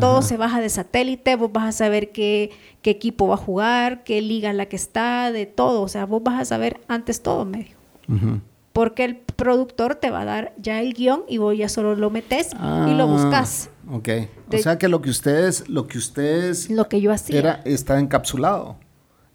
Todo 0.00 0.18
Ajá. 0.18 0.22
se 0.22 0.36
baja 0.36 0.60
de 0.60 0.68
satélite, 0.68 1.36
vos 1.36 1.50
vas 1.52 1.66
a 1.66 1.72
saber 1.72 2.10
qué, 2.12 2.50
qué 2.82 2.90
equipo 2.90 3.28
va 3.28 3.34
a 3.34 3.38
jugar, 3.38 4.04
qué 4.04 4.20
liga 4.22 4.50
en 4.50 4.56
la 4.56 4.66
que 4.66 4.76
está, 4.76 5.30
de 5.32 5.46
todo. 5.46 5.82
O 5.82 5.88
sea, 5.88 6.06
vos 6.06 6.22
vas 6.22 6.40
a 6.40 6.44
saber 6.44 6.80
antes 6.88 7.22
todo, 7.22 7.44
me 7.44 7.58
dijo. 7.58 7.78
Ujú. 8.08 8.40
Porque 8.72 9.04
el 9.04 9.16
productor 9.16 9.96
te 9.96 10.10
va 10.10 10.20
a 10.20 10.24
dar 10.24 10.54
ya 10.58 10.80
el 10.80 10.94
guion 10.94 11.22
y 11.28 11.38
vos 11.38 11.56
ya 11.56 11.68
solo 11.68 11.96
lo 11.96 12.10
metes 12.10 12.52
y 12.52 12.56
Ah, 12.58 12.86
lo 12.96 13.06
buscas. 13.08 13.70
Ok. 13.90 14.06
De- 14.06 14.28
o 14.54 14.58
sea 14.58 14.78
que 14.78 14.86
lo 14.88 15.02
que 15.02 15.10
ustedes, 15.10 15.68
lo 15.68 15.86
que 15.88 15.98
ustedes 15.98 16.70
Lo 16.70 16.88
que 16.88 17.00
yo 17.00 17.10
hacía. 17.12 17.38
era, 17.38 17.60
estaba 17.64 17.98
encapsulado. 17.98 18.76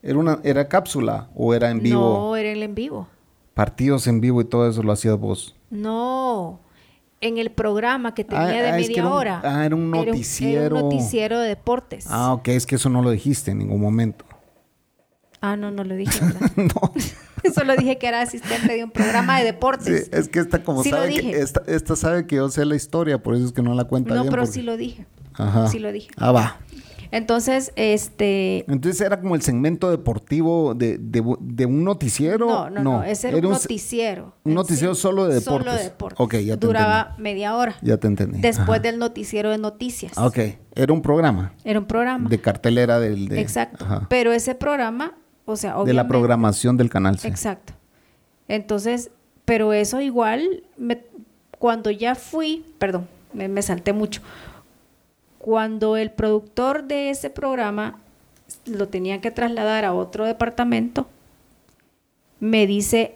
Era 0.01 0.17
una, 0.17 0.39
era 0.43 0.67
cápsula 0.69 1.29
o 1.35 1.53
era 1.53 1.71
en 1.71 1.81
vivo. 1.81 1.99
No, 2.29 2.35
era 2.35 2.51
el 2.51 2.63
en 2.63 2.73
vivo. 2.75 3.07
Partidos 3.53 4.07
en 4.07 4.21
vivo 4.21 4.41
y 4.41 4.45
todo 4.45 4.67
eso 4.69 4.81
lo 4.81 4.91
hacías 4.93 5.17
vos. 5.19 5.55
No. 5.69 6.59
En 7.25 7.37
el 7.37 7.51
programa 7.51 8.13
que 8.13 8.23
tenía 8.23 8.43
Ah, 8.43 8.47
de 8.47 8.59
ah, 8.59 8.77
es 8.79 8.87
que 8.87 8.89
media 8.89 9.01
era 9.01 9.07
un- 9.07 9.13
hora. 9.13 9.41
ah, 9.43 9.65
era 9.65 9.75
un 9.75 9.95
Era 9.95 10.05
noticiero. 10.05 10.75
un 10.75 10.81
noticiero 10.83 11.39
de 11.39 11.47
deportes. 11.47 12.05
Ah, 12.09 12.33
ok, 12.33 12.49
es 12.49 12.65
que 12.65 12.75
eso 12.75 12.89
no 12.89 13.01
lo 13.01 13.11
dijiste 13.11 13.51
en 13.51 13.59
ningún 13.59 13.79
momento. 13.81 14.25
Ah, 15.41 15.55
no, 15.55 15.71
no 15.71 15.83
lo 15.83 15.95
dije. 15.95 16.19
no. 16.57 16.93
Solo 17.53 17.75
dije 17.75 17.97
que 17.97 18.07
era 18.07 18.21
asistente 18.21 18.73
de 18.73 18.83
un 18.83 18.91
programa 18.91 19.35
de 19.35 19.41
Sí, 19.41 19.45
deportes. 19.47 20.09
es 20.13 20.29
que 20.29 20.39
esta 20.39 20.63
como 20.63 20.81
Sí 20.83 20.89
sabe 20.89 21.13
que 21.13 21.31
esta, 21.39 21.61
esta 21.67 21.95
sabe 21.97 22.25
que 22.25 22.37
yo 22.37 22.49
sé 22.49 22.63
la 22.65 22.75
historia, 22.75 23.21
por 23.21 23.35
eso 23.35 23.45
es 23.45 23.51
que 23.51 23.61
no 23.61 23.73
la 23.73 23.83
cuenta 23.85 24.15
no, 24.15 24.21
bien. 24.21 24.31
pero 24.31 24.43
porque- 24.43 24.53
sí 24.53 24.61
lo 24.61 24.77
dije. 24.77 25.05
Ajá. 25.33 25.67
Sí 25.67 25.79
lo 25.79 25.91
dije. 25.91 26.09
Ah, 26.17 26.31
va. 26.31 26.57
Entonces, 27.13 27.71
este... 27.75 28.65
Entonces 28.71 28.99
era 29.01 29.19
como 29.21 29.35
el 29.35 29.41
segmento 29.43 29.91
deportivo 29.91 30.73
de, 30.73 30.97
de- 30.97 31.23
de 31.39 31.65
un 31.67 31.83
noticiero. 31.83 32.47
No, 32.47 32.69
no, 32.71 32.81
no, 32.83 33.03
ese 33.03 33.27
era, 33.29 33.37
un 33.37 33.43
noticiero. 33.53 34.33
un 34.43 34.55
noticiero 34.55 34.95
solo 34.95 35.27
de 35.27 35.39
Solo 35.39 35.59
deportes. 35.59 35.77
de 35.77 35.83
deportes. 35.89 36.19
Ok, 36.19 36.35
ya 36.37 36.57
te 36.57 36.65
Duraba 36.65 37.15
media 37.19 37.55
hora. 37.55 37.75
Ya 37.83 37.97
te 37.97 38.07
entendí. 38.07 38.41
Después 38.41 38.79
Ajá. 38.79 38.79
del 38.79 38.97
noticiero 38.97 39.51
de 39.51 39.59
noticias. 39.59 40.17
Ok, 40.17 40.39
era 40.73 40.91
un 40.91 41.01
programa 41.03 41.53
Era 41.63 41.79
un 41.79 41.85
programa. 41.85 42.27
de 42.29 42.41
cartelera 42.41 42.99
del... 42.99 43.27
de- 43.27 43.39
Exacto. 43.41 43.85
ajá. 43.85 44.07
Pero 44.09 44.31
ese 44.33 44.55
programa, 44.55 45.13
o 45.45 45.55
sea, 45.55 45.71
De 45.71 45.75
la 45.75 45.81
obviamente- 45.83 46.09
programación 46.09 46.77
del 46.77 46.89
canal. 46.89 47.19
sí. 47.19 47.27
Exacto. 47.27 47.73
Entonces, 48.47 49.11
pero 49.45 49.71
eso 49.73 50.01
igual, 50.01 50.63
me- 50.77 51.05
cuando 51.59 51.91
ya 51.91 52.15
fui, 52.15 52.65
perdón, 52.79 53.07
me, 53.33 53.47
me 53.47 53.61
salté 53.61 53.93
mucho. 53.93 54.21
Cuando 55.43 55.97
el 55.97 56.09
productor 56.09 56.85
de 56.85 57.09
ese 57.09 57.29
programa 57.29 57.99
lo 58.65 58.87
tenía 58.87 59.19
que 59.19 59.29
trasladar 59.29 59.83
a 59.83 59.91
otro 59.93 60.23
departamento, 60.25 61.05
me 62.39 62.65
dice 62.65 63.15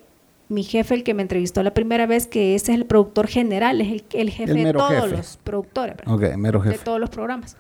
mi 0.50 0.64
jefe, 0.64 0.94
el 0.94 1.04
que 1.06 1.14
me 1.14 1.22
entrevistó 1.22 1.64
la 1.64 1.74
primera 1.74 2.06
vez, 2.06 2.28
que 2.28 2.54
ese 2.56 2.74
es 2.74 2.78
el 2.80 2.86
productor 2.86 3.28
general, 3.28 3.80
es 3.80 3.88
el, 3.94 4.04
el 4.12 4.30
jefe 4.30 4.52
El 4.52 4.64
de 4.66 4.74
todos 4.74 4.92
jefe. 5.06 5.08
los 5.18 5.38
productores. 5.42 5.96
¿verdad? 5.96 6.14
Ok, 6.14 6.36
mero 6.38 6.60
de 6.62 6.72
jefe. 6.72 6.84
todos 6.84 7.00
los 7.00 7.10
programas. 7.10 7.56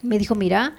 Me 0.00 0.16
dijo, 0.20 0.36
mira, 0.36 0.76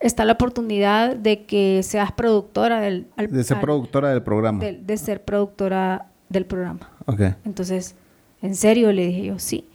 está 0.00 0.24
la 0.24 0.32
oportunidad 0.32 1.16
de 1.16 1.44
que 1.44 1.82
seas 1.82 2.10
productora 2.12 2.80
del... 2.80 3.06
al- 3.16 3.30
De 3.30 3.44
ser 3.44 3.56
al- 3.58 3.62
productora 3.62 4.08
del 4.08 4.22
programa. 4.22 4.60
de, 4.64 4.72
de 4.72 4.96
ser 4.96 5.22
productora 5.22 6.06
del 6.30 6.46
programa. 6.46 6.90
Ok. 7.04 7.20
Entonces, 7.44 7.96
¿en 8.40 8.54
serio? 8.54 8.92
Le 8.92 9.08
dije 9.08 9.24
yo, 9.26 9.38
sí. 9.38 9.66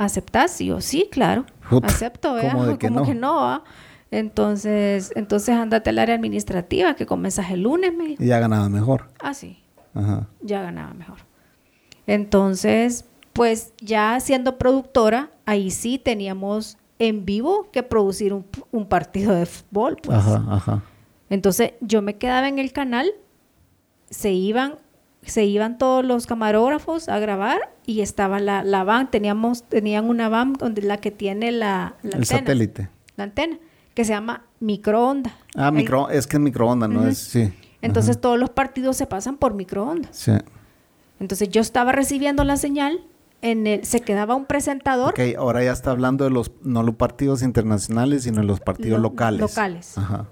¿Aceptás? 0.00 0.58
Y 0.62 0.66
yo, 0.66 0.80
sí, 0.80 1.08
claro. 1.12 1.44
Acepto, 1.82 2.32
¿verdad? 2.32 2.52
¿cómo 2.52 2.66
de 2.66 2.78
que 2.78 2.88
Como 2.88 3.00
no? 3.00 3.06
que 3.06 3.14
no, 3.14 3.34
¿va? 3.36 3.64
Entonces, 4.10 5.12
entonces 5.14 5.54
andate 5.54 5.90
al 5.90 5.98
área 5.98 6.14
administrativa 6.14 6.94
que 6.94 7.04
comenzas 7.04 7.50
el 7.50 7.62
lunes, 7.64 7.92
me 7.94 8.06
dijo. 8.06 8.22
Y 8.22 8.26
ya 8.28 8.38
ganaba 8.40 8.70
mejor. 8.70 9.10
Ah, 9.20 9.34
sí 9.34 9.62
Ajá. 9.94 10.26
ya 10.40 10.62
ganaba 10.62 10.94
mejor. 10.94 11.18
Entonces, 12.06 13.04
pues 13.34 13.74
ya 13.82 14.18
siendo 14.20 14.56
productora, 14.56 15.30
ahí 15.44 15.70
sí 15.70 15.98
teníamos 15.98 16.78
en 16.98 17.26
vivo 17.26 17.68
que 17.70 17.82
producir 17.82 18.32
un, 18.32 18.46
un 18.72 18.86
partido 18.86 19.34
de 19.34 19.44
fútbol. 19.44 19.96
Pues. 20.02 20.16
Ajá, 20.16 20.44
ajá. 20.48 20.82
Entonces 21.28 21.74
yo 21.82 22.00
me 22.00 22.16
quedaba 22.16 22.48
en 22.48 22.58
el 22.58 22.72
canal, 22.72 23.10
se 24.08 24.32
iban, 24.32 24.76
se 25.22 25.44
iban 25.44 25.78
todos 25.78 26.04
los 26.04 26.26
camarógrafos 26.26 27.08
a 27.08 27.18
grabar 27.18 27.58
y 27.86 28.00
estaba 28.00 28.40
la, 28.40 28.62
la 28.64 28.84
van, 28.84 29.10
teníamos, 29.10 29.64
tenían 29.64 30.08
una 30.08 30.28
van 30.28 30.54
donde 30.54 30.82
la 30.82 30.96
que 30.98 31.10
tiene 31.10 31.52
la, 31.52 31.94
la 32.02 32.10
El 32.10 32.14
antena, 32.22 32.24
satélite. 32.40 32.88
la 33.16 33.24
antena, 33.24 33.58
que 33.94 34.04
se 34.04 34.12
llama 34.12 34.44
microonda. 34.60 35.36
Ah, 35.54 35.70
micro, 35.70 36.08
es 36.10 36.26
que 36.26 36.36
es 36.36 36.40
microondas, 36.42 36.88
no 36.88 37.06
es, 37.06 37.18
sí. 37.18 37.52
Entonces 37.82 38.20
todos 38.20 38.38
los 38.38 38.50
partidos 38.50 38.96
se 38.96 39.06
pasan 39.06 39.36
por 39.36 39.54
microondas. 39.54 40.14
Sí. 40.16 40.32
Entonces 41.18 41.48
yo 41.50 41.60
estaba 41.60 41.92
recibiendo 41.92 42.44
la 42.44 42.56
señal, 42.56 43.00
en 43.42 43.66
el, 43.66 43.84
se 43.86 44.00
quedaba 44.00 44.34
un 44.34 44.44
presentador. 44.46 45.10
Ok, 45.14 45.20
ahora 45.38 45.64
ya 45.64 45.72
está 45.72 45.90
hablando 45.90 46.24
de 46.24 46.30
los, 46.30 46.50
no 46.62 46.82
los 46.82 46.94
partidos 46.96 47.42
internacionales, 47.42 48.24
sino 48.24 48.40
de 48.40 48.46
los 48.46 48.60
partidos 48.60 48.98
Lo- 49.00 49.08
locales. 49.10 49.40
locales. 49.40 49.96
Ajá. 49.98 50.26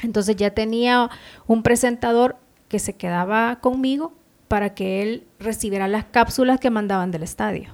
Entonces 0.00 0.36
ya 0.36 0.50
tenía 0.52 1.10
un 1.46 1.62
presentador 1.62 2.36
que 2.70 2.78
se 2.78 2.94
quedaba 2.94 3.56
conmigo 3.60 4.14
para 4.48 4.74
que 4.74 5.02
él 5.02 5.26
recibiera 5.38 5.86
las 5.88 6.04
cápsulas 6.06 6.58
que 6.58 6.70
mandaban 6.70 7.10
del 7.10 7.22
estadio 7.22 7.68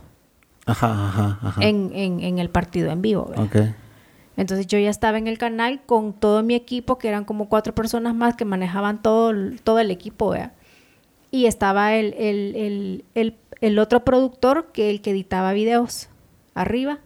Ajá, 0.67 0.89
ajá, 0.91 1.39
ajá. 1.43 1.63
en, 1.63 1.93
en- 1.95 2.19
en 2.21 2.39
el 2.41 2.51
partido 2.51 2.91
en 2.91 3.01
vivo. 3.03 3.27
¿verdad? 3.27 3.45
Ok. 3.45 3.57
Entonces 4.37 4.67
yo 4.67 4.79
ya 4.79 4.91
estaba 4.91 5.17
en 5.19 5.29
el 5.29 5.39
canal 5.39 5.81
con 5.87 6.13
todo 6.13 6.43
mi 6.43 6.55
equipo, 6.57 6.99
que 6.99 7.07
eran 7.09 7.25
como 7.25 7.49
cuatro 7.49 7.75
personas 7.75 8.15
más 8.17 8.35
que 8.37 8.45
manejaban 8.45 9.01
todo, 9.01 9.31
el- 9.31 9.61
todo 9.63 9.79
el 9.79 9.91
equipo. 9.93 10.31
¿verdad? 10.31 10.53
Y 11.31 11.47
estaba 11.47 11.95
el, 11.95 12.15
el, 12.15 12.57
el, 12.57 13.05
el, 13.15 13.37
el 13.61 13.79
otro 13.79 14.05
productor, 14.05 14.73
que 14.73 14.91
el 14.91 15.01
que 15.03 15.13
editaba 15.13 15.53
videos, 15.53 16.09
arriba, 16.55 16.99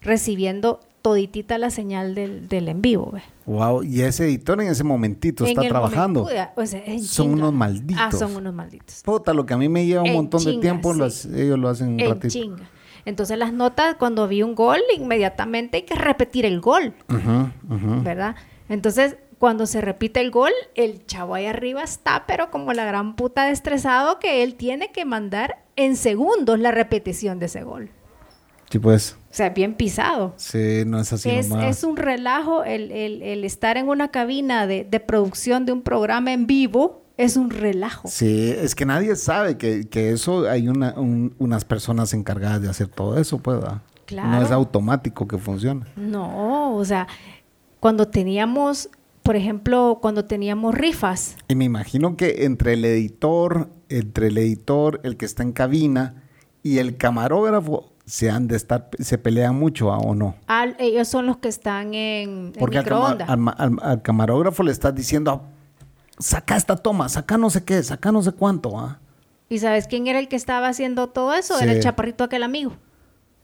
recibiendo 0.00 0.80
toditita 1.02 1.58
la 1.58 1.70
señal 1.70 2.14
del, 2.14 2.48
del 2.48 2.68
en 2.68 2.80
vivo. 2.80 3.10
¿verdad? 3.12 3.28
Wow, 3.46 3.82
y 3.82 4.02
ese 4.02 4.24
editor 4.24 4.60
en 4.62 4.68
ese 4.68 4.84
momentito 4.84 5.44
En 5.44 5.50
está 5.50 5.68
trabajando. 5.68 6.20
momento, 6.20 6.36
¿verdad? 6.38 6.52
O 6.56 6.64
sea, 6.64 6.82
en 6.86 7.02
Son 7.02 7.26
chinga. 7.26 7.38
unos 7.38 7.52
malditos. 7.52 8.02
Ah, 8.02 8.12
son 8.12 8.36
unos 8.36 8.54
malditos. 8.54 9.02
Puta, 9.04 9.34
lo 9.34 9.44
que 9.44 9.54
a 9.54 9.56
mí 9.58 9.68
me 9.68 9.84
lleva 9.84 10.02
un 10.02 10.08
En 10.08 10.14
montón 10.14 10.44
de 10.44 10.58
tiempo, 10.58 10.94
sí. 11.10 11.28
ellos 11.34 11.58
lo 11.58 11.68
hacen 11.68 11.88
un 11.88 12.00
En 12.00 12.08
ratito. 12.10 12.28
chinga. 12.28 12.70
Entonces 13.04 13.36
las 13.36 13.52
notas, 13.52 13.96
cuando 13.96 14.28
vi 14.28 14.42
un 14.44 14.54
gol, 14.54 14.78
inmediatamente 14.96 15.78
hay 15.78 15.82
que 15.82 15.96
repetir 15.96 16.46
el 16.46 16.60
gol. 16.60 16.94
¿verdad? 18.02 18.36
Entonces, 18.68 19.16
cuando 19.38 19.66
se 19.66 19.80
repite 19.80 20.20
el 20.20 20.30
gol, 20.30 20.52
el 20.76 21.04
chavo 21.06 21.34
ahí 21.34 21.46
arriba 21.46 21.82
está, 21.82 22.24
pero 22.28 22.50
como 22.50 22.72
la 22.72 22.84
gran 22.84 23.16
puta 23.16 23.46
de 23.46 23.50
estresado 23.52 24.18
que 24.20 24.44
él 24.44 24.54
tiene 24.54 24.92
que 24.92 25.04
mandar 25.04 25.64
en 25.74 25.96
segundos 25.96 26.60
la 26.60 26.70
repetición 26.70 27.40
de 27.40 27.46
ese 27.46 27.64
gol. 27.64 27.90
Sí, 28.70 28.78
pues. 28.78 29.16
O 29.32 29.34
sea, 29.34 29.48
bien 29.48 29.72
pisado. 29.74 30.34
Sí, 30.36 30.82
no 30.86 31.00
es 31.00 31.10
así 31.12 31.30
Es, 31.30 31.48
nomás. 31.48 31.78
es 31.78 31.84
un 31.84 31.96
relajo 31.96 32.64
el, 32.64 32.92
el- 32.92 33.22
el 33.22 33.44
estar 33.44 33.78
en 33.78 33.88
una 33.88 34.10
cabina 34.10 34.66
de, 34.66 34.84
de 34.84 35.00
producción 35.00 35.64
de 35.64 35.72
un 35.72 35.80
programa 35.82 36.34
en 36.34 36.46
vivo, 36.46 37.02
es 37.16 37.36
un 37.38 37.48
relajo. 37.50 38.08
Sí, 38.08 38.50
es 38.54 38.74
que 38.74 38.84
nadie 38.84 39.16
sabe 39.16 39.56
que, 39.56 39.88
que 39.88 40.10
eso 40.12 40.48
hay 40.50 40.68
una, 40.68 40.92
un- 40.98 41.34
unas 41.38 41.64
personas 41.64 42.12
encargadas 42.12 42.60
de 42.60 42.68
hacer 42.68 42.88
todo 42.88 43.18
eso, 43.18 43.38
pues. 43.38 43.58
¿verdad? 43.58 43.76
No 43.76 43.80
Claro. 44.04 44.44
es 44.44 44.50
automático 44.50 45.26
que 45.26 45.38
funciona. 45.38 45.86
No, 45.96 46.74
o 46.76 46.84
sea, 46.84 47.06
cuando 47.80 48.08
teníamos, 48.08 48.90
por 49.22 49.36
ejemplo, 49.36 49.98
cuando 50.02 50.26
teníamos 50.26 50.74
rifas, 50.74 51.36
Y 51.48 51.54
me 51.54 51.64
imagino 51.64 52.16
que 52.18 52.44
entre 52.44 52.74
el 52.74 52.84
editor, 52.84 53.70
entre 53.88 54.26
el 54.26 54.36
editor, 54.36 55.00
el 55.04 55.16
que 55.16 55.24
está 55.24 55.42
en 55.42 55.52
cabina 55.52 56.22
y 56.62 56.78
el 56.78 56.96
camarógrafo 56.98 57.91
se 58.04 58.30
han 58.30 58.48
de 58.48 58.56
estar, 58.56 58.88
se 58.98 59.16
pelean 59.18 59.54
mucho 59.58 59.92
¿ah, 59.92 59.98
o 59.98 60.14
no. 60.14 60.34
al- 60.46 60.76
ellos 60.78 61.06
son 61.08 61.26
los 61.26 61.36
que 61.38 61.48
están 61.48 61.94
en, 61.94 62.52
Porque 62.58 62.78
microondas. 62.78 63.28
al 63.28 63.38
ma- 63.38 63.52
al- 63.52 63.78
al 63.82 64.02
camarógrafo 64.02 64.62
le 64.62 64.72
estás 64.72 64.94
diciendo, 64.94 65.42
saca 66.18 66.56
esta 66.56 66.76
toma, 66.76 67.08
saca 67.08 67.38
no 67.38 67.48
sé 67.50 67.64
qué, 67.64 67.82
saca 67.82 68.10
no 68.12 68.22
sé 68.22 68.32
cuánto. 68.32 68.78
¿ah? 68.78 68.98
¿Y 69.48 69.58
sabes 69.58 69.86
quién 69.86 70.06
era 70.06 70.18
el 70.18 70.28
que 70.28 70.36
estaba 70.36 70.68
haciendo 70.68 71.08
todo 71.08 71.34
eso? 71.34 71.56
Sí. 71.58 71.64
Era 71.64 71.72
el 71.72 71.80
chaparrito 71.82 72.24
aquel 72.24 72.42
amigo. 72.42 72.72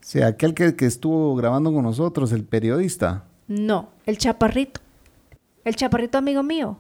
Sí, 0.01 0.23
aquel 0.23 0.55
que, 0.55 0.75
que 0.77 0.87
estuvo 0.87 1.35
grabando 1.37 1.73
con 1.73 1.83
nosotros, 1.83 2.33
el 2.33 2.45
periodista. 2.45 3.25
No, 3.47 3.91
el 4.07 4.17
chaparrito. 4.19 4.81
El 5.65 5.77
chaparrito 5.77 6.19
amigo 6.19 6.43
mío. 6.43 6.79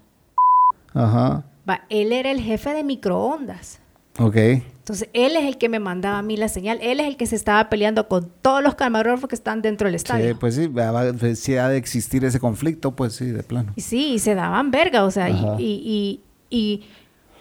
Ajá. 0.95 1.45
Va, 1.69 1.83
él 1.91 2.13
era 2.13 2.31
el 2.31 2.41
jefe 2.41 2.73
de 2.73 2.83
microondas. 2.85 3.81
Ok. 4.19 4.37
Entonces, 4.37 5.09
él 5.13 5.37
es 5.37 5.45
el 5.45 5.59
que 5.59 5.69
me 5.69 5.81
mandaba 5.81 6.19
a 6.19 6.23
mí 6.23 6.37
la 6.39 6.49
señal. 6.49 6.79
Él 6.81 6.99
es 7.01 7.07
el 7.07 7.17
que 7.19 7.27
se 7.27 7.37
estaba 7.37 7.69
peleando 7.69 8.09
con 8.09 8.31
todos 8.43 8.63
los 8.63 8.75
camarógrafos 8.75 9.29
que 9.29 9.35
están 9.35 9.61
dentro 9.61 9.87
del 9.87 9.95
estadio. 9.97 10.31
sí, 10.31 10.35
pues 10.35 11.39
sí 11.39 11.57
ha 11.57 11.69
de 11.69 11.77
existir 11.77 12.25
ese 12.25 12.41
conflicto, 12.41 12.97
pues 12.97 13.15
sí, 13.15 13.27
de 13.27 13.43
plano. 13.43 13.73
Y 13.77 13.83
sí, 13.83 14.15
y 14.15 14.19
se 14.19 14.35
daban 14.35 14.71
verga, 14.71 15.05
o 15.05 15.11
sea, 15.11 15.29
y, 15.29 15.35
y- 15.59 15.83
y- 15.85 16.21
y 16.51 16.85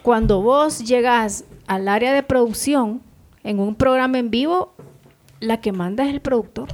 cuando 0.03 0.41
vos 0.41 0.79
llegas 0.79 1.45
al 1.67 1.87
área 1.87 2.11
de 2.13 2.21
producción 2.23 3.01
en 3.43 3.59
un 3.59 3.75
programa 3.75 4.19
en 4.19 4.29
vivo, 4.29 4.73
la 5.39 5.61
que 5.61 5.71
manda 5.71 6.03
es 6.05 6.13
el 6.13 6.19
productor. 6.19 6.67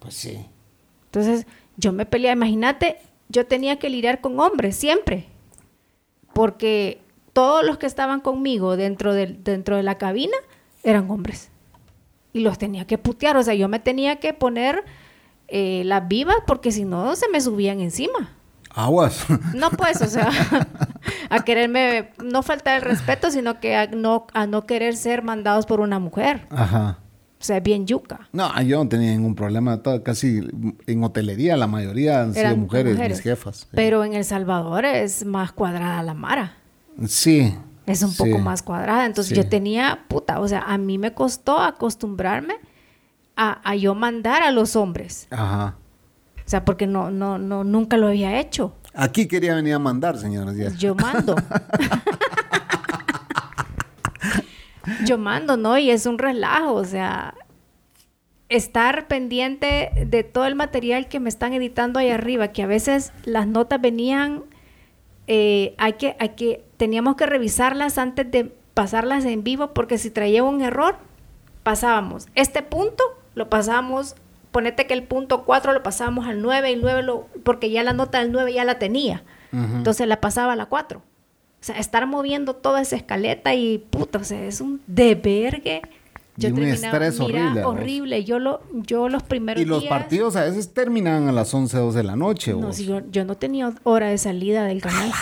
Pues 0.00 0.14
sí. 0.14 0.44
Entonces, 1.06 1.46
yo 1.76 1.92
me 1.92 2.06
peleaba, 2.06 2.34
imagínate, 2.34 2.96
yo 3.28 3.46
tenía 3.46 3.78
que 3.78 3.88
lidiar 3.88 4.20
con 4.20 4.40
hombres 4.40 4.74
siempre, 4.74 5.26
porque 6.32 7.01
todos 7.32 7.64
los 7.64 7.78
que 7.78 7.86
estaban 7.86 8.20
conmigo 8.20 8.76
dentro, 8.76 9.14
del, 9.14 9.42
dentro 9.44 9.76
de 9.76 9.82
la 9.82 9.96
cabina 9.98 10.36
eran 10.84 11.10
hombres. 11.10 11.50
Y 12.32 12.40
los 12.40 12.58
tenía 12.58 12.86
que 12.86 12.98
putear, 12.98 13.36
o 13.36 13.42
sea, 13.42 13.54
yo 13.54 13.68
me 13.68 13.78
tenía 13.78 14.16
que 14.16 14.32
poner 14.34 14.84
eh, 15.48 15.82
las 15.84 16.08
vivas 16.08 16.36
porque 16.46 16.72
si 16.72 16.84
no 16.84 17.14
se 17.16 17.28
me 17.28 17.40
subían 17.40 17.80
encima. 17.80 18.30
Aguas. 18.74 19.26
No 19.54 19.70
pues, 19.70 20.00
o 20.00 20.06
sea, 20.06 20.30
a 21.30 21.44
quererme, 21.44 22.10
no 22.24 22.42
faltar 22.42 22.76
el 22.76 22.82
respeto, 22.82 23.30
sino 23.30 23.60
que 23.60 23.76
a 23.76 23.86
no, 23.86 24.26
a 24.32 24.46
no 24.46 24.64
querer 24.66 24.96
ser 24.96 25.22
mandados 25.22 25.66
por 25.66 25.80
una 25.80 25.98
mujer. 25.98 26.46
Ajá. 26.50 26.98
O 27.38 27.44
sea, 27.44 27.60
bien 27.60 27.86
yuca. 27.86 28.28
No, 28.32 28.48
yo 28.62 28.82
no 28.82 28.88
tenía 28.88 29.10
ningún 29.10 29.34
problema. 29.34 29.82
todo- 29.82 30.02
casi 30.02 30.40
en 30.86 31.04
hotelería 31.04 31.56
la 31.58 31.66
mayoría 31.66 32.22
han 32.22 32.32
sido 32.32 32.46
Eran 32.46 32.60
mujeres, 32.60 32.94
mujeres. 32.94 33.18
mis 33.18 33.22
jefas. 33.24 33.68
Pero 33.72 34.04
en 34.04 34.14
El 34.14 34.24
Salvador 34.24 34.84
es 34.86 35.24
más 35.26 35.52
cuadrada 35.52 36.02
la 36.02 36.14
mara. 36.14 36.56
Sí. 37.06 37.54
Es 37.86 38.02
un 38.02 38.10
sí. 38.10 38.18
poco 38.18 38.38
más 38.38 38.62
cuadrada. 38.62 39.06
Entonces 39.06 39.30
Sí. 39.30 39.34
yo 39.42 39.48
tenía, 39.48 40.04
puta, 40.08 40.40
o 40.40 40.48
sea, 40.48 40.60
a 40.62 40.78
mí 40.78 40.98
me 40.98 41.12
costó 41.14 41.58
acostumbrarme 41.58 42.54
a, 43.36 43.60
a 43.68 43.74
yo 43.76 43.94
mandar 43.94 44.42
a 44.42 44.50
los 44.50 44.76
hombres. 44.76 45.26
Ajá. 45.30 45.76
O 46.44 46.48
sea, 46.48 46.64
porque 46.64 46.86
no, 46.86 47.10
no, 47.10 47.38
no, 47.38 47.64
nunca 47.64 47.96
lo 47.96 48.08
había 48.08 48.38
hecho. 48.40 48.74
Aquí 48.94 49.26
quería 49.26 49.54
venir 49.54 49.74
a 49.74 49.78
mandar, 49.78 50.18
señores. 50.18 50.56
Ya. 50.56 50.68
Yo 50.76 50.94
mando. 50.94 51.34
Yo 55.06 55.16
mando, 55.16 55.56
¿no? 55.56 55.78
Y 55.78 55.90
es 55.90 56.06
un 56.06 56.18
relajo, 56.18 56.74
o 56.74 56.84
sea, 56.84 57.34
estar 58.48 59.06
pendiente 59.06 59.90
de 60.06 60.24
todo 60.24 60.44
el 60.46 60.56
material 60.56 61.08
que 61.08 61.20
me 61.20 61.28
están 61.28 61.52
editando 61.52 62.00
ahí 62.00 62.10
arriba, 62.10 62.48
que 62.48 62.62
a 62.62 62.66
veces 62.66 63.12
las 63.24 63.46
notas 63.46 63.80
venían, 63.80 64.42
eh, 65.28 65.74
hay 65.78 65.92
que, 65.94 66.16
hay 66.18 66.30
que, 66.30 66.64
teníamos 66.82 67.14
que 67.14 67.26
revisarlas 67.26 67.96
antes 67.96 68.28
de 68.28 68.52
pasarlas 68.74 69.24
en 69.24 69.44
vivo, 69.44 69.68
porque 69.72 69.98
si 69.98 70.10
traía 70.10 70.42
un 70.42 70.62
error, 70.62 70.96
pasábamos 71.62 72.26
este 72.34 72.60
punto, 72.62 73.04
lo 73.36 73.48
pasábamos, 73.48 74.16
ponete 74.50 74.88
que 74.88 74.94
el 74.94 75.04
punto 75.04 75.44
4 75.44 75.74
lo 75.74 75.84
pasábamos 75.84 76.26
al 76.26 76.42
9 76.42 76.70
y 76.70 76.72
el 76.74 76.80
9 76.80 77.04
lo, 77.04 77.28
porque 77.44 77.70
ya 77.70 77.84
la 77.84 77.92
nota 77.92 78.18
del 78.18 78.32
9 78.32 78.52
ya 78.52 78.64
la 78.64 78.80
tenía. 78.80 79.22
Entonces 79.52 80.08
la 80.08 80.20
pasaba 80.20 80.54
a 80.54 80.56
la 80.56 80.66
4. 80.66 80.98
O 80.98 81.02
sea, 81.60 81.78
estar 81.78 82.04
moviendo 82.08 82.56
toda 82.56 82.80
esa 82.80 82.96
escaleta 82.96 83.54
y 83.54 83.78
puta, 83.78 84.18
o 84.18 84.24
sea, 84.24 84.44
es 84.44 84.60
un 84.60 84.80
debergue. 84.88 85.82
Y 86.36 86.46
un 86.46 86.62
estrés 86.64 87.20
mira, 87.20 87.68
horrible. 87.68 88.24
Yo, 88.24 88.40
lo, 88.40 88.62
yo 88.72 89.08
los 89.08 89.22
primeros 89.22 89.62
Y 89.62 89.66
los 89.66 89.82
días- 89.82 89.90
partidos 89.90 90.34
a 90.34 90.42
veces 90.44 90.72
terminan 90.74 91.28
a 91.28 91.32
las 91.32 91.54
11, 91.54 91.76
12 91.76 91.98
de 91.98 92.04
la 92.04 92.16
noche. 92.16 92.54
No, 92.54 92.72
si 92.72 92.86
yo, 92.86 93.02
yo 93.12 93.24
no 93.24 93.36
tenía 93.36 93.72
hora 93.84 94.08
de 94.08 94.18
salida 94.18 94.64
del 94.64 94.80
canal. 94.82 95.12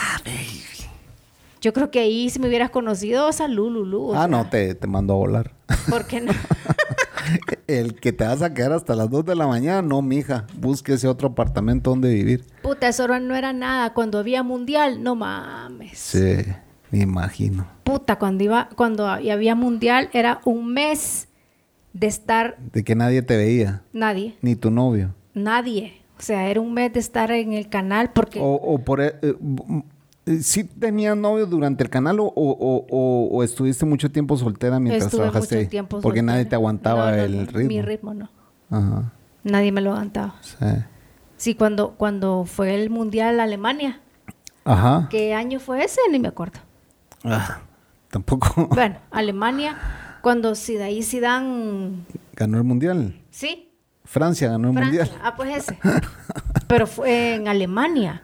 Yo 1.61 1.73
creo 1.73 1.91
que 1.91 2.01
ahí 2.01 2.31
si 2.31 2.39
me 2.39 2.49
hubieras 2.49 2.71
conocido, 2.71 3.31
salud, 3.33 3.71
Lulú. 3.71 4.15
ah, 4.15 4.21
sea, 4.21 4.29
no, 4.29 4.49
te, 4.49 4.75
te 4.75 4.87
mando 4.87 5.13
a 5.15 5.17
volar. 5.17 5.53
¿Por 5.89 6.07
qué 6.07 6.21
no? 6.21 6.33
El 7.67 7.95
que 7.95 8.13
te 8.13 8.25
vas 8.25 8.43
a 8.43 8.53
quedar 8.55 8.73
hasta 8.73 8.95
las 8.95 9.11
2 9.11 9.25
de 9.27 9.35
la 9.37 9.47
mañana, 9.47 9.83
no, 9.83 10.03
mija. 10.03 10.47
Búsquese 10.59 11.07
otro 11.07 11.29
apartamento 11.29 11.91
donde 11.91 12.13
vivir. 12.13 12.45
Puta, 12.63 12.89
eso 12.89 13.07
no 13.21 13.37
era 13.37 13.53
nada. 13.53 13.93
Cuando 13.93 14.19
había 14.19 14.43
mundial, 14.43 15.03
no 15.03 15.15
mames. 15.15 15.99
Sí, 15.99 16.37
me 16.91 17.01
imagino. 17.01 17.67
Puta, 17.85 18.19
cuando 18.19 18.43
iba, 18.43 18.69
cuando 18.75 19.07
había 19.07 19.55
mundial, 19.55 20.09
era 20.13 20.41
un 20.45 20.73
mes 20.73 21.29
de 21.93 22.07
estar 22.07 22.57
De 22.73 22.85
que 22.85 22.95
nadie 22.95 23.23
te 23.23 23.37
veía, 23.37 23.83
nadie. 23.93 24.37
ni 24.43 24.57
tu 24.57 24.71
novio. 24.71 25.15
Nadie. 25.35 26.01
O 26.19 26.23
sea, 26.23 26.49
era 26.51 26.61
un 26.61 26.73
mes 26.75 26.93
de 26.93 27.01
estar 27.01 27.31
en 27.31 27.53
el 27.53 27.69
canal 27.69 28.13
porque... 28.13 28.41
O, 28.41 28.55
o 28.55 28.79
por... 28.79 29.01
mm, 29.01 29.05
eh, 29.23 29.35
¿Sí 30.43 30.65
tenías 30.65 31.17
novio 31.17 31.47
durante 31.47 31.83
el 31.83 31.91
canal 31.91 32.21
o, 32.21 32.25
o- 32.27 32.87
o- 33.31 33.43
estuviste 33.43 33.85
mucho 33.87 34.11
tiempo 34.11 34.37
soltera 34.37 34.79
mientras 34.79 35.07
estuve 35.07 35.23
trabajaste 35.23 35.57
mucho 35.59 35.69
tiempo 35.71 36.01
Porque 36.01 36.23
nadie 36.23 36.45
te 36.45 36.55
aguantaba 36.55 37.11
No, 37.11 37.17
no, 37.17 37.23
el 37.23 37.47
ritmo. 37.47 37.69
Mi 37.69 37.83
ritmo 37.83 38.15
no. 38.15 38.31
Ajá, 38.71 39.13
Nadie 39.43 39.73
me 39.73 39.81
lo 39.81 39.93
aguantaba. 39.93 40.35
sí. 40.43 40.57
Sí, 41.37 41.55
cuando, 41.55 41.93
cuando 41.93 42.45
fue 42.45 42.75
el 42.75 42.91
Mundial 42.91 43.41
Alemania. 43.41 44.01
Ajá. 44.65 45.07
¿Qué 45.11 45.33
año 45.33 45.59
fue 45.59 45.83
ese? 45.85 45.99
Ni 46.13 46.19
me 46.19 46.29
acuerdo. 46.29 46.61
Ah, 47.25 47.61
tampoco 48.11 48.69
Bueno, 48.75 48.97
Alemania, 49.11 49.75
cuando 50.23 50.55
si 50.55 50.75
de 50.75 50.85
ahí 50.85 51.03
dan 51.19 52.05
ganó 52.37 52.59
el 52.59 52.65
mundial. 52.65 53.19
Sí, 53.31 53.73
Francia 54.05 54.51
ganó 54.51 54.69
el 54.69 54.75
Francia. 54.75 55.05
mundial. 55.05 55.21
Ah, 55.25 55.35
pues 55.35 55.57
ese. 55.57 55.79
Pero 56.69 56.87
fue 56.87 57.37
en 57.37 57.49
Alemania. 57.49 58.23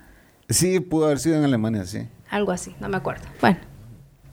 Sí, 0.48 0.80
pudo 0.80 1.06
haber 1.06 1.18
sido 1.18 1.36
en 1.36 1.44
Alemania, 1.44 1.84
sí. 1.84 2.06
Algo 2.30 2.52
así, 2.52 2.74
no 2.80 2.88
me 2.88 2.96
acuerdo. 2.96 3.24
Bueno, 3.40 3.58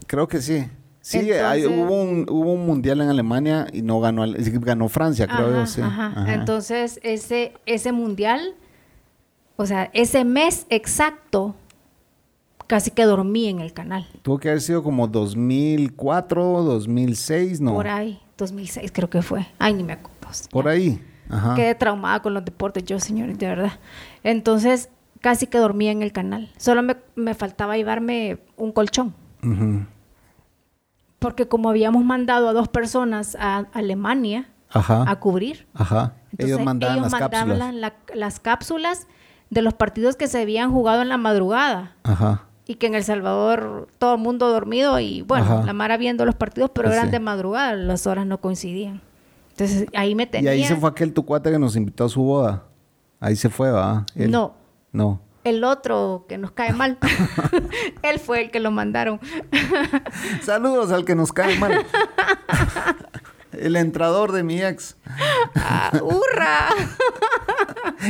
Creo 0.07 0.28
que 0.28 0.41
sí. 0.41 0.66
Sí, 1.01 1.18
Entonces- 1.20 1.43
hay- 1.43 1.66
hubo, 1.66 2.01
un, 2.01 2.26
hubo 2.30 2.53
un 2.53 2.66
mundial 2.66 3.01
en 3.01 3.09
Alemania 3.09 3.68
y 3.74 3.82
no 3.82 3.99
ganó, 3.99 4.24
ganó 4.28 4.89
Francia, 4.89 5.28
creo 5.28 5.47
ajá, 5.47 5.55
yo, 5.59 5.66
sí. 5.66 5.82
ajá. 5.82 6.05
Ajá. 6.16 6.34
Entonces, 6.34 6.99
ese, 7.03 7.53
ese 7.66 7.91
mundial, 7.91 8.53
o 9.55 9.66
sea, 9.66 9.89
ese 9.93 10.24
mes 10.24 10.66
exacto, 10.70 11.55
casi 12.68 12.91
que 12.91 13.03
dormí 13.03 13.47
en 13.49 13.59
el 13.59 13.74
canal. 13.74 14.07
Tuvo 14.22 14.38
que 14.39 14.49
haber 14.49 14.61
sido 14.61 14.82
como 14.84 15.07
2004, 15.07 16.61
2006, 16.64 17.59
no. 17.59 17.74
Por 17.74 17.88
ahí, 17.88 18.20
2006 18.38 18.91
creo 18.93 19.09
que 19.09 19.22
fue. 19.22 19.45
Ay, 19.59 19.74
ni 19.74 19.84
me 19.84 19.93
acuerdo. 19.93 20.14
Por 20.51 20.68
ahí. 20.68 21.01
Ajá. 21.30 21.55
Quedé 21.55 21.76
traumada 21.76 22.22
con 22.22 22.34
los 22.34 22.43
deportes, 22.45 22.84
yo, 22.86 22.99
señores, 22.99 23.38
de 23.38 23.47
verdad. 23.47 23.74
Entonces, 24.24 24.89
casi 25.24 25.47
que 25.47 25.57
dormía 25.57 25.91
en 25.91 26.03
el 26.03 26.11
canal. 26.11 26.51
Solo 26.57 26.84
me, 26.84 26.97
me 27.15 27.34
faltaba 27.34 27.78
llevarme 27.78 28.39
un 28.57 28.71
colchón. 28.74 29.15
Porque 31.19 31.47
como 31.47 31.69
habíamos 31.69 32.03
mandado 32.03 32.49
a 32.49 32.53
dos 32.53 32.67
personas 32.67 33.36
a 33.39 33.59
Alemania 33.74 34.49
Ajá. 34.69 35.05
a 35.09 35.19
cubrir, 35.19 35.65
Ajá. 35.74 36.13
entonces 36.32 36.47
ellos 36.55 36.65
mandaban 36.65 37.01
las 37.01 37.11
mandaban 37.11 37.49
cápsulas. 37.49 37.74
la- 37.74 37.93
las 38.13 38.39
cápsulas 38.39 39.07
de 39.49 39.61
los 39.61 39.74
partidos 39.74 40.15
que 40.15 40.28
se 40.28 40.41
habían 40.41 40.71
jugado 40.71 41.01
en 41.01 41.09
la 41.09 41.17
madrugada 41.17 41.95
Ajá. 42.03 42.43
y 42.65 42.76
que 42.76 42.88
en 42.88 42.95
El 42.95 43.03
Salvador 43.03 43.88
todo 43.99 44.15
el 44.15 44.19
mundo 44.21 44.49
dormido 44.49 44.99
y 44.99 45.21
bueno, 45.21 45.63
la 45.65 45.74
Mara 45.74 45.95
viendo 45.97 46.26
los 46.26 46.36
partidos, 46.36 46.71
pero 46.74 46.89
Pues 46.89 46.97
eran 46.97 47.11
de 47.11 47.19
madrugada, 47.19 47.74
las 47.76 48.05
horas 48.07 48.26
no 48.26 48.39
coincidían. 48.39 49.01
Entonces 49.51 49.88
ahí 49.95 50.15
me 50.15 50.24
Y 50.24 50.28
tenía... 50.28 50.51
ahí 50.51 50.63
se 50.65 50.76
fue 50.76 50.89
aquel 50.89 51.13
tu 51.13 51.24
cuate 51.26 51.51
que 51.51 51.59
nos 51.59 51.76
invitó 51.78 52.05
a 52.05 52.09
su 52.09 52.21
boda. 52.24 52.63
Ahí 53.19 53.36
se 53.38 53.49
fue, 53.49 53.71
¿va? 53.71 54.05
Él. 54.15 54.32
No, 54.32 54.55
No. 54.94 55.22
el 55.44 55.64
otro 55.66 56.26
que 56.30 56.38
nos 56.38 56.52
cae 56.52 56.72
mal, 56.72 56.98
él 58.02 58.20
fue 58.20 58.44
el 58.44 58.52
que 58.52 58.60
lo 58.62 58.72
mandaron. 58.72 59.20
Saludos 60.41 60.91
al 60.91 61.04
que 61.04 61.16
nos 61.16 61.34
cae 61.34 61.60
mal. 61.60 61.86
El 63.52 63.76
entrador 63.76 64.32
de 64.32 64.44
mi 64.44 64.62
ex. 64.62 64.96
¡Ah, 65.56 65.91
¡Hurra! 66.02 66.70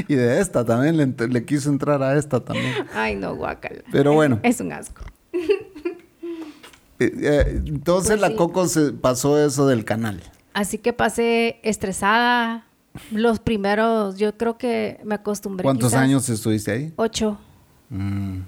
Y 0.08 0.16
de 0.16 0.40
esta 0.40 0.64
también 0.64 1.16
le, 1.18 1.46
quiso 1.46 1.70
entrar 1.70 2.02
a 2.02 2.18
esta 2.18 2.40
también. 2.40 2.74
Ay, 2.94 3.16
no, 3.16 3.36
guácala. 3.36 3.82
Pero 3.92 4.14
bueno. 4.14 4.40
Es 4.44 4.62
un 4.62 4.72
asco. 4.72 5.02
Eh, 5.34 7.12
eh, 7.22 7.62
entonces 7.66 8.12
Pues 8.12 8.22
la 8.22 8.28
sí. 8.30 8.36
Coco 8.36 8.68
se 8.68 8.94
pasó 8.94 9.38
eso 9.44 9.68
del 9.68 9.84
canal. 9.84 10.22
Así 10.54 10.78
que 10.78 10.94
pasé 10.94 11.60
estresada. 11.64 12.66
Los 13.12 13.40
primeros, 13.40 14.18
yo 14.18 14.38
creo 14.38 14.58
que 14.58 15.00
me 15.04 15.16
acostumbré. 15.16 15.64
¿Cuántos 15.64 15.90
quizás 15.92 16.02
años 16.02 16.30
estuviste 16.30 16.72
ahí? 16.72 16.94
Ocho. 16.96 17.38
Mm. 17.90 18.40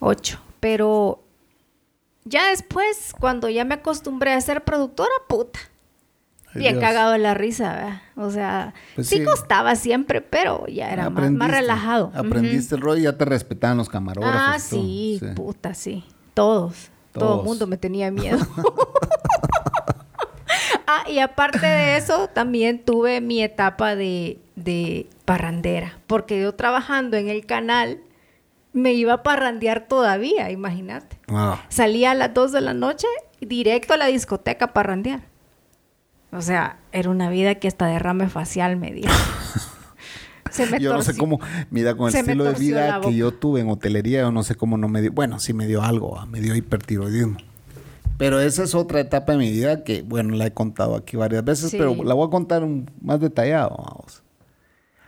Ocho. 0.00 0.38
Pero 0.60 1.22
ya 2.24 2.48
después, 2.48 3.12
cuando 3.20 3.48
ya 3.48 3.64
me 3.64 3.74
acostumbré 3.74 4.32
a 4.32 4.40
ser 4.40 4.64
productora, 4.64 5.10
puta. 5.28 5.58
Ay, 6.54 6.60
Bien 6.60 6.74
Dios. 6.74 6.84
cagado 6.84 7.12
de 7.12 7.18
la 7.18 7.34
risa, 7.34 7.72
¿verdad? 7.74 8.02
O 8.16 8.30
sea, 8.30 8.74
Pues 8.94 9.08
sí, 9.08 9.18
sí. 9.18 9.24
costaba 9.24 9.74
siempre, 9.76 10.20
pero 10.22 10.66
ya 10.68 10.90
era 10.90 11.10
más, 11.10 11.12
más 11.12 11.24
Aprendiste, 11.24 11.52
relajado. 11.60 12.12
Aprendiste 12.14 12.74
el 12.76 12.80
rollo 12.80 13.00
y 13.00 13.04
ya 13.04 13.18
te 13.18 13.24
respetaban 13.24 13.76
los 13.76 13.88
camarógrafos. 13.88 14.40
Ah, 14.40 14.52
todo. 14.70 14.80
sí, 14.82 15.20
puta, 15.34 15.74
sí. 15.74 16.04
Todos. 16.32 16.90
Todo 17.12 17.24
Todos. 17.26 17.38
el 17.40 17.44
mundo 17.44 17.66
me 17.66 17.76
tenía 17.76 18.10
miedo. 18.10 18.38
Ah, 20.86 21.04
y 21.08 21.18
aparte 21.18 21.66
de 21.66 21.96
eso, 21.96 22.28
también 22.28 22.84
tuve 22.84 23.20
mi 23.20 23.42
etapa 23.42 23.96
de, 23.96 24.38
de 24.56 25.08
parrandera, 25.24 25.98
porque 26.06 26.40
yo 26.40 26.54
trabajando 26.54 27.16
en 27.16 27.28
el 27.28 27.46
canal 27.46 28.00
me 28.72 28.92
iba 28.92 29.14
a 29.14 29.22
parrandear 29.22 29.86
todavía, 29.88 30.50
imagínate. 30.50 31.18
Wow. 31.28 31.54
Salía 31.68 32.10
a 32.10 32.14
las 32.14 32.34
2 32.34 32.52
de 32.52 32.60
la 32.60 32.74
noche 32.74 33.06
directo 33.40 33.94
a 33.94 33.96
la 33.96 34.06
discoteca 34.06 34.66
a 34.66 34.72
parrandear. 34.72 35.22
O 36.32 36.42
sea, 36.42 36.78
era 36.90 37.08
una 37.08 37.30
vida 37.30 37.54
que 37.54 37.68
hasta 37.68 37.86
derrame 37.86 38.28
facial 38.28 38.76
me 38.76 38.92
dio. 38.92 39.08
Se 40.50 40.66
me 40.66 40.78
Yo 40.78 40.92
no 40.92 41.02
sé 41.02 41.16
cómo, 41.16 41.40
mira, 41.70 41.96
con 41.96 42.06
el 42.06 42.12
se 42.12 42.20
estilo 42.20 42.44
de 42.44 42.52
vida 42.52 43.00
que 43.00 43.14
yo 43.16 43.32
tuve 43.32 43.60
en 43.60 43.68
hotelería, 43.68 44.20
yo 44.20 44.30
no 44.30 44.44
sé 44.44 44.54
cómo 44.54 44.76
no 44.76 44.86
me 44.86 45.02
dio, 45.02 45.10
bueno, 45.10 45.40
sí 45.40 45.52
me 45.52 45.66
dio 45.66 45.82
algo, 45.82 46.16
ah, 46.16 46.26
me 46.26 46.40
dio 46.40 46.54
hipertiroidismo. 46.54 47.38
Pero 48.16 48.40
esa 48.40 48.62
es 48.62 48.74
otra 48.74 49.00
etapa 49.00 49.32
de 49.32 49.38
mi 49.38 49.50
vida 49.50 49.82
que, 49.82 50.02
bueno, 50.02 50.34
la 50.34 50.46
he 50.46 50.52
contado 50.54 50.94
aquí 50.94 51.16
varias 51.16 51.44
veces, 51.44 51.70
Sí. 51.70 51.78
pero 51.78 51.94
la 52.04 52.14
voy 52.14 52.26
a 52.28 52.30
contar 52.30 52.66
más 53.00 53.20
detallado, 53.20 53.76
vamos. 53.76 54.22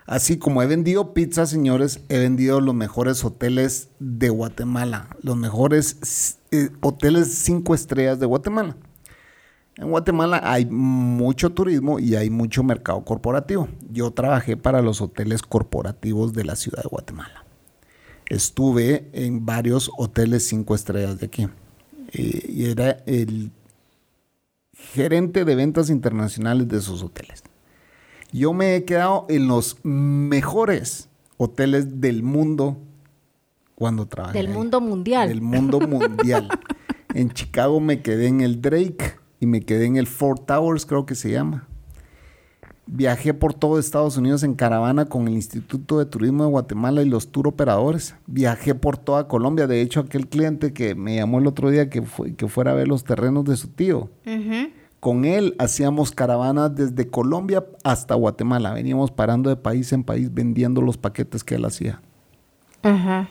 Así 0.05 0.37
como 0.37 0.61
he 0.61 0.67
vendido 0.67 1.13
pizza, 1.13 1.45
señores, 1.45 1.99
he 2.09 2.19
vendido 2.19 2.61
los 2.61 2.73
mejores 2.73 3.23
hoteles 3.25 3.89
de 3.99 4.29
Guatemala, 4.29 5.09
los 5.21 5.35
mejores 5.35 6.37
eh, 6.51 6.69
hoteles 6.81 7.33
cinco 7.39 7.75
estrellas 7.75 8.19
de 8.19 8.25
Guatemala. 8.25 8.77
En 9.75 9.89
Guatemala 9.91 10.41
hay 10.43 10.65
mucho 10.65 11.51
turismo 11.51 11.99
y 11.99 12.15
hay 12.15 12.29
mucho 12.29 12.63
mercado 12.63 13.03
corporativo. 13.03 13.67
Yo 13.91 14.11
trabajé 14.11 14.57
para 14.57 14.81
los 14.81 15.01
hoteles 15.01 15.43
corporativos 15.43 16.33
de 16.33 16.45
la 16.45 16.55
ciudad 16.55 16.81
de 16.83 16.89
Guatemala. 16.89 17.45
Estuve 18.29 19.09
en 19.13 19.45
varios 19.45 19.91
hoteles 19.97 20.47
cinco 20.47 20.73
estrellas 20.73 21.19
de 21.19 21.25
aquí. 21.27 21.47
Eh, 22.17 22.45
y 22.49 22.65
era 22.65 23.03
el 23.05 23.51
gerente 24.73 25.45
de 25.45 25.55
ventas 25.55 25.89
internacionales 25.89 26.67
de 26.67 26.77
esos 26.77 27.03
hoteles. 27.03 27.43
Yo 28.31 28.53
me 28.53 28.75
he 28.75 28.85
quedado 28.85 29.25
en 29.29 29.47
los 29.47 29.77
mejores 29.83 31.09
hoteles 31.37 32.01
del 32.01 32.23
mundo 32.23 32.77
cuando 33.75 34.07
trabajé. 34.07 34.39
Del 34.39 34.47
ahí. 34.47 34.53
mundo 34.53 34.81
mundial. 34.81 35.29
Del 35.29 35.41
mundo 35.41 35.79
mundial. 35.79 36.49
en 37.13 37.29
Chicago 37.29 37.79
me 37.79 38.01
quedé 38.01 38.27
en 38.27 38.41
el 38.41 38.61
Drake 38.61 39.19
y 39.39 39.45
me 39.45 39.61
quedé 39.61 39.85
en 39.85 39.97
el 39.97 40.07
Four 40.07 40.39
Towers, 40.39 40.85
creo 40.85 41.05
que 41.05 41.15
se 41.15 41.31
llama. 41.31 41.67
Viajé 42.89 43.33
por 43.33 43.53
todo 43.53 43.79
Estados 43.79 44.15
Unidos 44.15 44.43
en 44.43 44.53
caravana 44.55 45.05
con 45.05 45.27
el 45.27 45.33
Instituto 45.33 45.99
de 45.99 46.05
Turismo 46.05 46.45
de 46.45 46.49
Guatemala 46.49 47.01
y 47.01 47.09
los 47.09 47.31
tour 47.33 47.47
operadores. 47.49 48.15
Viajé 48.27 48.75
por 48.75 48.97
toda 48.97 49.27
Colombia. 49.27 49.67
De 49.67 49.81
hecho, 49.81 49.99
aquel 49.99 50.27
cliente 50.27 50.71
que 50.71 50.95
me 50.95 51.17
llamó 51.17 51.39
el 51.39 51.47
otro 51.47 51.69
día 51.69 51.89
que, 51.89 52.01
fue, 52.01 52.33
que 52.35 52.47
fuera 52.47 52.71
a 52.71 52.75
ver 52.75 52.87
los 52.87 53.03
terrenos 53.03 53.43
de 53.43 53.57
su 53.57 53.67
tío. 53.67 54.09
Con 55.01 55.25
él 55.25 55.53
hacíamos 55.59 56.11
caravanas 56.11 56.73
desde 56.75 57.07
Colombia 57.09 57.65
hasta 57.83 58.15
Guatemala. 58.15 58.73
Veníamos 58.73 59.11
parando 59.11 59.49
de 59.49 59.57
país 59.57 59.91
en 59.91 60.03
país 60.03 60.33
vendiendo 60.33 60.81
los 60.81 60.97
paquetes 60.97 61.43
que 61.43 61.55
él 61.55 61.65
hacía. 61.65 62.01
Ajá. 62.83 63.27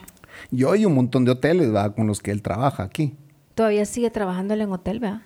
Y 0.51 0.63
un 0.85 0.93
montón 0.93 1.25
de 1.25 1.31
hoteles 1.31 1.73
¿va? 1.73 1.93
con 1.95 2.05
los 2.05 2.21
que 2.21 2.29
él 2.29 2.43
trabaja 2.43 2.83
aquí. 2.83 3.15
Todavía 3.55 3.85
sigue 3.85 4.11
trabajando 4.11 4.53
en 4.53 4.71
hotel, 4.71 4.99
¿verdad? 4.99 5.23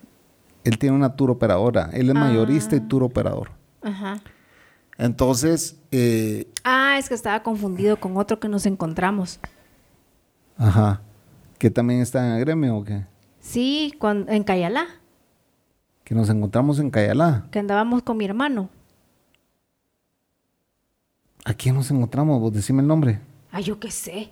Él 0.64 0.78
tiene 0.78 0.96
una 0.96 1.18
tour 1.18 1.32
operadora. 1.32 1.90
Él 1.92 2.08
es 2.10 2.16
mayorista 2.16 2.78
y 2.78 2.80
Ah. 2.80 2.88
tour 2.88 3.04
operador. 3.04 3.52
Ajá. 3.82 4.22
Entonces, 4.98 5.78
eh, 5.92 6.48
Ah, 6.64 6.98
es 7.00 7.08
que 7.10 7.16
estaba 7.16 7.42
confundido 7.44 7.98
con 8.00 8.18
otro 8.18 8.40
que 8.40 8.48
nos 8.48 8.66
encontramos. 8.66 9.40
ajá. 10.58 11.02
¿Que 11.58 11.70
también 11.70 12.02
está 12.02 12.26
en 12.28 12.34
el 12.34 12.40
gremio 12.42 12.78
o 12.78 12.84
qué? 12.84 13.06
Sí, 13.40 13.94
cuan- 14.00 14.26
en 14.30 14.44
Cayalá, 14.44 14.86
Que 16.04 16.16
nos 16.16 16.30
encontramos 16.30 16.80
en 16.80 16.90
Cayalá. 16.92 17.46
que 17.52 17.60
andábamos 17.60 18.02
con 18.04 18.18
mi 18.18 18.26
hermano. 18.26 18.70
¿A 21.46 21.54
quién 21.54 21.76
nos 21.76 21.90
encontramos? 21.92 22.40
Vos 22.40 22.54
decime 22.54 22.82
el 22.82 22.88
nombre. 22.88 23.20
Ay, 23.52 23.64
yo 23.64 23.80
qué 23.80 23.90
sé. 23.92 24.32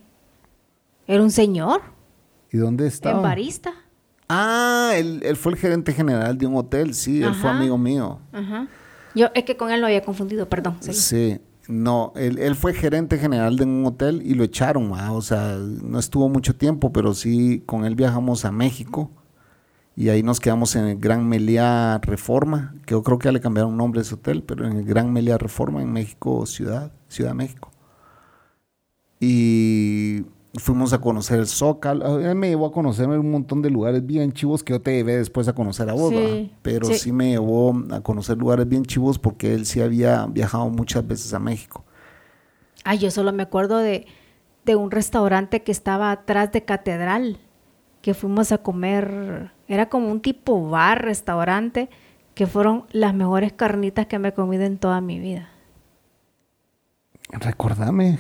Era 1.07 1.23
un 1.23 1.31
señor 1.31 1.81
¿Y 2.51 2.57
dónde 2.57 2.87
estaba? 2.87 3.17
en 3.17 3.23
barista. 3.23 3.73
Ah, 4.27 4.91
él, 4.95 5.21
él 5.23 5.35
fue 5.35 5.53
el 5.53 5.57
gerente 5.57 5.91
general 5.93 6.37
de 6.37 6.45
un 6.45 6.55
hotel. 6.55 6.93
Sí, 6.93 7.23
él 7.23 7.33
fue 7.33 7.49
Ajá. 7.49 7.57
amigo 7.59 7.77
mío. 7.77 8.19
Ajá. 8.31 8.67
Yo 9.19 9.27
es 9.35 9.43
que 9.43 9.57
con 9.57 9.69
él 9.69 9.81
lo 9.81 9.87
había 9.87 10.01
confundido, 10.01 10.47
perdón. 10.47 10.77
Sí, 10.79 11.39
no, 11.67 12.13
él, 12.15 12.39
él 12.39 12.55
fue 12.55 12.73
gerente 12.73 13.17
general 13.17 13.57
de 13.57 13.65
un 13.65 13.85
hotel 13.85 14.21
y 14.23 14.33
lo 14.33 14.45
echaron, 14.45 14.93
ah, 14.95 15.11
o 15.11 15.21
sea, 15.21 15.57
no 15.57 15.99
estuvo 15.99 16.29
mucho 16.29 16.55
tiempo, 16.55 16.93
pero 16.93 17.13
sí, 17.13 17.61
con 17.65 17.83
él 17.83 17.95
viajamos 17.95 18.45
a 18.45 18.51
México 18.53 19.11
y 19.99 20.07
ahí 20.07 20.23
nos 20.23 20.39
quedamos 20.39 20.77
en 20.77 20.85
el 20.85 20.97
Gran 20.97 21.27
Meliá 21.27 21.97
Reforma, 22.01 22.73
que 22.85 22.93
yo 22.93 23.03
creo 23.03 23.19
que 23.19 23.25
ya 23.25 23.33
le 23.33 23.41
cambiaron 23.41 23.75
nombre 23.75 23.99
a 23.99 24.03
ese 24.03 24.15
hotel, 24.15 24.41
pero 24.43 24.65
en 24.65 24.77
el 24.77 24.85
Gran 24.85 25.11
Meliá 25.11 25.37
Reforma 25.37 25.81
en 25.81 25.91
México, 25.91 26.45
Ciudad, 26.45 26.93
Ciudad 27.09 27.33
México. 27.33 27.69
Y 29.19 30.23
fuimos 30.55 30.93
a 30.93 30.99
conocer 30.99 31.39
el 31.39 31.47
Zócalo, 31.47 32.19
él 32.19 32.35
me 32.35 32.49
llevó 32.49 32.65
a 32.65 32.71
conocer 32.71 33.07
un 33.07 33.31
montón 33.31 33.61
de 33.61 33.69
lugares 33.69 34.05
bien 34.05 34.31
chivos 34.31 34.63
que 34.63 34.73
yo 34.73 34.81
te 34.81 34.95
llevé 34.95 35.17
después 35.17 35.47
a 35.47 35.53
conocer 35.53 35.89
a 35.89 35.93
vos, 35.93 36.13
pero 36.61 36.87
sí. 36.87 36.95
sí 36.95 37.11
me 37.11 37.29
llevó 37.29 37.75
a 37.91 38.01
conocer 38.01 38.37
lugares 38.37 38.67
bien 38.67 38.83
chivos 38.83 39.19
porque 39.19 39.53
él 39.53 39.65
sí 39.65 39.81
había 39.81 40.25
viajado 40.25 40.69
muchas 40.69 41.05
veces 41.05 41.33
a 41.33 41.39
México. 41.39 41.83
Ay, 42.83 42.97
yo 42.97 43.11
solo 43.11 43.31
me 43.31 43.43
acuerdo 43.43 43.77
de, 43.77 44.07
de 44.65 44.75
un 44.75 44.89
restaurante 44.89 45.61
que 45.61 45.71
estaba 45.71 46.11
atrás 46.11 46.51
de 46.51 46.63
Catedral, 46.63 47.37
que 48.01 48.13
fuimos 48.13 48.51
a 48.51 48.59
comer, 48.59 49.51
era 49.67 49.89
como 49.89 50.09
un 50.11 50.21
tipo 50.21 50.69
bar, 50.69 51.03
restaurante, 51.03 51.89
que 52.33 52.47
fueron 52.47 52.85
las 52.91 53.13
mejores 53.13 53.53
carnitas 53.53 54.07
que 54.07 54.17
me 54.17 54.29
he 54.29 54.33
comido 54.33 54.63
en 54.63 54.77
toda 54.77 55.01
mi 55.01 55.19
vida. 55.19 55.49
Recordame, 57.31 58.17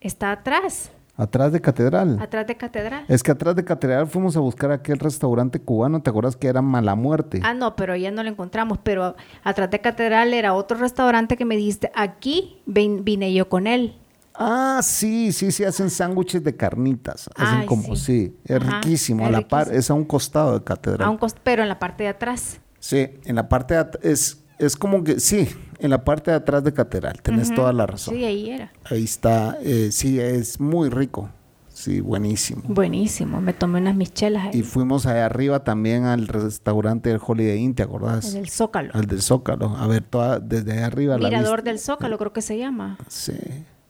Está 0.00 0.30
atrás, 0.30 0.92
atrás 1.16 1.52
de 1.52 1.60
Catedral. 1.60 2.18
atrás 2.20 2.46
de 2.46 2.56
Catedral. 2.56 3.04
Es 3.08 3.22
que 3.22 3.30
atrás 3.30 3.56
de 3.56 3.64
Catedral 3.64 4.06
fuimos 4.06 4.36
a 4.36 4.40
buscar 4.40 4.70
aquel 4.72 4.98
restaurante 4.98 5.60
cubano, 5.60 6.02
¿te 6.02 6.10
acuerdas 6.10 6.36
que 6.36 6.46
era 6.48 6.62
Mala 6.62 6.94
Muerte? 6.94 7.40
Ah, 7.42 7.54
no, 7.54 7.74
pero 7.76 7.96
ya 7.96 8.10
no 8.10 8.22
lo 8.22 8.28
encontramos, 8.28 8.78
pero 8.82 9.16
atrás 9.44 9.70
de 9.70 9.80
Catedral 9.80 10.34
era 10.34 10.54
otro 10.54 10.76
restaurante 10.78 11.36
que 11.36 11.44
me 11.44 11.56
dijiste, 11.56 11.90
aquí 11.94 12.60
vin- 12.66 13.02
vine 13.04 13.32
yo 13.32 13.48
con 13.48 13.66
él. 13.66 13.96
Ah, 14.38 14.80
sí, 14.82 15.32
sí, 15.32 15.50
sí, 15.50 15.64
hacen 15.64 15.88
sándwiches 15.88 16.44
de 16.44 16.54
carnitas. 16.54 17.30
Hacen 17.36 17.60
Ay, 17.60 17.66
como, 17.66 17.96
sí, 17.96 18.04
sí. 18.26 18.36
es 18.44 18.60
Ajá, 18.60 18.80
riquísimo. 18.82 19.22
es 19.22 19.28
a 19.28 19.30
la 19.32 19.40
par, 19.48 19.60
riquísimo. 19.68 19.78
es 19.80 19.90
a 19.90 19.94
un 19.94 20.04
costado 20.04 20.58
de 20.58 20.62
Catedral. 20.64 21.08
A 21.08 21.10
un 21.10 21.16
cost- 21.18 21.38
pero 21.42 21.62
en 21.62 21.70
la 21.70 21.78
parte 21.78 22.02
de 22.02 22.10
atrás. 22.10 22.60
Sí, 22.78 23.08
en 23.24 23.34
la 23.36 23.48
parte 23.48 23.74
de 23.74 23.86
es, 24.02 24.44
es 24.58 24.76
como 24.76 25.04
que, 25.04 25.20
sí, 25.20 25.48
en 25.78 25.90
la 25.90 26.04
parte 26.04 26.30
de 26.30 26.38
atrás 26.38 26.64
de 26.64 26.72
Catedral, 26.72 27.20
tenés 27.22 27.54
toda 27.54 27.72
la 27.72 27.86
razón. 27.86 28.14
Sí, 28.14 28.24
ahí 28.24 28.50
era. 28.50 28.72
Ahí 28.84 29.04
está, 29.04 29.58
eh, 29.62 29.90
sí, 29.92 30.18
es 30.20 30.60
muy 30.60 30.88
rico. 30.88 31.30
Sí, 31.68 32.00
buenísimo. 32.00 32.62
Buenísimo, 32.68 33.42
me 33.42 33.52
tomé 33.52 33.80
unas 33.80 33.94
michelas 33.94 34.46
ahí, 34.46 34.60
Y 34.60 34.62
fuimos 34.62 35.04
allá 35.04 35.26
arriba 35.26 35.62
también 35.62 36.04
al 36.04 36.26
restaurante 36.26 37.10
del 37.10 37.20
Holiday 37.24 37.58
Inn, 37.58 37.74
¿te 37.74 37.82
acordás? 37.82 38.34
el 38.34 38.48
Zócalo. 38.48 38.92
Al 38.94 39.06
del 39.06 39.20
Zócalo. 39.20 39.76
A 39.76 39.86
ver, 39.86 40.02
toda, 40.02 40.40
desde 40.40 40.72
allá 40.72 40.86
arriba 40.86 41.18
Mirador 41.18 41.62
del 41.62 41.78
Zócalo, 41.78 42.16
creo 42.16 42.32
que 42.32 42.40
se 42.40 42.56
llama. 42.56 42.96
Sí, 43.08 43.34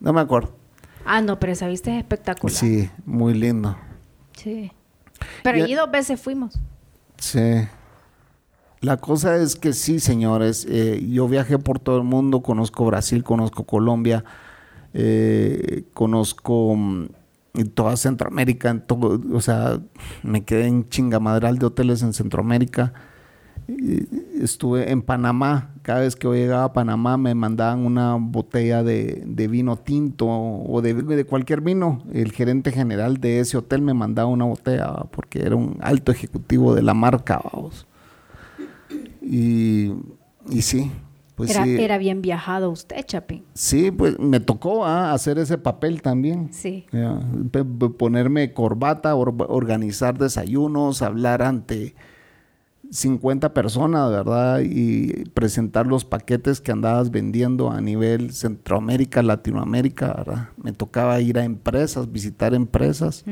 no 0.01 0.13
me 0.13 0.21
acuerdo. 0.21 0.53
Ah, 1.05 1.21
no, 1.21 1.39
pero 1.39 1.53
esa 1.53 1.69
vista 1.69 1.93
es 1.93 1.99
espectacular. 1.99 2.57
Sí, 2.57 2.91
muy 3.05 3.35
lindo. 3.35 3.77
Sí. 4.33 4.73
Pero 5.45 5.63
allí 5.63 5.75
dos 5.75 5.89
veces 5.89 6.21
fuimos. 6.21 6.59
Sí. 7.19 7.69
La 8.81 8.99
cosa 8.99 9.37
es 9.37 9.57
que 9.57 9.73
sí, 9.73 10.01
señores, 10.01 10.67
eh, 10.69 11.05
yo 11.11 11.29
viajé 11.29 11.59
por 11.59 11.79
todo 11.79 11.97
el 11.97 12.05
mundo, 12.05 12.43
conozco 12.43 12.85
Brasil, 12.85 13.25
conozco 13.25 13.65
Colombia, 13.65 14.25
eh, 14.93 15.85
conozco 15.95 16.77
mm, 16.77 17.07
toda 17.75 17.97
Centroamérica, 17.97 18.71
en 18.71 18.81
todo, 18.83 19.21
o 19.33 19.41
sea, 19.41 19.81
me 20.23 20.45
quedé 20.45 20.67
en 20.67 20.89
chingamadral 20.89 21.59
de 21.59 21.67
hoteles 21.67 22.03
en 22.03 22.13
Centroamérica. 22.13 22.93
Y 23.67 24.07
Estuve 24.43 24.93
en 24.93 25.01
Panamá, 25.01 25.71
cada 25.83 26.01
vez 26.01 26.15
que 26.15 26.25
yo 26.25 26.35
llegaba 26.35 26.65
a 26.65 26.73
Panamá 26.75 27.17
me 27.17 27.35
mandaban 27.35 27.87
una 27.87 28.17
botella 28.17 28.83
de, 28.83 29.49
vino 29.51 29.77
tinto 29.77 30.27
o 30.29 30.83
de, 30.83 30.93
de 30.93 31.25
cualquier 31.25 31.63
vino. 31.63 32.03
El 32.13 32.33
gerente 32.33 32.71
general 32.71 33.17
de 33.17 33.41
ese 33.41 33.57
hotel 33.57 33.81
me 33.81 33.95
mandaba 33.95 34.29
una 34.29 34.45
botella 34.45 35.07
porque 35.11 35.41
era 35.41 35.57
un 35.57 35.79
alto 35.81 36.13
ejecutivo 36.13 36.75
de 36.75 36.83
la 36.83 36.93
marca. 36.93 37.41
vamos. 37.53 37.87
Y, 39.29 39.93
y 40.49 40.63
sí, 40.63 40.91
pues 41.35 41.51
era, 41.51 41.65
sí. 41.65 41.77
era 41.81 41.99
bien 41.99 42.23
viajado 42.23 42.71
usted, 42.71 43.05
Chapín. 43.05 43.45
Sí, 43.55 43.91
pues 43.91 44.19
me 44.21 44.39
tocó 44.39 44.87
¿ah? 44.87 45.13
hacer 45.13 45.39
ese 45.39 45.59
papel 45.59 46.01
también. 46.01 46.53
Sí. 46.53 46.87
Ya, 46.93 47.19
ponerme 47.99 48.53
corbata, 48.53 49.17
or- 49.17 49.35
organizar 49.49 50.17
desayunos, 50.17 51.03
hablar 51.03 51.43
ante 51.43 51.95
50 52.91 53.53
personas, 53.53 54.11
¿verdad? 54.11 54.61
Y 54.63 55.25
presentar 55.35 55.87
los 55.87 56.05
paquetes 56.05 56.61
que 56.61 56.73
andabas 56.73 57.11
vendiendo 57.11 57.71
a 57.71 57.81
nivel 57.81 58.33
Centroamérica, 58.33 59.23
Latinoamérica, 59.23 60.15
¿verdad? 60.15 60.49
Me 60.63 60.73
tocaba 60.73 61.21
ir 61.21 61.39
a 61.39 61.45
empresas, 61.45 62.11
visitar 62.13 62.55
empresas 62.55 63.25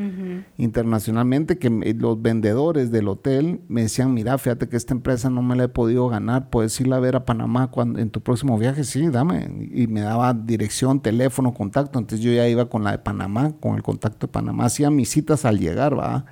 internacionalmente 0.58 1.58
que 1.58 1.70
me- 1.70 1.92
los 1.94 2.20
vendedores 2.20 2.90
del 2.90 3.08
hotel 3.08 3.60
me 3.68 3.82
decían, 3.82 4.12
mira, 4.14 4.36
fíjate 4.38 4.68
que 4.68 4.76
esta 4.76 4.94
empresa 4.94 5.30
no 5.30 5.42
me 5.42 5.56
la 5.56 5.64
he 5.64 5.68
podido 5.68 6.08
ganar, 6.08 6.50
puedes 6.50 6.78
irla 6.80 6.96
a 6.96 7.00
ver 7.00 7.16
a 7.16 7.24
Panamá 7.24 7.70
cuando, 7.70 7.98
en 7.98 8.10
tu 8.10 8.20
próximo 8.20 8.58
viaje, 8.58 8.84
sí, 8.84 9.06
dame. 9.08 9.68
Y 9.72 9.86
me 9.86 10.00
daba 10.00 10.32
dirección, 10.34 11.00
teléfono, 11.00 11.52
contacto, 11.54 11.98
entonces 11.98 12.24
yo 12.24 12.32
ya 12.32 12.48
iba 12.48 12.66
con 12.68 12.84
la 12.84 12.92
de 12.92 12.98
Panamá, 12.98 13.52
con 13.60 13.76
el 13.76 13.82
contacto 13.82 14.26
de 14.26 14.32
Panamá, 14.32 14.64
hacía 14.66 14.90
mis 14.90 15.10
citas 15.10 15.44
al 15.44 15.58
llegar, 15.58 15.98
va. 15.98 16.24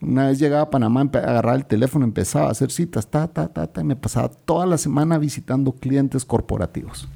Una 0.00 0.26
vez 0.26 0.38
llegaba 0.38 0.62
a 0.62 0.70
Panamá, 0.70 1.00
agarraba 1.00 1.56
el 1.56 1.66
teléfono, 1.66 2.04
empezaba 2.04 2.48
a 2.48 2.50
hacer 2.50 2.70
citas, 2.70 3.06
ta, 3.06 3.28
ta, 3.28 3.48
ta, 3.48 3.66
ta, 3.66 3.80
y 3.80 3.84
me 3.84 3.96
pasaba 3.96 4.28
toda 4.28 4.66
la 4.66 4.78
semana 4.78 5.18
visitando 5.18 5.72
clientes 5.72 6.24
corporativos. 6.24 7.08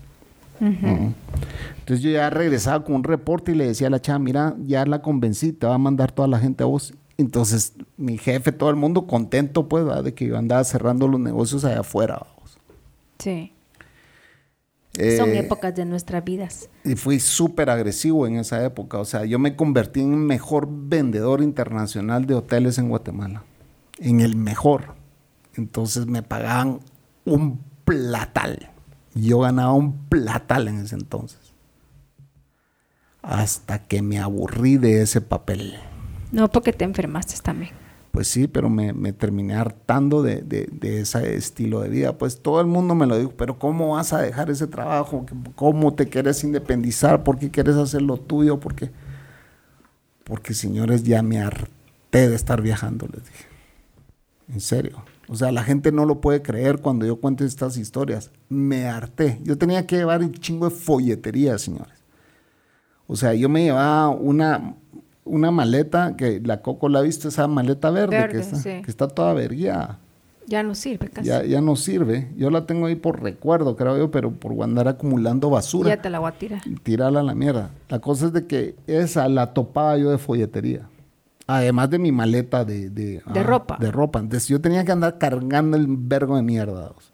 Entonces 0.61 2.03
yo 2.03 2.11
ya 2.11 2.28
regresaba 2.28 2.85
con 2.85 2.97
un 2.97 3.05
reporte 3.05 3.53
y 3.53 3.55
le 3.55 3.66
decía 3.66 3.87
a 3.87 3.91
la 3.91 4.01
chava, 4.01 4.18
mira, 4.18 4.55
ya 4.66 4.85
la 4.85 5.01
convencí, 5.01 5.53
te 5.53 5.66
va 5.66 5.74
a 5.74 5.78
mandar 5.78 6.12
toda 6.12 6.28
la 6.28 6.39
gente 6.39 6.62
a 6.62 6.66
vos. 6.66 6.95
Entonces 7.16 7.74
mi 7.97 8.18
jefe, 8.18 8.53
todo 8.53 8.68
el 8.70 8.76
mundo 8.76 9.07
contento, 9.07 9.68
pues, 9.68 9.85
¿verdad? 9.85 10.05
de 10.05 10.14
que 10.14 10.26
yo 10.26 10.37
andaba 10.37 10.62
cerrando 10.64 11.09
los 11.09 11.20
negocios 11.20 11.64
allá 11.64 11.81
afuera. 11.81 12.20
vamos. 12.20 12.59
Sí. 13.18 13.53
Eh, 14.99 15.16
Son 15.16 15.30
épocas 15.30 15.74
de 15.74 15.84
nuestras 15.84 16.24
vidas. 16.24 16.68
Y 16.84 16.97
fui 16.97 17.20
súper 17.20 17.70
agresivo 17.70 18.26
en 18.26 18.36
esa 18.36 18.64
época. 18.64 18.99
O 18.99 19.05
sea, 19.05 19.24
yo 19.24 19.38
me 19.38 19.55
convertí 19.55 20.01
en 20.01 20.12
el 20.12 20.18
mejor 20.18 20.68
vendedor 20.68 21.43
internacional 21.43 22.26
de 22.26 22.34
hoteles 22.34 22.78
en 22.78 22.88
Guatemala. 22.88 23.45
En 23.99 24.20
el 24.20 24.36
mejor. 24.36 24.95
Entonces 25.55 26.07
me 26.07 26.22
pagaban 26.22 26.80
un 27.24 27.61
platal. 27.84 28.70
Yo 29.14 29.41
ganaba 29.41 29.72
un 29.72 30.09
platal 30.09 30.68
en 30.68 30.80
ese 30.80 30.97
entonces. 30.97 31.38
Hasta 33.22 33.86
que 33.86 34.03
me 34.03 34.18
aburrí 34.18 34.76
de 34.76 35.03
ese 35.03 35.20
papel. 35.20 35.78
No 36.32 36.51
porque 36.51 36.72
te 36.72 36.84
enfermaste 36.84 37.34
también. 37.43 37.72
Pues 38.11 38.26
sí, 38.26 38.48
pero 38.48 38.68
me, 38.68 38.92
terminé 39.12 39.54
hartando 39.54 40.22
de, 40.22 40.42
de- 40.42 40.68
de 40.72 41.00
ese 41.00 41.36
estilo 41.36 41.80
de 41.80 41.88
vida. 41.88 42.18
Pues 42.18 42.42
todo 42.42 42.61
el 42.61 42.66
mundo 42.66 42.94
me 42.96 43.06
lo 43.06 43.16
dijo, 43.18 43.32
pero 43.36 43.58
¿cómo 43.58 43.94
vas 43.94 44.12
a 44.12 44.20
dejar 44.20 44.50
ese 44.50 44.66
trabajo? 44.66 45.24
¿Cómo 45.54 45.94
te 45.94 46.08
quieres 46.08 46.42
independizar? 46.42 47.22
¿Por 47.22 47.38
qué 47.38 47.50
quieres 47.50 47.76
hacer 47.76 48.02
lo 48.02 48.16
tuyo? 48.16 48.58
Porque, 48.58 48.90
porque 50.24 50.54
señores, 50.54 51.02
ya 51.04 51.22
me 51.22 51.40
harté 51.40 52.28
de 52.28 52.34
estar 52.34 52.62
viajando, 52.62 53.06
les 53.12 53.24
dije. 53.24 53.44
En 54.52 54.61
serio. 54.61 55.04
O 55.28 55.36
sea, 55.36 55.52
la 55.52 55.62
gente 55.62 55.92
no 55.92 56.04
lo 56.06 56.20
puede 56.20 56.42
creer 56.42 56.78
cuando 56.80 57.06
yo 57.06 57.20
cuento 57.20 57.44
estas 57.44 57.76
historias. 57.76 58.30
Me 58.48 58.86
harté. 58.86 59.40
Yo 59.44 59.56
tenía 59.56 59.86
que 59.86 59.96
llevar 59.96 60.20
un 60.22 60.32
chingo 60.32 60.68
de 60.68 60.74
folletería, 60.74 61.56
señores. 61.58 61.94
O 63.06 63.16
sea, 63.16 63.34
yo 63.34 63.48
me 63.48 63.64
llevaba 63.64 64.08
una, 64.11 64.76
una 65.25 65.51
maleta, 65.51 66.16
que 66.16 66.41
la 66.45 66.62
Coco 66.62 66.89
la 66.89 67.01
ha 67.01 67.03
visto, 67.03 67.29
esa 67.29 67.47
maleta 67.47 67.91
verde, 67.91 68.16
Verde, 68.16 68.33
que, 68.33 68.41
está, 68.41 68.57
sí. 68.57 68.83
que 68.83 68.91
está 68.91 69.09
toda 69.09 69.33
vergueada. 69.35 69.99
Ya 70.47 70.64
no 70.64 70.75
sirve 70.75 71.09
casi. 71.09 71.29
Ya, 71.29 71.45
ya 71.45 71.61
no 71.61 71.77
sirve. 71.77 72.29
Yo 72.37 72.51
la 72.51 72.66
tengo 72.66 72.87
ahí 72.87 72.97
por 72.97 73.23
recuerdo, 73.23 73.77
creo 73.77 73.97
yo, 73.97 74.11
pero 74.11 74.33
por 74.33 74.61
andar 74.64 74.89
acumulando 74.89 75.49
basura. 75.49 75.91
Ya 75.91 76.03
te 76.03 76.11
la 76.11 76.18
voy 76.18 76.31
a 76.31 76.33
tirar. 76.33 76.61
y 76.64 76.75
tirarla 76.75 77.21
a 77.21 77.23
la 77.23 77.35
mierda. 77.37 77.71
La 77.89 78.01
cosa 78.01 78.27
es 78.27 78.33
de 78.33 78.47
que 78.47 78.75
esa 78.89 79.29
la 79.29 79.55
topaba 79.55 79.97
yo 79.97 80.11
de 80.11 80.18
folletería. 80.18 80.89
Además 81.47 81.91
de 81.91 81.99
mi 82.01 82.11
maleta 82.11 82.64
de... 82.64 82.91
De, 82.91 83.23
De 83.33 83.43
ropa. 83.43 83.77
De 83.81 83.93
ropa. 83.93 84.18
Entonces 84.18 84.49
yo 84.49 84.61
tenía 84.61 84.85
que 84.85 84.93
andar 84.93 85.18
cargando 85.18 85.77
el 85.77 85.87
vergo 85.89 86.37
de 86.37 86.43
mierda. 86.43 86.93
o 86.97 87.01
sea. 87.01 87.09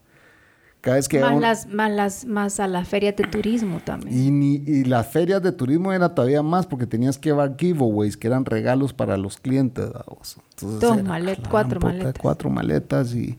Cada 0.87 0.99
vez 0.99 1.09
que... 1.09 1.19
Más, 1.19 1.35
un- 1.35 1.41
las, 1.43 1.67
más, 1.67 1.91
las, 1.91 2.25
más 2.27 2.61
a 2.61 2.69
las 2.69 2.87
ferias 2.87 3.17
de 3.17 3.25
turismo 3.25 3.81
también. 3.85 4.17
y, 4.17 4.31
ni- 4.31 4.63
y 4.65 4.85
las 4.85 5.09
ferias 5.09 5.43
de 5.43 5.51
turismo 5.51 5.93
era 5.93 6.15
todavía 6.15 6.45
más 6.45 6.65
porque 6.65 6.87
tenías 6.87 7.19
que 7.19 7.31
llevar 7.31 7.57
giveaways, 7.59 8.17
que 8.17 8.29
eran 8.29 8.45
regalos 8.45 8.93
para 8.93 9.17
los 9.17 9.37
clientes. 9.37 9.85
vamos. 9.93 10.37
Entonces 10.51 10.81
Dos 10.81 10.97
era, 10.99 11.03
malet- 11.09 11.35
claro, 11.39 11.51
cuatro 11.51 11.81
maletas. 11.81 12.15
Cuatro 12.23 12.51
maletas 12.51 13.13
y 13.17 13.37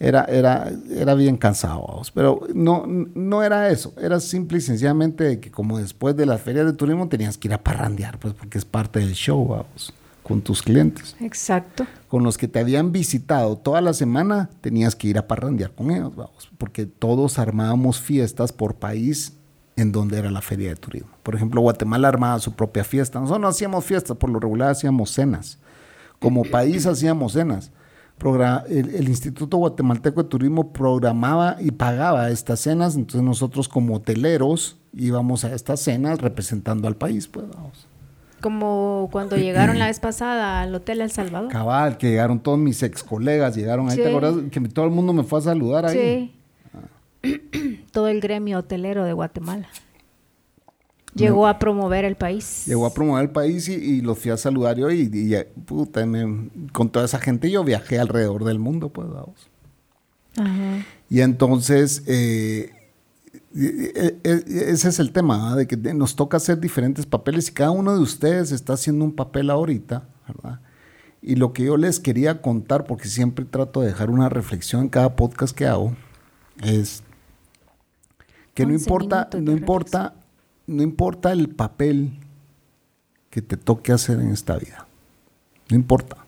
era, 0.00 0.24
era, 0.24 0.68
era 0.90 1.14
bien 1.14 1.36
cansado. 1.36 1.84
vamos. 1.86 2.10
Pero 2.10 2.40
no, 2.52 2.82
no 2.88 3.44
era 3.44 3.68
eso, 3.70 3.94
era 4.02 4.18
simple 4.18 4.58
y 4.58 4.60
sencillamente 4.60 5.38
que 5.38 5.52
como 5.52 5.78
después 5.78 6.16
de 6.16 6.26
las 6.26 6.40
ferias 6.40 6.66
de 6.66 6.72
turismo 6.72 7.08
tenías 7.08 7.38
que 7.38 7.46
ir 7.46 7.54
a 7.54 7.58
parrandear, 7.62 8.18
pues 8.18 8.34
porque 8.34 8.58
es 8.58 8.64
parte 8.64 8.98
del 8.98 9.12
show, 9.12 9.46
vamos, 9.46 9.94
con 10.24 10.40
tus 10.42 10.62
clientes 10.62 11.14
Exacto. 11.20 11.86
con 12.08 12.24
los 12.24 12.36
que 12.38 12.48
te 12.48 12.58
habían 12.58 12.90
visitado 12.90 13.56
toda 13.56 13.80
la 13.80 13.92
semana, 13.92 14.50
tenías 14.60 14.96
que 14.96 15.06
ir 15.06 15.18
a 15.18 15.28
parrandear 15.28 15.70
con 15.72 15.90
ellos, 15.92 16.16
vamos, 16.16 16.50
porque 16.58 16.86
todos 16.86 17.38
armábamos 17.38 18.00
fiestas 18.00 18.52
por 18.52 18.74
país 18.74 19.34
en 19.76 19.92
donde 19.92 20.18
era 20.18 20.30
la 20.30 20.40
feria 20.40 20.70
de 20.70 20.76
turismo. 20.76 21.10
Por 21.22 21.34
ejemplo, 21.34 21.60
Guatemala 21.60 22.08
armaba 22.08 22.38
su 22.38 22.52
propia 22.52 22.84
fiesta. 22.84 23.18
Nosotros 23.20 23.40
no 23.42 23.48
hacíamos 23.48 23.84
fiestas, 23.84 24.16
por 24.16 24.30
lo 24.30 24.40
regular 24.40 24.70
hacíamos 24.70 25.10
cenas. 25.10 25.58
Como 26.20 26.42
país 26.44 26.86
hacíamos 26.86 27.32
cenas. 27.32 27.70
Progra- 28.18 28.64
el, 28.68 28.94
el 28.94 29.08
Instituto 29.08 29.56
Guatemalteco 29.56 30.22
de 30.22 30.28
Turismo 30.28 30.72
programaba 30.72 31.56
y 31.60 31.72
pagaba 31.72 32.30
estas 32.30 32.60
cenas, 32.60 32.94
entonces 32.94 33.22
nosotros 33.22 33.68
como 33.68 33.96
hoteleros 33.96 34.78
íbamos 34.92 35.44
a 35.44 35.52
estas 35.52 35.80
cenas 35.80 36.20
representando 36.20 36.86
al 36.86 36.94
país, 36.96 37.26
pues 37.26 37.46
vamos. 37.52 37.88
Como 38.44 39.08
cuando 39.10 39.38
llegaron 39.38 39.78
la 39.78 39.86
vez 39.86 40.00
pasada 40.00 40.60
al 40.60 40.74
Hotel 40.74 41.00
El 41.00 41.10
Salvador. 41.10 41.50
Cabal, 41.50 41.96
que 41.96 42.10
llegaron 42.10 42.38
todos 42.40 42.58
mis 42.58 42.82
ex 42.82 43.02
colegas, 43.02 43.56
llegaron 43.56 43.88
ahí, 43.88 43.96
Sí. 43.96 44.02
¿te 44.02 44.08
acuerdas? 44.10 44.34
Que 44.50 44.60
todo 44.68 44.84
el 44.84 44.90
mundo 44.90 45.14
me 45.14 45.22
fue 45.24 45.38
a 45.38 45.42
saludar 45.42 45.86
ahí. 45.86 46.30
Sí. 47.22 47.80
Todo 47.90 48.08
el 48.08 48.20
gremio 48.20 48.58
hotelero 48.58 49.04
de 49.04 49.14
Guatemala. 49.14 49.66
Llegó 51.14 51.46
a 51.46 51.58
promover 51.58 52.04
el 52.04 52.16
país. 52.16 52.64
Llegó 52.66 52.84
a 52.84 52.92
promover 52.92 53.22
el 53.24 53.30
país 53.30 53.66
y, 53.70 53.76
y 53.76 54.00
los 54.02 54.18
fui 54.18 54.30
a 54.30 54.36
saludar 54.36 54.76
yo 54.76 54.90
y, 54.90 55.08
y, 55.10 55.34
eh, 55.34 55.48
puta, 55.64 56.04
me- 56.04 56.50
con 56.72 56.90
toda 56.90 57.06
esa 57.06 57.18
gente 57.20 57.50
yo 57.50 57.64
viajé 57.64 57.98
alrededor 57.98 58.44
del 58.44 58.58
mundo, 58.58 58.90
pues 58.90 59.08
vamos. 59.08 59.48
Ajá. 60.36 60.84
Y 61.08 61.22
entonces, 61.22 62.02
eh, 62.08 62.72
ese 63.54 64.88
es 64.88 64.98
el 64.98 65.12
tema, 65.12 65.38
¿verdad? 65.38 65.56
de 65.56 65.66
que 65.68 65.76
nos 65.94 66.16
toca 66.16 66.38
hacer 66.38 66.58
diferentes 66.58 67.06
papeles 67.06 67.48
y 67.48 67.52
cada 67.52 67.70
uno 67.70 67.94
de 67.94 68.00
ustedes 68.00 68.50
está 68.50 68.72
haciendo 68.72 69.04
un 69.04 69.12
papel 69.12 69.48
ahorita, 69.48 70.08
¿verdad? 70.26 70.60
Y 71.22 71.36
lo 71.36 71.52
que 71.52 71.64
yo 71.64 71.76
les 71.76 72.00
quería 72.00 72.42
contar, 72.42 72.84
porque 72.84 73.08
siempre 73.08 73.44
trato 73.44 73.80
de 73.80 73.88
dejar 73.88 74.10
una 74.10 74.28
reflexión 74.28 74.82
en 74.82 74.88
cada 74.88 75.14
podcast 75.14 75.56
que 75.56 75.66
hago, 75.66 75.94
es 76.62 77.02
que 78.54 78.66
no 78.66 78.72
11 78.72 78.84
importa, 78.84 79.28
no 79.40 79.52
importa, 79.52 80.14
no 80.66 80.82
importa 80.82 81.32
el 81.32 81.48
papel 81.48 82.18
que 83.30 83.40
te 83.40 83.56
toque 83.56 83.92
hacer 83.92 84.20
en 84.20 84.30
esta 84.30 84.56
vida. 84.58 84.86
No 85.70 85.76
importa. 85.76 86.18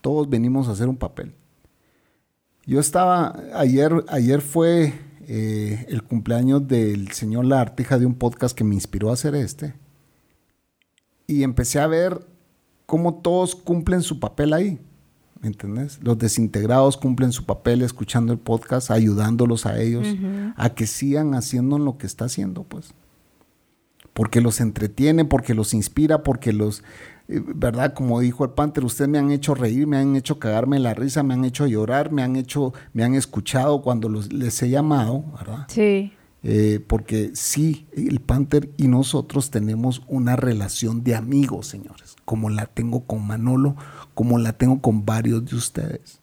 Todos 0.00 0.28
venimos 0.28 0.68
a 0.68 0.72
hacer 0.72 0.88
un 0.88 0.96
papel. 0.96 1.32
Yo 2.66 2.80
estaba, 2.80 3.36
ayer, 3.54 4.04
ayer 4.08 4.40
fue 4.40 4.92
eh, 5.34 5.86
el 5.88 6.02
cumpleaños 6.02 6.68
del 6.68 7.10
señor 7.12 7.46
La 7.46 7.62
Artija 7.62 7.98
de 7.98 8.04
un 8.04 8.16
podcast 8.16 8.54
que 8.54 8.64
me 8.64 8.74
inspiró 8.74 9.08
a 9.08 9.14
hacer 9.14 9.34
este. 9.34 9.72
Y 11.26 11.42
empecé 11.42 11.80
a 11.80 11.86
ver 11.86 12.26
cómo 12.84 13.14
todos 13.14 13.54
cumplen 13.54 14.02
su 14.02 14.20
papel 14.20 14.52
ahí. 14.52 14.78
¿Me 15.40 15.48
entendés? 15.48 15.98
Los 16.02 16.18
desintegrados 16.18 16.98
cumplen 16.98 17.32
su 17.32 17.46
papel 17.46 17.80
escuchando 17.80 18.34
el 18.34 18.38
podcast, 18.40 18.90
ayudándolos 18.90 19.64
a 19.64 19.80
ellos 19.80 20.06
a 20.54 20.74
que 20.74 20.86
sigan 20.86 21.34
haciendo 21.34 21.78
lo 21.78 21.96
que 21.96 22.06
está 22.06 22.26
haciendo, 22.26 22.64
pues. 22.64 22.92
Porque 24.12 24.42
los 24.42 24.60
entretiene, 24.60 25.24
porque 25.24 25.54
los 25.54 25.72
inspira, 25.72 26.22
porque 26.22 26.52
los, 26.52 26.84
¿verdad? 27.28 27.94
Como 27.94 28.20
dijo 28.20 28.44
el 28.44 28.50
Panther, 28.50 28.84
ustedes 28.84 29.08
me 29.08 29.18
han 29.18 29.30
hecho 29.30 29.54
reír, 29.54 29.86
me 29.86 29.96
han 29.98 30.16
hecho 30.16 30.38
cagarme 30.38 30.78
la 30.78 30.94
risa, 30.94 31.22
me 31.22 31.34
han 31.34 31.44
hecho 31.44 31.66
llorar, 31.66 32.12
me 32.12 32.22
han 32.22 32.36
hecho, 32.36 32.72
me 32.92 33.04
han 33.04 33.14
escuchado 33.14 33.82
cuando 33.82 34.08
los, 34.08 34.32
les 34.32 34.62
he 34.62 34.70
llamado, 34.70 35.24
¿verdad? 35.38 35.66
Sí. 35.68 36.12
Eh, 36.44 36.84
porque 36.86 37.30
sí, 37.34 37.86
el 37.92 38.20
Panther 38.20 38.68
y 38.76 38.88
nosotros 38.88 39.50
tenemos 39.50 40.02
una 40.08 40.34
relación 40.34 41.04
de 41.04 41.14
amigos, 41.14 41.68
señores, 41.68 42.16
como 42.24 42.50
la 42.50 42.66
tengo 42.66 43.04
con 43.04 43.24
Manolo, 43.26 43.76
como 44.14 44.38
la 44.38 44.52
tengo 44.52 44.80
con 44.80 45.06
varios 45.06 45.44
de 45.44 45.54
ustedes. 45.56 46.20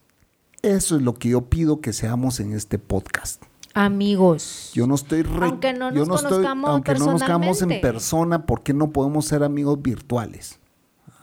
Eso 0.61 0.97
es 0.97 1.01
lo 1.01 1.13
que 1.13 1.29
yo 1.29 1.45
pido 1.45 1.79
que 1.79 1.93
seamos 1.93 2.41
en 2.41 2.51
este 2.51 2.79
podcast. 2.79 3.41
Amigos. 3.73 4.71
Yo 4.73 4.87
no 4.87 4.95
estoy 4.95 5.21
re- 5.21 5.45
Aunque 5.45 5.71
no 5.73 5.93
yo 5.93 6.05
nos 6.05 6.21
conozcamos 6.21 6.69
aunque 6.69 6.95
no 6.95 7.13
nos 7.13 7.61
en 7.61 7.79
persona, 7.79 8.45
¿por 8.45 8.61
qué 8.61 8.73
no 8.73 8.91
podemos 8.91 9.25
ser 9.25 9.43
amigos 9.43 9.81
virtuales? 9.81 10.59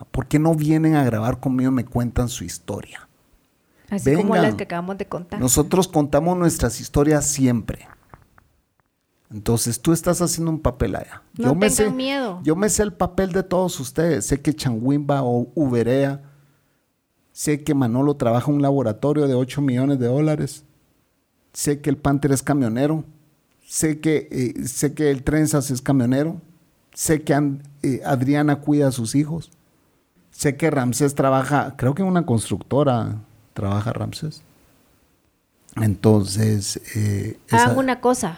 ¿Por 0.05 0.27
qué 0.27 0.39
no 0.39 0.53
vienen 0.55 0.95
a 0.95 1.03
grabar 1.03 1.39
conmigo 1.39 1.71
y 1.71 1.73
me 1.73 1.85
cuentan 1.85 2.29
su 2.29 2.43
historia? 2.43 3.07
Así 3.89 4.13
como 4.15 4.33
vengan. 4.33 4.43
las 4.43 4.55
que 4.55 4.63
acabamos 4.63 4.97
de 4.97 5.07
contar. 5.07 5.39
Nosotros 5.39 5.87
contamos 5.87 6.37
nuestras 6.37 6.79
historias 6.81 7.25
siempre. 7.25 7.87
Entonces 9.31 9.81
tú 9.81 9.91
estás 9.91 10.21
haciendo 10.21 10.51
un 10.51 10.59
papel 10.59 10.95
allá. 10.95 11.21
No 11.37 11.53
me 11.53 11.69
tengan 11.69 11.91
sé, 11.91 11.95
miedo. 11.95 12.39
Yo 12.43 12.55
me 12.55 12.69
sé 12.69 12.83
el 12.83 12.93
papel 12.93 13.31
de 13.31 13.43
todos 13.43 13.79
ustedes. 13.79 14.25
Sé 14.25 14.41
que 14.41 14.53
Changuimba 14.53 15.23
o 15.23 15.51
Uberea. 15.55 16.21
Sé 17.31 17.63
que 17.63 17.73
Manolo 17.73 18.15
trabaja 18.15 18.49
en 18.49 18.57
un 18.57 18.61
laboratorio 18.61 19.27
de 19.27 19.33
8 19.33 19.61
millones 19.61 19.99
de 19.99 20.07
dólares. 20.07 20.63
Sé 21.53 21.81
que 21.81 21.89
el 21.89 21.97
Panther 21.97 22.31
es 22.31 22.41
camionero. 22.41 23.03
Sé 23.65 23.99
que, 23.99 24.27
eh, 24.31 24.67
sé 24.67 24.93
que 24.93 25.11
el 25.11 25.23
Trenzas 25.23 25.71
es 25.71 25.81
camionero. 25.81 26.41
Sé 26.93 27.23
que 27.23 27.33
eh, 27.83 28.01
Adriana 28.05 28.57
cuida 28.61 28.87
a 28.87 28.91
sus 28.91 29.13
hijos. 29.13 29.51
Sé 30.37 30.55
que 30.55 30.69
Ramses 30.69 31.15
trabaja, 31.15 31.73
creo 31.77 31.95
que 31.95 32.03
en 32.03 32.07
una 32.09 32.23
constructora 32.23 33.15
trabaja 33.55 33.91
Ramses. 33.91 34.43
Entonces, 35.77 36.79
eh, 36.95 37.39
Hagan 37.49 37.69
esa- 37.71 37.79
una 37.79 38.01
cosa. 38.01 38.37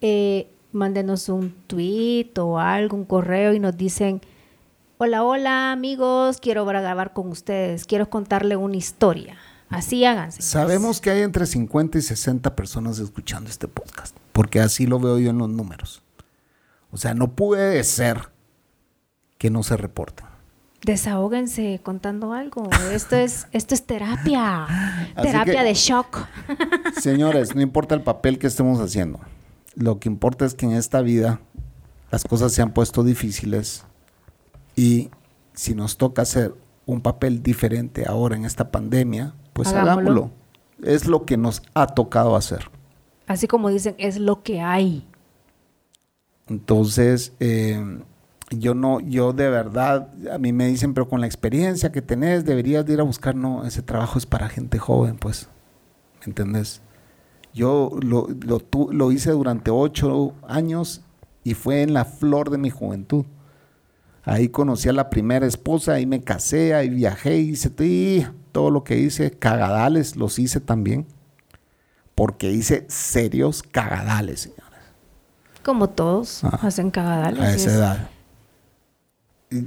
Eh, 0.00 0.48
mándenos 0.70 1.28
un 1.28 1.50
tweet 1.66 2.30
o 2.38 2.60
algo, 2.60 2.96
un 2.96 3.04
correo 3.04 3.52
y 3.52 3.58
nos 3.58 3.76
dicen, 3.76 4.20
hola, 4.98 5.24
hola 5.24 5.72
amigos, 5.72 6.38
quiero 6.40 6.64
grabar 6.64 7.12
con 7.12 7.30
ustedes, 7.30 7.84
quiero 7.84 8.08
contarle 8.08 8.54
una 8.54 8.76
historia. 8.76 9.36
Así 9.70 10.04
háganse. 10.04 10.40
sabemos 10.42 11.00
que 11.00 11.10
hay 11.10 11.22
entre 11.22 11.46
50 11.46 11.98
y 11.98 12.02
60 12.02 12.54
personas 12.54 13.00
escuchando 13.00 13.50
este 13.50 13.66
podcast, 13.66 14.16
porque 14.32 14.60
así 14.60 14.86
lo 14.86 15.00
veo 15.00 15.18
yo 15.18 15.30
en 15.30 15.38
los 15.38 15.48
números. 15.48 16.00
O 16.92 16.96
sea, 16.96 17.12
no 17.14 17.32
puede 17.32 17.82
ser 17.82 18.28
que 19.36 19.50
no 19.50 19.64
se 19.64 19.76
reporten. 19.76 20.26
Desahóguense 20.84 21.80
contando 21.82 22.32
algo. 22.32 22.68
Esto 22.92 23.16
es, 23.16 23.46
esto 23.52 23.74
es 23.74 23.84
terapia. 23.86 24.66
Terapia 25.20 25.54
que- 25.60 25.64
de 25.64 25.74
shock. 25.74 26.26
Señores, 27.00 27.54
no 27.54 27.60
importa 27.62 27.94
el 27.94 28.02
papel 28.02 28.38
que 28.38 28.46
estemos 28.46 28.80
haciendo. 28.80 29.18
Lo 29.74 29.98
que 29.98 30.08
importa 30.08 30.44
es 30.44 30.54
que 30.54 30.66
en 30.66 30.72
esta 30.72 31.00
vida 31.00 31.40
las 32.10 32.24
cosas 32.24 32.52
se 32.52 32.62
han 32.62 32.72
puesto 32.72 33.02
difíciles 33.02 33.84
y 34.76 35.10
si 35.54 35.74
nos 35.74 35.96
toca 35.96 36.22
hacer 36.22 36.54
un 36.86 37.00
papel 37.00 37.42
diferente 37.42 38.04
ahora 38.06 38.36
en 38.36 38.44
esta 38.44 38.70
pandemia, 38.70 39.34
pues 39.52 39.68
Hagámoslo. 39.68 39.92
hagámoslo. 40.10 40.30
Es 40.82 41.06
lo 41.06 41.24
que 41.24 41.36
nos 41.36 41.62
ha 41.74 41.86
tocado 41.86 42.36
hacer. 42.36 42.70
Así 43.26 43.46
como 43.48 43.70
dicen, 43.70 43.94
es 43.98 44.18
lo 44.18 44.42
que 44.42 44.60
hay. 44.60 45.06
Entonces, 46.46 47.32
eh, 47.40 47.82
yo 48.50 48.74
no, 48.74 49.00
yo 49.00 49.32
de 49.32 49.48
verdad, 49.50 50.08
a 50.32 50.38
mí 50.38 50.52
me 50.52 50.66
dicen, 50.66 50.94
pero 50.94 51.08
con 51.08 51.20
la 51.20 51.26
experiencia 51.26 51.90
que 51.92 52.02
tenés, 52.02 52.44
deberías 52.44 52.84
de 52.86 52.92
ir 52.94 53.00
a 53.00 53.04
buscar, 53.04 53.34
no, 53.34 53.64
ese 53.64 53.82
trabajo 53.82 54.18
es 54.18 54.26
para 54.26 54.48
gente 54.48 54.78
joven, 54.78 55.16
pues, 55.16 55.48
¿me 56.20 56.26
entendés? 56.26 56.80
Yo 57.52 57.90
lo, 58.02 58.28
lo, 58.44 58.58
tu- 58.60 58.92
lo 58.92 59.12
hice 59.12 59.30
durante 59.30 59.70
ocho 59.70 60.34
años 60.46 61.02
y 61.44 61.54
fue 61.54 61.82
en 61.82 61.94
la 61.94 62.04
flor 62.04 62.50
de 62.50 62.58
mi 62.58 62.70
juventud. 62.70 63.24
Ahí 64.24 64.48
conocí 64.48 64.88
a 64.88 64.92
la 64.92 65.10
primera 65.10 65.46
esposa, 65.46 65.92
ahí 65.94 66.06
me 66.06 66.22
casé, 66.22 66.74
ahí 66.74 66.88
viajé, 66.88 67.36
hice 67.38 67.70
y 67.84 68.26
todo 68.52 68.70
lo 68.70 68.82
que 68.82 68.98
hice, 68.98 69.30
cagadales 69.32 70.16
los 70.16 70.38
hice 70.38 70.60
también, 70.60 71.06
porque 72.14 72.50
hice 72.50 72.86
serios 72.88 73.62
cagadales, 73.62 74.40
señores 74.40 74.64
Como 75.62 75.88
todos 75.90 76.42
Ah, 76.44 76.58
hacen 76.62 76.90
cagadales. 76.90 77.40
a 77.40 77.54
esa 77.54 77.70
es- 77.70 77.76
edad. 77.76 78.08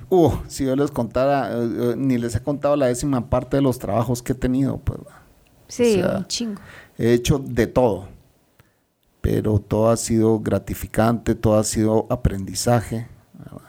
Uh, 0.10 0.32
si 0.48 0.66
yo 0.66 0.76
les 0.76 0.92
contara, 0.92 1.52
eh, 1.52 1.70
eh, 1.92 1.96
ni 1.98 2.18
les 2.18 2.36
he 2.36 2.42
contado 2.42 2.76
la 2.76 2.88
décima 2.88 3.30
parte 3.30 3.58
de 3.58 3.64
los 3.64 3.80
trabajos 3.80 4.22
que 4.22 4.34
he 4.34 4.36
tenido, 4.36 4.78
pues 4.80 5.00
Sí, 5.70 6.02
o 6.02 6.08
sea, 6.08 6.18
un 6.18 6.28
chingo. 6.28 6.62
he 6.98 7.14
hecho 7.14 7.40
de 7.40 7.68
todo, 7.68 8.08
pero 9.22 9.60
todo 9.60 9.90
ha 9.90 9.98
sido 9.98 10.40
gratificante, 10.40 11.36
todo 11.36 11.58
ha 11.58 11.64
sido 11.64 12.06
aprendizaje. 12.10 13.08
¿verdad? 13.34 13.62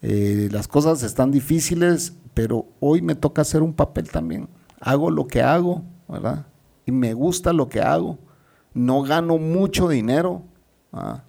Eh, 0.00 0.48
las 0.50 0.66
cosas 0.66 1.02
están 1.02 1.30
difíciles, 1.30 2.14
pero 2.34 2.66
hoy 2.80 3.02
me 3.02 3.14
toca 3.14 3.42
hacer 3.42 3.62
un 3.62 3.74
papel 3.74 4.10
también. 4.10 4.48
Hago 4.80 5.10
lo 5.10 5.26
que 5.26 5.42
hago, 5.42 5.82
¿verdad? 6.08 6.46
Y 6.86 6.92
me 6.92 7.14
gusta 7.14 7.52
lo 7.52 7.68
que 7.68 7.80
hago. 7.80 8.18
No 8.74 9.02
gano 9.02 9.38
mucho 9.38 9.88
dinero, 9.88 10.42
¿verdad? 10.92 11.24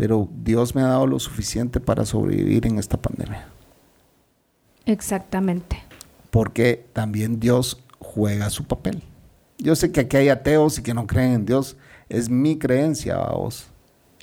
Pero 0.00 0.30
Dios 0.34 0.74
me 0.74 0.80
ha 0.80 0.86
dado 0.86 1.06
lo 1.06 1.18
suficiente 1.18 1.78
para 1.78 2.06
sobrevivir 2.06 2.66
en 2.66 2.78
esta 2.78 2.96
pandemia. 2.96 3.46
Exactamente. 4.86 5.82
Porque 6.30 6.86
también 6.94 7.38
Dios 7.38 7.82
juega 7.98 8.48
su 8.48 8.64
papel. 8.64 9.02
Yo 9.58 9.76
sé 9.76 9.92
que 9.92 10.00
aquí 10.00 10.16
hay 10.16 10.30
ateos 10.30 10.78
y 10.78 10.82
que 10.82 10.94
no 10.94 11.06
creen 11.06 11.32
en 11.34 11.44
Dios. 11.44 11.76
Es 12.08 12.30
mi 12.30 12.58
creencia, 12.58 13.18
vos. 13.18 13.66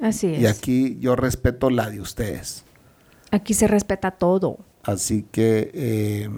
Así 0.01 0.33
es. 0.33 0.41
Y 0.41 0.47
aquí 0.47 0.97
yo 0.99 1.15
respeto 1.15 1.69
la 1.69 1.91
de 1.91 2.01
ustedes. 2.01 2.63
Aquí 3.29 3.53
se 3.53 3.67
respeta 3.67 4.09
todo. 4.09 4.57
Así 4.81 5.27
que 5.31 5.69
eh, 5.75 6.29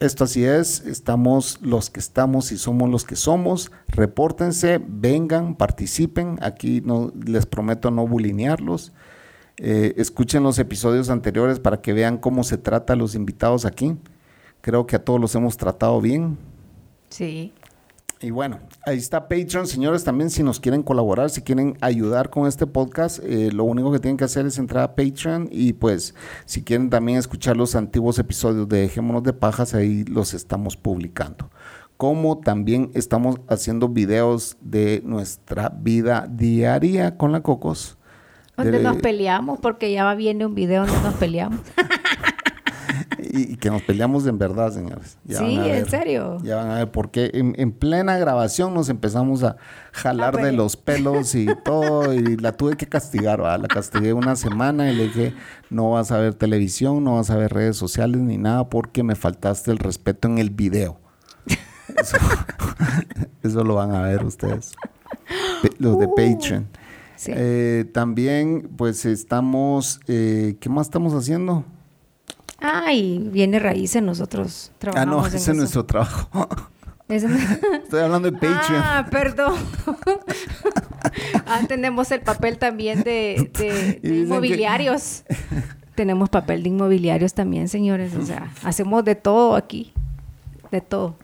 esto 0.00 0.24
así 0.24 0.44
es. 0.44 0.80
Estamos 0.80 1.58
los 1.62 1.90
que 1.90 2.00
estamos 2.00 2.52
y 2.52 2.58
somos 2.58 2.88
los 2.88 3.04
que 3.04 3.16
somos. 3.16 3.72
Repórtense, 3.88 4.80
vengan, 4.86 5.56
participen. 5.56 6.38
Aquí 6.40 6.80
no, 6.84 7.12
les 7.24 7.46
prometo 7.46 7.90
no 7.90 8.06
bulinearlos. 8.06 8.92
Eh, 9.56 9.94
escuchen 9.96 10.44
los 10.44 10.58
episodios 10.58 11.10
anteriores 11.10 11.58
para 11.58 11.80
que 11.80 11.92
vean 11.92 12.18
cómo 12.18 12.44
se 12.44 12.58
trata 12.58 12.92
a 12.92 12.96
los 12.96 13.14
invitados 13.14 13.64
aquí. 13.64 13.96
Creo 14.60 14.86
que 14.86 14.96
a 14.96 15.04
todos 15.04 15.20
los 15.20 15.34
hemos 15.34 15.56
tratado 15.56 16.00
bien. 16.00 16.38
Sí. 17.10 17.52
Y 18.20 18.30
bueno, 18.32 18.58
ahí 18.84 18.98
está 18.98 19.28
Patreon, 19.28 19.68
señores, 19.68 20.02
también 20.02 20.28
si 20.30 20.42
nos 20.42 20.58
quieren 20.58 20.82
colaborar, 20.82 21.30
si 21.30 21.42
quieren 21.42 21.78
ayudar 21.80 22.30
con 22.30 22.48
este 22.48 22.66
podcast, 22.66 23.20
eh, 23.22 23.50
lo 23.52 23.62
único 23.62 23.92
que 23.92 24.00
tienen 24.00 24.16
que 24.16 24.24
hacer 24.24 24.44
es 24.44 24.58
entrar 24.58 24.82
a 24.82 24.96
Patreon 24.96 25.48
y 25.52 25.72
pues 25.74 26.16
si 26.44 26.64
quieren 26.64 26.90
también 26.90 27.16
escuchar 27.18 27.56
los 27.56 27.76
antiguos 27.76 28.18
episodios 28.18 28.68
de 28.68 28.80
Dejémonos 28.80 29.22
de 29.22 29.32
Pajas, 29.34 29.74
ahí 29.74 30.02
los 30.04 30.34
estamos 30.34 30.76
publicando. 30.76 31.50
Como 31.96 32.38
también 32.38 32.90
estamos 32.94 33.40
haciendo 33.48 33.88
videos 33.88 34.56
de 34.60 35.00
nuestra 35.04 35.68
vida 35.68 36.26
diaria 36.28 37.16
con 37.16 37.30
la 37.30 37.40
Cocos. 37.42 37.98
Donde 38.56 38.78
De- 38.78 38.82
nos 38.82 38.96
peleamos, 38.96 39.60
porque 39.60 39.92
ya 39.92 40.12
viene 40.16 40.44
un 40.44 40.56
video 40.56 40.84
donde 40.86 41.00
nos 41.02 41.14
peleamos. 41.14 41.60
y, 43.18 43.52
y 43.52 43.56
que 43.56 43.70
nos 43.70 43.82
peleamos 43.82 44.26
en 44.26 44.38
verdad, 44.38 44.72
señores. 44.72 45.18
Ya 45.24 45.38
Sí, 45.38 45.56
en 45.58 45.86
serio. 45.88 46.38
Ya 46.42 46.56
van 46.56 46.70
a 46.70 46.74
ver, 46.76 46.90
porque 46.90 47.30
en, 47.34 47.54
en 47.58 47.72
plena 47.72 48.18
grabación 48.18 48.74
nos 48.74 48.88
empezamos 48.88 49.42
a 49.42 49.56
jalar 49.92 50.38
Ah, 50.38 50.42
de 50.44 50.52
los 50.52 50.76
pelos 50.76 51.34
y 51.34 51.46
todo, 51.64 52.12
y 52.14 52.36
la 52.36 52.52
tuve 52.52 52.76
que 52.76 52.86
castigar, 52.86 53.42
¿va? 53.42 53.56
La 53.58 53.68
castigué 53.68 54.12
una 54.12 54.36
semana 54.36 54.90
y 54.90 54.96
le 54.96 55.04
dije, 55.04 55.34
no 55.70 55.92
vas 55.92 56.12
a 56.12 56.18
ver 56.18 56.34
televisión, 56.34 57.02
no 57.04 57.16
vas 57.16 57.30
a 57.30 57.36
ver 57.36 57.52
redes 57.52 57.76
sociales 57.76 58.20
ni 58.20 58.36
nada, 58.38 58.68
porque 58.68 59.02
me 59.02 59.14
faltaste 59.14 59.70
el 59.70 59.78
respeto 59.78 60.28
en 60.28 60.38
el 60.38 60.50
video. 60.50 61.00
Eso, 61.96 62.16
eso 63.42 63.64
lo 63.64 63.74
van 63.76 63.92
a 63.94 64.02
ver 64.02 64.24
ustedes, 64.24 64.74
los 65.78 65.98
de 65.98 66.06
Uh. 66.06 66.14
Patreon. 66.14 66.66
Sí. 67.16 67.32
Eh, 67.34 67.84
también, 67.92 68.70
pues 68.76 69.04
estamos, 69.04 69.98
eh, 70.06 70.56
¿qué 70.60 70.68
más 70.68 70.86
estamos 70.86 71.14
haciendo? 71.14 71.64
Ay, 72.58 73.18
viene 73.30 73.58
raíces 73.58 74.02
nosotros 74.02 74.70
Ah, 74.72 74.76
trabajamos 74.78 75.16
no, 75.16 75.20
en 75.22 75.26
ese 75.28 75.36
es 75.36 75.42
eso. 75.48 75.54
nuestro 75.54 75.84
trabajo. 75.86 76.28
Estoy 77.08 78.00
hablando 78.00 78.30
de 78.30 78.32
Patreon. 78.36 78.82
Ah, 78.84 79.06
perdón. 79.10 79.54
ah, 81.46 81.60
tenemos 81.66 82.10
el 82.10 82.20
papel 82.20 82.58
también 82.58 83.02
de, 83.02 83.50
de- 83.58 83.66
Y 83.68 83.68
de 83.70 83.70
dicen 83.70 84.02
que- 84.02 84.18
inmobiliarios. 84.24 85.24
tenemos 85.94 86.28
papel 86.28 86.62
de 86.62 86.68
inmobiliarios 86.68 87.32
también, 87.32 87.68
señores. 87.68 88.14
O 88.14 88.26
sea, 88.26 88.52
hacemos 88.62 89.04
de 89.04 89.14
todo 89.14 89.56
aquí. 89.56 89.92
De 90.70 90.80
todo. 90.82 91.16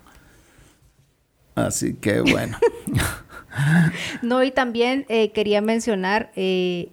Así 1.55 1.95
que 1.95 2.21
bueno. 2.23 2.57
No, 4.23 4.43
y 4.43 4.51
también 4.51 5.05
eh, 5.09 5.33
quería 5.33 5.61
mencionar, 5.61 6.33
eh, 6.35 6.91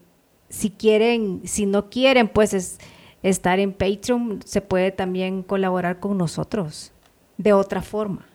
si 0.49 0.69
quieren, 0.69 1.41
si 1.45 1.65
no 1.65 1.89
quieren, 1.89 2.27
pues 2.27 2.53
es- 2.53 2.77
estar 3.23 3.59
en 3.59 3.73
Patreon, 3.73 4.39
se 4.45 4.61
puede 4.61 4.91
también 4.91 5.43
colaborar 5.43 5.99
con 5.99 6.17
nosotros 6.17 6.91
de 7.37 7.53
otra 7.53 7.81
forma. 7.81 8.25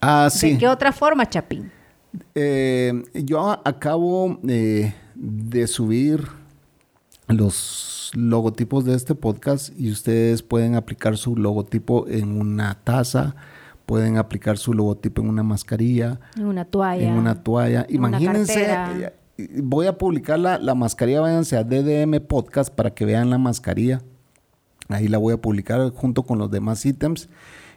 Ah, 0.00 0.28
sí. 0.30 0.52
¿De 0.52 0.58
qué 0.58 0.68
otra 0.68 0.92
forma, 0.92 1.28
Chapín? 1.28 1.70
Eh, 2.34 3.02
yo 3.14 3.50
acabo 3.64 4.38
eh, 4.46 4.94
de 5.14 5.66
subir 5.66 6.26
los 7.28 8.10
logotipos 8.14 8.84
de 8.84 8.94
este 8.94 9.14
podcast 9.14 9.70
y 9.78 9.90
ustedes 9.90 10.42
pueden 10.42 10.74
aplicar 10.74 11.16
su 11.16 11.36
logotipo 11.36 12.06
en 12.08 12.38
una 12.38 12.74
taza, 12.84 13.34
pueden 13.86 14.18
aplicar 14.18 14.58
su 14.58 14.74
logotipo 14.74 15.22
en 15.22 15.28
una 15.28 15.42
mascarilla, 15.42 16.20
En 16.36 16.46
una 16.46 16.64
toalla. 16.64 17.08
en 17.08 17.14
una 17.14 17.42
toalla. 17.42 17.86
una 17.88 17.94
Imagínense, 17.94 18.66
eh, 19.38 19.60
voy 19.62 19.86
a 19.86 19.96
publicar 19.96 20.38
la, 20.38 20.58
la 20.58 20.74
mascarilla, 20.74 21.20
váyanse 21.20 21.56
a 21.56 21.64
DDM 21.64 22.20
Podcast 22.20 22.74
para 22.74 22.92
que 22.92 23.04
vean 23.04 23.30
la 23.30 23.38
mascarilla. 23.38 24.02
Ahí 24.88 25.08
la 25.08 25.18
voy 25.18 25.34
a 25.34 25.40
publicar 25.40 25.90
junto 25.90 26.22
con 26.24 26.38
los 26.38 26.50
demás 26.50 26.84
ítems. 26.84 27.28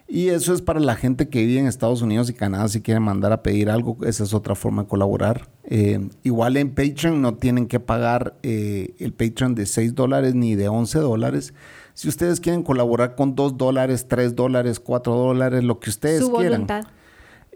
Y 0.08 0.28
eso 0.28 0.54
es 0.54 0.62
para 0.62 0.80
la 0.80 0.96
gente 0.96 1.30
que 1.30 1.44
vive 1.44 1.60
en 1.60 1.66
Estados 1.66 2.04
Unidos 2.04 2.30
y 2.30 2.34
Canadá. 2.34 2.68
Si 2.68 2.82
quieren 2.82 3.02
mandar 3.02 3.32
a 3.32 3.42
pedir 3.42 3.72
algo, 3.72 3.98
esa 4.06 4.24
es 4.24 4.36
otra 4.36 4.54
forma 4.54 4.84
de 4.84 4.88
colaborar. 4.88 5.50
Eh, 5.64 6.10
igual 6.22 6.58
en 6.58 6.70
Patreon 6.76 7.22
no 7.24 7.34
tienen 7.36 7.66
que 7.66 7.80
pagar 7.80 8.36
eh, 8.44 8.94
el 9.00 9.14
Patreon 9.14 9.56
de 9.56 9.66
6 9.66 9.96
dólares 9.96 10.36
ni 10.36 10.54
de 10.54 10.68
11 10.68 11.00
dólares. 11.00 11.56
Si 11.96 12.08
ustedes 12.08 12.40
quieren 12.40 12.62
colaborar 12.62 13.16
con 13.16 13.34
2 13.34 13.58
dólares, 13.58 14.06
3 14.08 14.36
dólares, 14.36 14.80
4 14.80 15.16
dólares, 15.16 15.64
lo 15.64 15.80
que 15.80 15.90
ustedes 15.90 16.20
Su 16.22 16.32
quieran. 16.34 16.68
voluntad. 16.68 16.86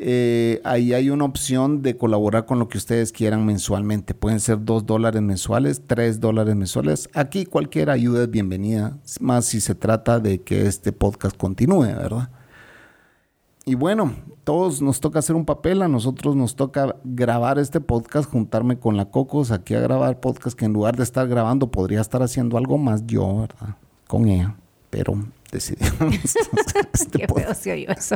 Eh, 0.02 0.62
ahí 0.64 0.94
hay 0.94 1.10
una 1.10 1.26
opción 1.26 1.82
de 1.82 1.98
colaborar 1.98 2.46
con 2.46 2.58
lo 2.58 2.70
que 2.70 2.78
ustedes 2.78 3.12
quieran 3.12 3.46
mensualmente. 3.46 4.14
Pueden 4.14 4.40
ser 4.40 4.64
dos 4.64 4.86
dólares 4.86 5.22
mensuales, 5.22 5.82
tres 5.86 6.22
dólares 6.22 6.56
mensuales. 6.56 7.10
Aquí 7.14 7.46
cualquier 7.46 7.90
ayuda 7.90 8.24
es 8.24 8.32
bienvenida, 8.32 8.98
más 9.20 9.46
si 9.46 9.60
se 9.60 9.76
trata 9.76 10.22
de 10.22 10.40
que 10.40 10.68
este 10.68 10.94
podcast 10.94 11.36
continúe, 11.36 11.82
¿verdad? 11.82 12.30
Y 13.66 13.76
bueno, 13.76 14.16
todos 14.46 14.82
nos 14.82 15.02
toca 15.02 15.20
hacer 15.20 15.36
un 15.36 15.46
papel, 15.46 15.82
a 15.82 15.90
nosotros 15.90 16.34
nos 16.34 16.56
toca 16.56 16.96
grabar 17.04 17.60
este 17.60 17.82
podcast, 17.82 18.32
juntarme 18.32 18.80
con 18.80 18.96
la 18.96 19.12
Cocos 19.12 19.52
aquí 19.52 19.76
a 19.76 19.82
grabar 19.82 20.22
podcast 20.22 20.58
que 20.58 20.64
en 20.64 20.72
lugar 20.72 20.96
de 20.96 21.04
estar 21.04 21.28
grabando 21.28 21.70
podría 21.70 22.00
estar 22.00 22.24
haciendo 22.24 22.58
algo 22.58 22.78
más 22.78 23.06
yo, 23.06 23.42
¿verdad? 23.42 23.76
Con 24.08 24.30
ella, 24.30 24.56
pero 24.90 25.16
decidimos 25.52 25.92
este 26.94 27.20
Qué 27.20 27.28
feo 27.28 27.54
se 27.54 27.74
oyó 27.74 27.92
eso. 27.92 28.16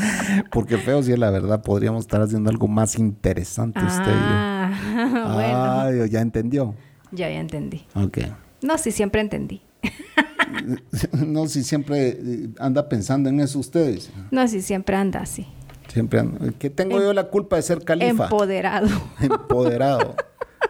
Porque 0.50 0.78
feo 0.78 1.02
sí, 1.02 1.16
la 1.16 1.30
verdad, 1.30 1.62
podríamos 1.62 2.04
estar 2.04 2.20
haciendo 2.20 2.50
algo 2.50 2.68
más 2.68 2.98
interesante 2.98 3.80
usted 3.80 4.02
y 4.02 4.04
yo. 4.04 4.12
Ah, 4.12 5.32
bueno. 5.34 6.02
Ay, 6.04 6.10
ya 6.10 6.20
entendió. 6.20 6.74
Ya, 7.12 7.30
ya 7.30 7.40
entendí. 7.40 7.86
Ok. 7.94 8.18
No, 8.62 8.78
sí, 8.78 8.90
siempre 8.90 9.20
entendí. 9.20 9.62
no, 11.12 11.46
si 11.46 11.62
siempre 11.62 12.08
eh, 12.08 12.48
anda 12.58 12.88
pensando 12.88 13.28
en 13.28 13.40
eso 13.40 13.58
ustedes. 13.58 14.10
No, 14.30 14.46
si 14.48 14.62
siempre 14.62 14.96
anda 14.96 15.20
así. 15.20 15.46
Siempre 15.88 16.20
anda. 16.20 16.52
¿Qué 16.58 16.70
tengo 16.70 16.98
yo 17.00 17.12
la 17.12 17.28
culpa 17.28 17.56
de 17.56 17.62
ser 17.62 17.84
califa? 17.84 18.24
Empoderado. 18.24 18.88
Empoderado. 19.20 20.16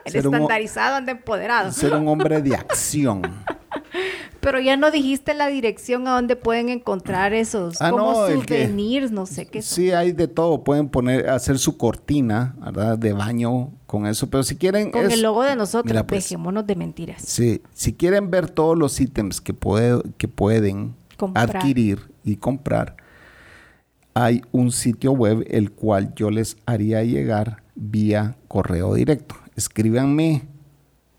El 0.04 0.16
estandarizado 0.16 0.96
anda 0.96 1.12
empoderado. 1.12 1.72
Ser 1.72 1.94
un 1.94 2.06
hombre 2.08 2.40
de 2.42 2.54
acción. 2.54 3.22
Pero 4.46 4.60
ya 4.60 4.76
no 4.76 4.92
dijiste 4.92 5.34
la 5.34 5.48
dirección 5.48 6.06
a 6.06 6.12
donde 6.12 6.36
pueden 6.36 6.68
encontrar 6.68 7.32
esos 7.34 7.82
Ah, 7.82 7.90
como 7.90 8.12
no, 8.12 8.28
souvenirs, 8.28 9.10
no 9.10 9.26
sé 9.26 9.46
qué. 9.46 9.60
son. 9.60 9.74
Sí, 9.74 9.90
hay 9.90 10.12
de 10.12 10.28
todo. 10.28 10.62
Pueden 10.62 10.88
poner, 10.88 11.28
hacer 11.30 11.58
su 11.58 11.76
cortina, 11.76 12.54
¿verdad? 12.64 12.96
De 12.96 13.12
baño 13.12 13.72
con 13.86 14.06
eso. 14.06 14.30
Pero 14.30 14.44
si 14.44 14.54
quieren. 14.54 14.92
Con 14.92 15.04
es- 15.06 15.14
el 15.14 15.22
logo 15.22 15.42
de 15.42 15.56
nosotros, 15.56 15.90
Mira, 15.92 16.06
pues, 16.06 16.22
dejémonos 16.22 16.64
de 16.64 16.76
mentiras. 16.76 17.22
Sí, 17.22 17.60
si 17.74 17.92
quieren 17.94 18.30
ver 18.30 18.48
todos 18.48 18.78
los 18.78 19.00
ítems 19.00 19.40
que, 19.40 19.52
puede- 19.52 20.00
que 20.16 20.28
pueden 20.28 20.94
Comprar. 21.16 21.56
adquirir 21.56 22.08
y 22.22 22.36
comprar, 22.36 22.94
hay 24.14 24.42
un 24.52 24.70
sitio 24.70 25.10
web 25.10 25.44
el 25.50 25.72
cual 25.72 26.14
yo 26.14 26.30
les 26.30 26.56
haría 26.66 27.02
llegar 27.02 27.64
vía 27.74 28.36
correo 28.46 28.94
directo. 28.94 29.34
Escríbanme 29.56 30.42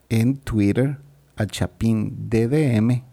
en 0.08 0.38
Twitter 0.38 1.00
a 1.36 1.46
Chapín 1.46 2.30
DDM 2.30 3.04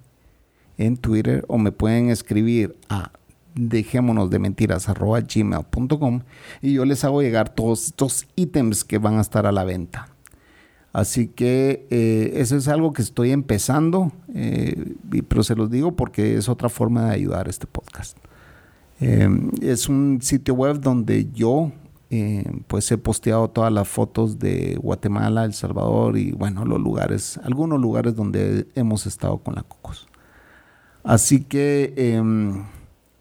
en 0.79 0.97
Twitter 0.97 1.45
o 1.49 1.59
me 1.59 1.73
pueden 1.73 2.11
escribir 2.11 2.77
a 2.89 3.11
dejémonos 3.55 4.31
de 4.31 4.39
mentiras 4.39 4.89
arroba 4.89 5.21
gmail.com 5.21 6.21
y 6.61 6.75
yo 6.75 6.85
les 6.85 7.05
hago 7.05 7.23
llegar 7.23 7.55
todos 7.55 7.87
estos 7.87 8.27
ítems 8.37 8.85
que 8.85 8.99
van 8.99 9.19
a 9.19 9.21
estar 9.21 9.47
a 9.47 9.53
la 9.53 9.65
venta. 9.65 10.09
Así 10.93 11.27
que 11.27 11.87
eh, 11.91 12.35
eso 12.37 12.57
es 12.57 12.69
algo 12.69 12.93
que 12.93 13.03
estoy 13.03 13.33
empezando, 13.33 14.13
eh, 14.33 14.95
pero 15.27 15.43
se 15.43 15.57
los 15.57 15.69
digo 15.69 15.97
porque 15.97 16.37
es 16.37 16.49
otra 16.49 16.69
forma 16.69 17.07
de 17.07 17.15
ayudar 17.15 17.49
este 17.49 17.67
podcast. 17.67 18.17
Eh, 19.01 19.29
es 19.61 19.89
un 19.89 20.21
sitio 20.23 20.55
web 20.55 20.81
donde 20.81 21.31
yo 21.33 21.73
pues 22.69 22.89
he 22.93 22.97
posteado 22.97 23.51
todas 23.51 23.73
las 23.73 23.89
fotos 23.89 24.39
de 24.39 24.79
Guatemala, 24.81 25.45
El 25.45 25.53
Salvador 25.53 26.17
y 26.17 26.31
bueno, 26.31 26.65
los 26.65 26.79
lugares, 26.79 27.41
algunos 27.43 27.81
lugares 27.81 28.15
donde 28.15 28.69
hemos 28.77 29.07
estado 29.07 29.39
con 29.39 29.57
la 29.57 29.65
Cocos. 29.65 30.07
Así 31.05 31.45
que 31.45 31.93
em, 31.97 32.65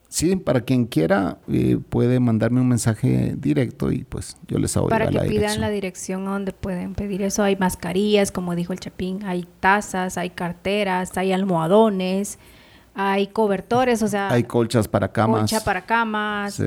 sí, 0.08 0.36
para 0.38 0.62
quien 0.62 0.86
quiera 0.86 1.38
eh, 1.52 1.78
puede 1.90 2.20
mandarme 2.22 2.62
un 2.62 2.70
mensaje 2.70 3.36
directo 3.38 3.92
y 3.92 4.06
pues 4.06 4.38
yo 4.48 4.58
les 4.58 4.76
hago 4.78 4.88
Para 4.88 5.08
que 5.08 5.14
la 5.14 5.22
pidan 5.24 5.34
dirección. 5.34 5.62
la 5.62 5.70
dirección 5.70 6.28
a 6.28 6.32
donde 6.32 6.54
pueden 6.54 6.96
pedir 6.96 7.22
eso. 7.22 7.44
Hay 7.44 7.58
mascarillas, 7.58 8.32
como 8.32 8.56
dijo 8.56 8.72
el 8.74 8.80
Chapín, 8.80 9.24
hay 9.26 9.46
tazas, 9.60 10.18
hay 10.18 10.30
carteras, 10.30 11.18
hay 11.18 11.34
almohadones, 11.34 12.40
hay 12.96 13.28
cobertores, 13.28 14.02
o 14.02 14.08
sea, 14.08 14.30
Hay 14.32 14.44
colchas 14.44 14.88
para 14.88 15.12
camas. 15.12 15.42
colcha 15.42 15.64
para 15.64 15.82
camas. 15.86 16.54
Sí. 16.56 16.64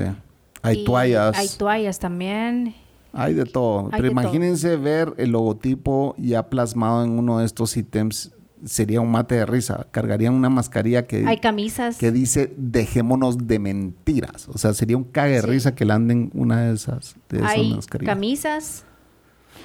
Hay 0.61 0.83
toallas. 0.83 1.37
Hay 1.37 1.47
toallas 1.57 1.97
también. 1.99 2.75
Hay 3.13 3.33
de 3.33 3.45
todo. 3.45 3.85
Hay 3.85 4.01
Pero 4.01 4.03
de 4.03 4.09
todo. 4.09 4.21
imagínense 4.21 4.75
ver 4.75 5.13
el 5.17 5.31
logotipo 5.31 6.13
ya 6.19 6.49
plasmado 6.49 7.03
en 7.03 7.11
uno 7.17 7.39
de 7.39 7.45
estos 7.45 7.75
ítems. 7.77 8.33
Sería 8.65 9.01
un 9.01 9.11
mate 9.11 9.35
de 9.35 9.45
risa. 9.45 9.87
Cargarían 9.91 10.33
una 10.33 10.49
mascarilla 10.49 11.05
que, 11.05 11.25
Hay 11.27 11.37
camisas. 11.39 11.97
que 11.97 12.11
dice 12.11 12.53
dejémonos 12.57 13.47
de 13.47 13.59
mentiras. 13.59 14.47
O 14.49 14.57
sea, 14.57 14.73
sería 14.73 14.97
un 14.97 15.03
cague 15.03 15.35
de 15.35 15.41
Sí. 15.41 15.47
risa 15.47 15.75
que 15.75 15.85
le 15.85 15.93
anden 15.93 16.31
una 16.33 16.61
de 16.63 16.73
esas, 16.73 17.15
de 17.29 17.37
esas 17.39 17.51
hay 17.51 17.73
mascarillas. 17.75 18.13
camisas 18.15 18.83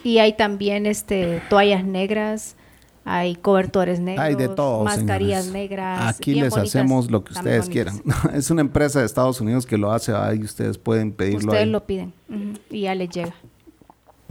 y 0.05 0.19
hay 0.19 0.35
también 0.37 0.87
este 0.87 1.43
toallas 1.49 1.85
negras, 1.85 2.57
hay 3.05 3.35
cobertores 3.35 3.99
negros, 3.99 4.25
Hay 4.27 4.35
de 4.37 4.49
todo. 4.49 4.85
mascarillas 4.85 5.45
señores. 5.47 5.71
negras. 5.71 6.15
Aquí 6.17 6.35
les 6.35 6.51
bonitas, 6.51 6.69
hacemos 6.77 7.11
lo 7.11 7.25
que 7.25 7.33
ustedes 7.33 7.69
quieran. 7.69 8.01
es 8.35 8.51
una 8.51 8.61
empresa 8.61 9.01
de 9.01 9.07
Estados 9.07 9.41
Unidos 9.41 9.67
que 9.67 9.79
lo 9.79 9.91
hace 9.93 10.13
ahí. 10.13 10.41
Ustedes 10.43 10.79
pueden 10.79 11.13
pedirlo 11.13 11.39
Ustedes 11.51 11.65
ahí. 11.65 11.71
lo 11.71 11.85
piden 11.87 12.13
y 12.71 12.83
ya 12.83 12.95
les 12.95 13.09
llega. 13.11 13.35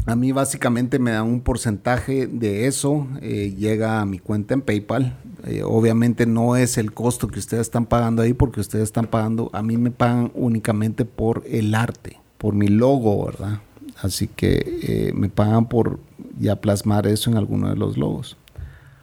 A 0.06 0.16
mí 0.16 0.32
básicamente 0.32 1.00
me 1.00 1.12
dan 1.12 1.24
un 1.28 1.42
porcentaje 1.42 2.28
de 2.28 2.68
eso, 2.68 3.08
eh, 3.22 3.54
llega 3.56 4.02
a 4.02 4.06
mi 4.06 4.20
cuenta 4.20 4.54
en 4.54 4.62
PayPal. 4.62 5.18
Eh, 5.46 5.64
obviamente 5.64 6.26
no 6.26 6.56
es 6.56 6.78
el 6.78 6.94
costo 6.94 7.28
que 7.28 7.40
ustedes 7.40 7.62
están 7.62 7.86
pagando 7.86 8.22
ahí 8.22 8.34
porque 8.34 8.60
ustedes 8.60 8.84
están 8.84 9.08
pagando, 9.08 9.50
a 9.54 9.62
mí 9.62 9.78
me 9.78 9.92
pagan 9.92 10.32
únicamente 10.34 11.06
por 11.06 11.44
el 11.48 11.74
arte, 11.76 12.18
por 12.38 12.54
mi 12.54 12.68
logo, 12.68 13.26
¿verdad? 13.26 13.60
Así 14.02 14.28
que 14.28 14.80
eh, 14.82 15.12
me 15.14 15.30
pagan 15.30 15.68
por 15.68 16.00
ya 16.40 16.56
plasmar 16.56 17.06
eso 17.06 17.30
en 17.30 17.38
alguno 17.38 17.70
de 17.70 17.76
los 17.76 17.98
logos. 17.98 18.38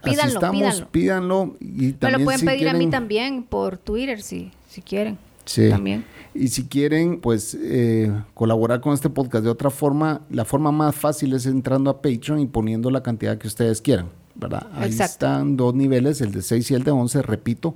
Así 0.03 0.11
Pídanlo, 0.11 0.35
estamos, 0.35 0.61
pídanlo. 0.91 0.91
pídanlo. 0.91 1.57
Y 1.61 1.95
Me 2.01 2.11
lo 2.11 2.25
pueden 2.25 2.41
si 2.41 2.47
pedir 2.47 2.69
a 2.69 2.73
mí 2.73 2.89
también 2.89 3.45
por 3.45 3.79
Twitter 3.79 4.23
si, 4.23 4.51
si 4.69 4.83
quieren. 4.83 5.19
Sí. 5.45 5.69
También. 5.71 6.05
Y 6.35 6.49
si 6.49 6.65
quieren, 6.67 7.21
pues, 7.21 7.57
eh, 7.61 8.13
colaborar 8.35 8.81
con 8.81 8.95
este 8.95 9.11
podcast 9.11 9.45
de 9.45 9.51
otra 9.51 9.71
forma, 9.71 10.23
la 10.31 10.45
forma 10.45 10.71
más 10.71 10.95
fácil 10.95 11.33
es 11.33 11.47
entrando 11.47 11.91
a 11.91 12.01
Patreon 12.01 12.41
y 12.41 12.47
poniendo 12.47 12.91
la 12.91 13.03
cantidad 13.03 13.39
que 13.39 13.49
ustedes 13.49 13.81
quieran, 13.81 14.09
¿verdad? 14.35 14.67
Ahí 14.75 14.91
Exacto. 14.91 15.13
están 15.27 15.57
dos 15.57 15.75
niveles, 15.75 16.21
el 16.21 16.33
de 16.33 16.43
6 16.43 16.71
y 16.71 16.75
el 16.75 16.85
de 16.85 16.91
11, 16.91 17.23
repito. 17.23 17.75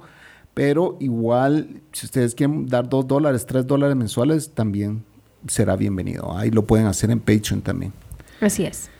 Pero 0.54 0.96
igual, 1.00 1.80
si 1.92 2.06
ustedes 2.06 2.34
quieren 2.34 2.66
dar 2.66 2.88
2 2.88 3.06
dólares, 3.06 3.46
3 3.46 3.66
dólares 3.66 3.96
mensuales, 3.96 4.50
también 4.50 5.02
será 5.48 5.76
bienvenido. 5.76 6.36
Ahí 6.36 6.50
lo 6.50 6.66
pueden 6.66 6.86
hacer 6.86 7.10
en 7.10 7.20
Patreon 7.20 7.62
también. 7.62 7.92
Así 8.40 8.64
es. 8.64 8.90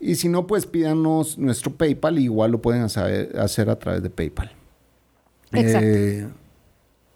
Y 0.00 0.16
si 0.16 0.28
no, 0.28 0.46
pues 0.46 0.66
pídanos 0.66 1.38
nuestro 1.38 1.70
PayPal, 1.72 2.18
igual 2.18 2.50
lo 2.50 2.62
pueden 2.62 2.82
hacer, 2.82 3.38
hacer 3.38 3.70
a 3.70 3.78
través 3.78 4.02
de 4.02 4.10
PayPal. 4.10 4.50
Exacto. 5.52 5.86
Eh, 5.86 6.28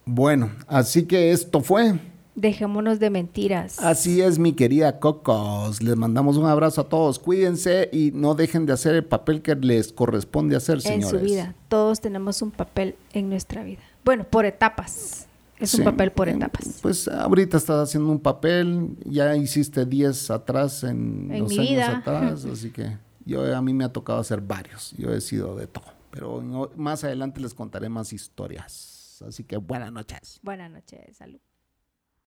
bueno, 0.06 0.50
así 0.68 1.04
que 1.04 1.32
esto 1.32 1.60
fue. 1.60 1.98
Dejémonos 2.36 3.00
de 3.00 3.08
mentiras. 3.10 3.78
Así 3.78 4.20
es, 4.20 4.38
mi 4.38 4.52
querida 4.52 4.98
Cocos. 5.00 5.82
Les 5.82 5.96
mandamos 5.96 6.36
un 6.36 6.44
abrazo 6.46 6.82
a 6.82 6.88
todos. 6.88 7.18
Cuídense 7.18 7.88
y 7.92 8.10
no 8.12 8.34
dejen 8.34 8.66
de 8.66 8.74
hacer 8.74 8.94
el 8.94 9.04
papel 9.04 9.40
que 9.40 9.54
les 9.56 9.90
corresponde 9.92 10.54
hacer, 10.54 10.76
en 10.76 10.80
señores. 10.82 11.10
su 11.10 11.18
vida. 11.26 11.54
Todos 11.68 12.00
tenemos 12.02 12.42
un 12.42 12.50
papel 12.50 12.94
en 13.14 13.30
nuestra 13.30 13.64
vida. 13.64 13.80
Bueno, 14.04 14.24
por 14.24 14.44
etapas. 14.44 15.26
Es 15.58 15.72
un 15.74 15.84
papel 15.84 16.12
por 16.12 16.28
etapas. 16.28 16.78
Pues 16.82 17.08
ahorita 17.08 17.56
estás 17.56 17.88
haciendo 17.88 18.10
un 18.12 18.20
papel, 18.20 18.90
ya 19.06 19.34
hiciste 19.34 19.86
10 19.86 20.30
atrás 20.30 20.84
en, 20.84 21.30
En 21.32 21.38
los 21.44 21.52
años 21.52 21.68
vida. 21.70 21.96
atrás, 21.96 22.44
así 22.52 22.68
que 22.70 22.98
yo 23.24 23.56
a 23.56 23.62
mí 23.62 23.72
me 23.72 23.84
ha 23.84 23.88
tocado 23.88 24.18
hacer 24.20 24.42
varios. 24.42 24.92
Yo 24.98 25.10
he 25.14 25.22
sido 25.22 25.56
de 25.56 25.66
todo, 25.66 25.86
pero 26.10 26.42
no- 26.42 26.68
más 26.76 27.02
adelante 27.04 27.40
les 27.40 27.54
contaré 27.54 27.88
más 27.88 28.12
historias. 28.12 28.92
Así 29.22 29.44
que 29.44 29.56
buenas 29.56 29.92
noches. 29.92 30.40
Buenas 30.42 30.70
noches. 30.70 31.16
Salud. 31.16 31.40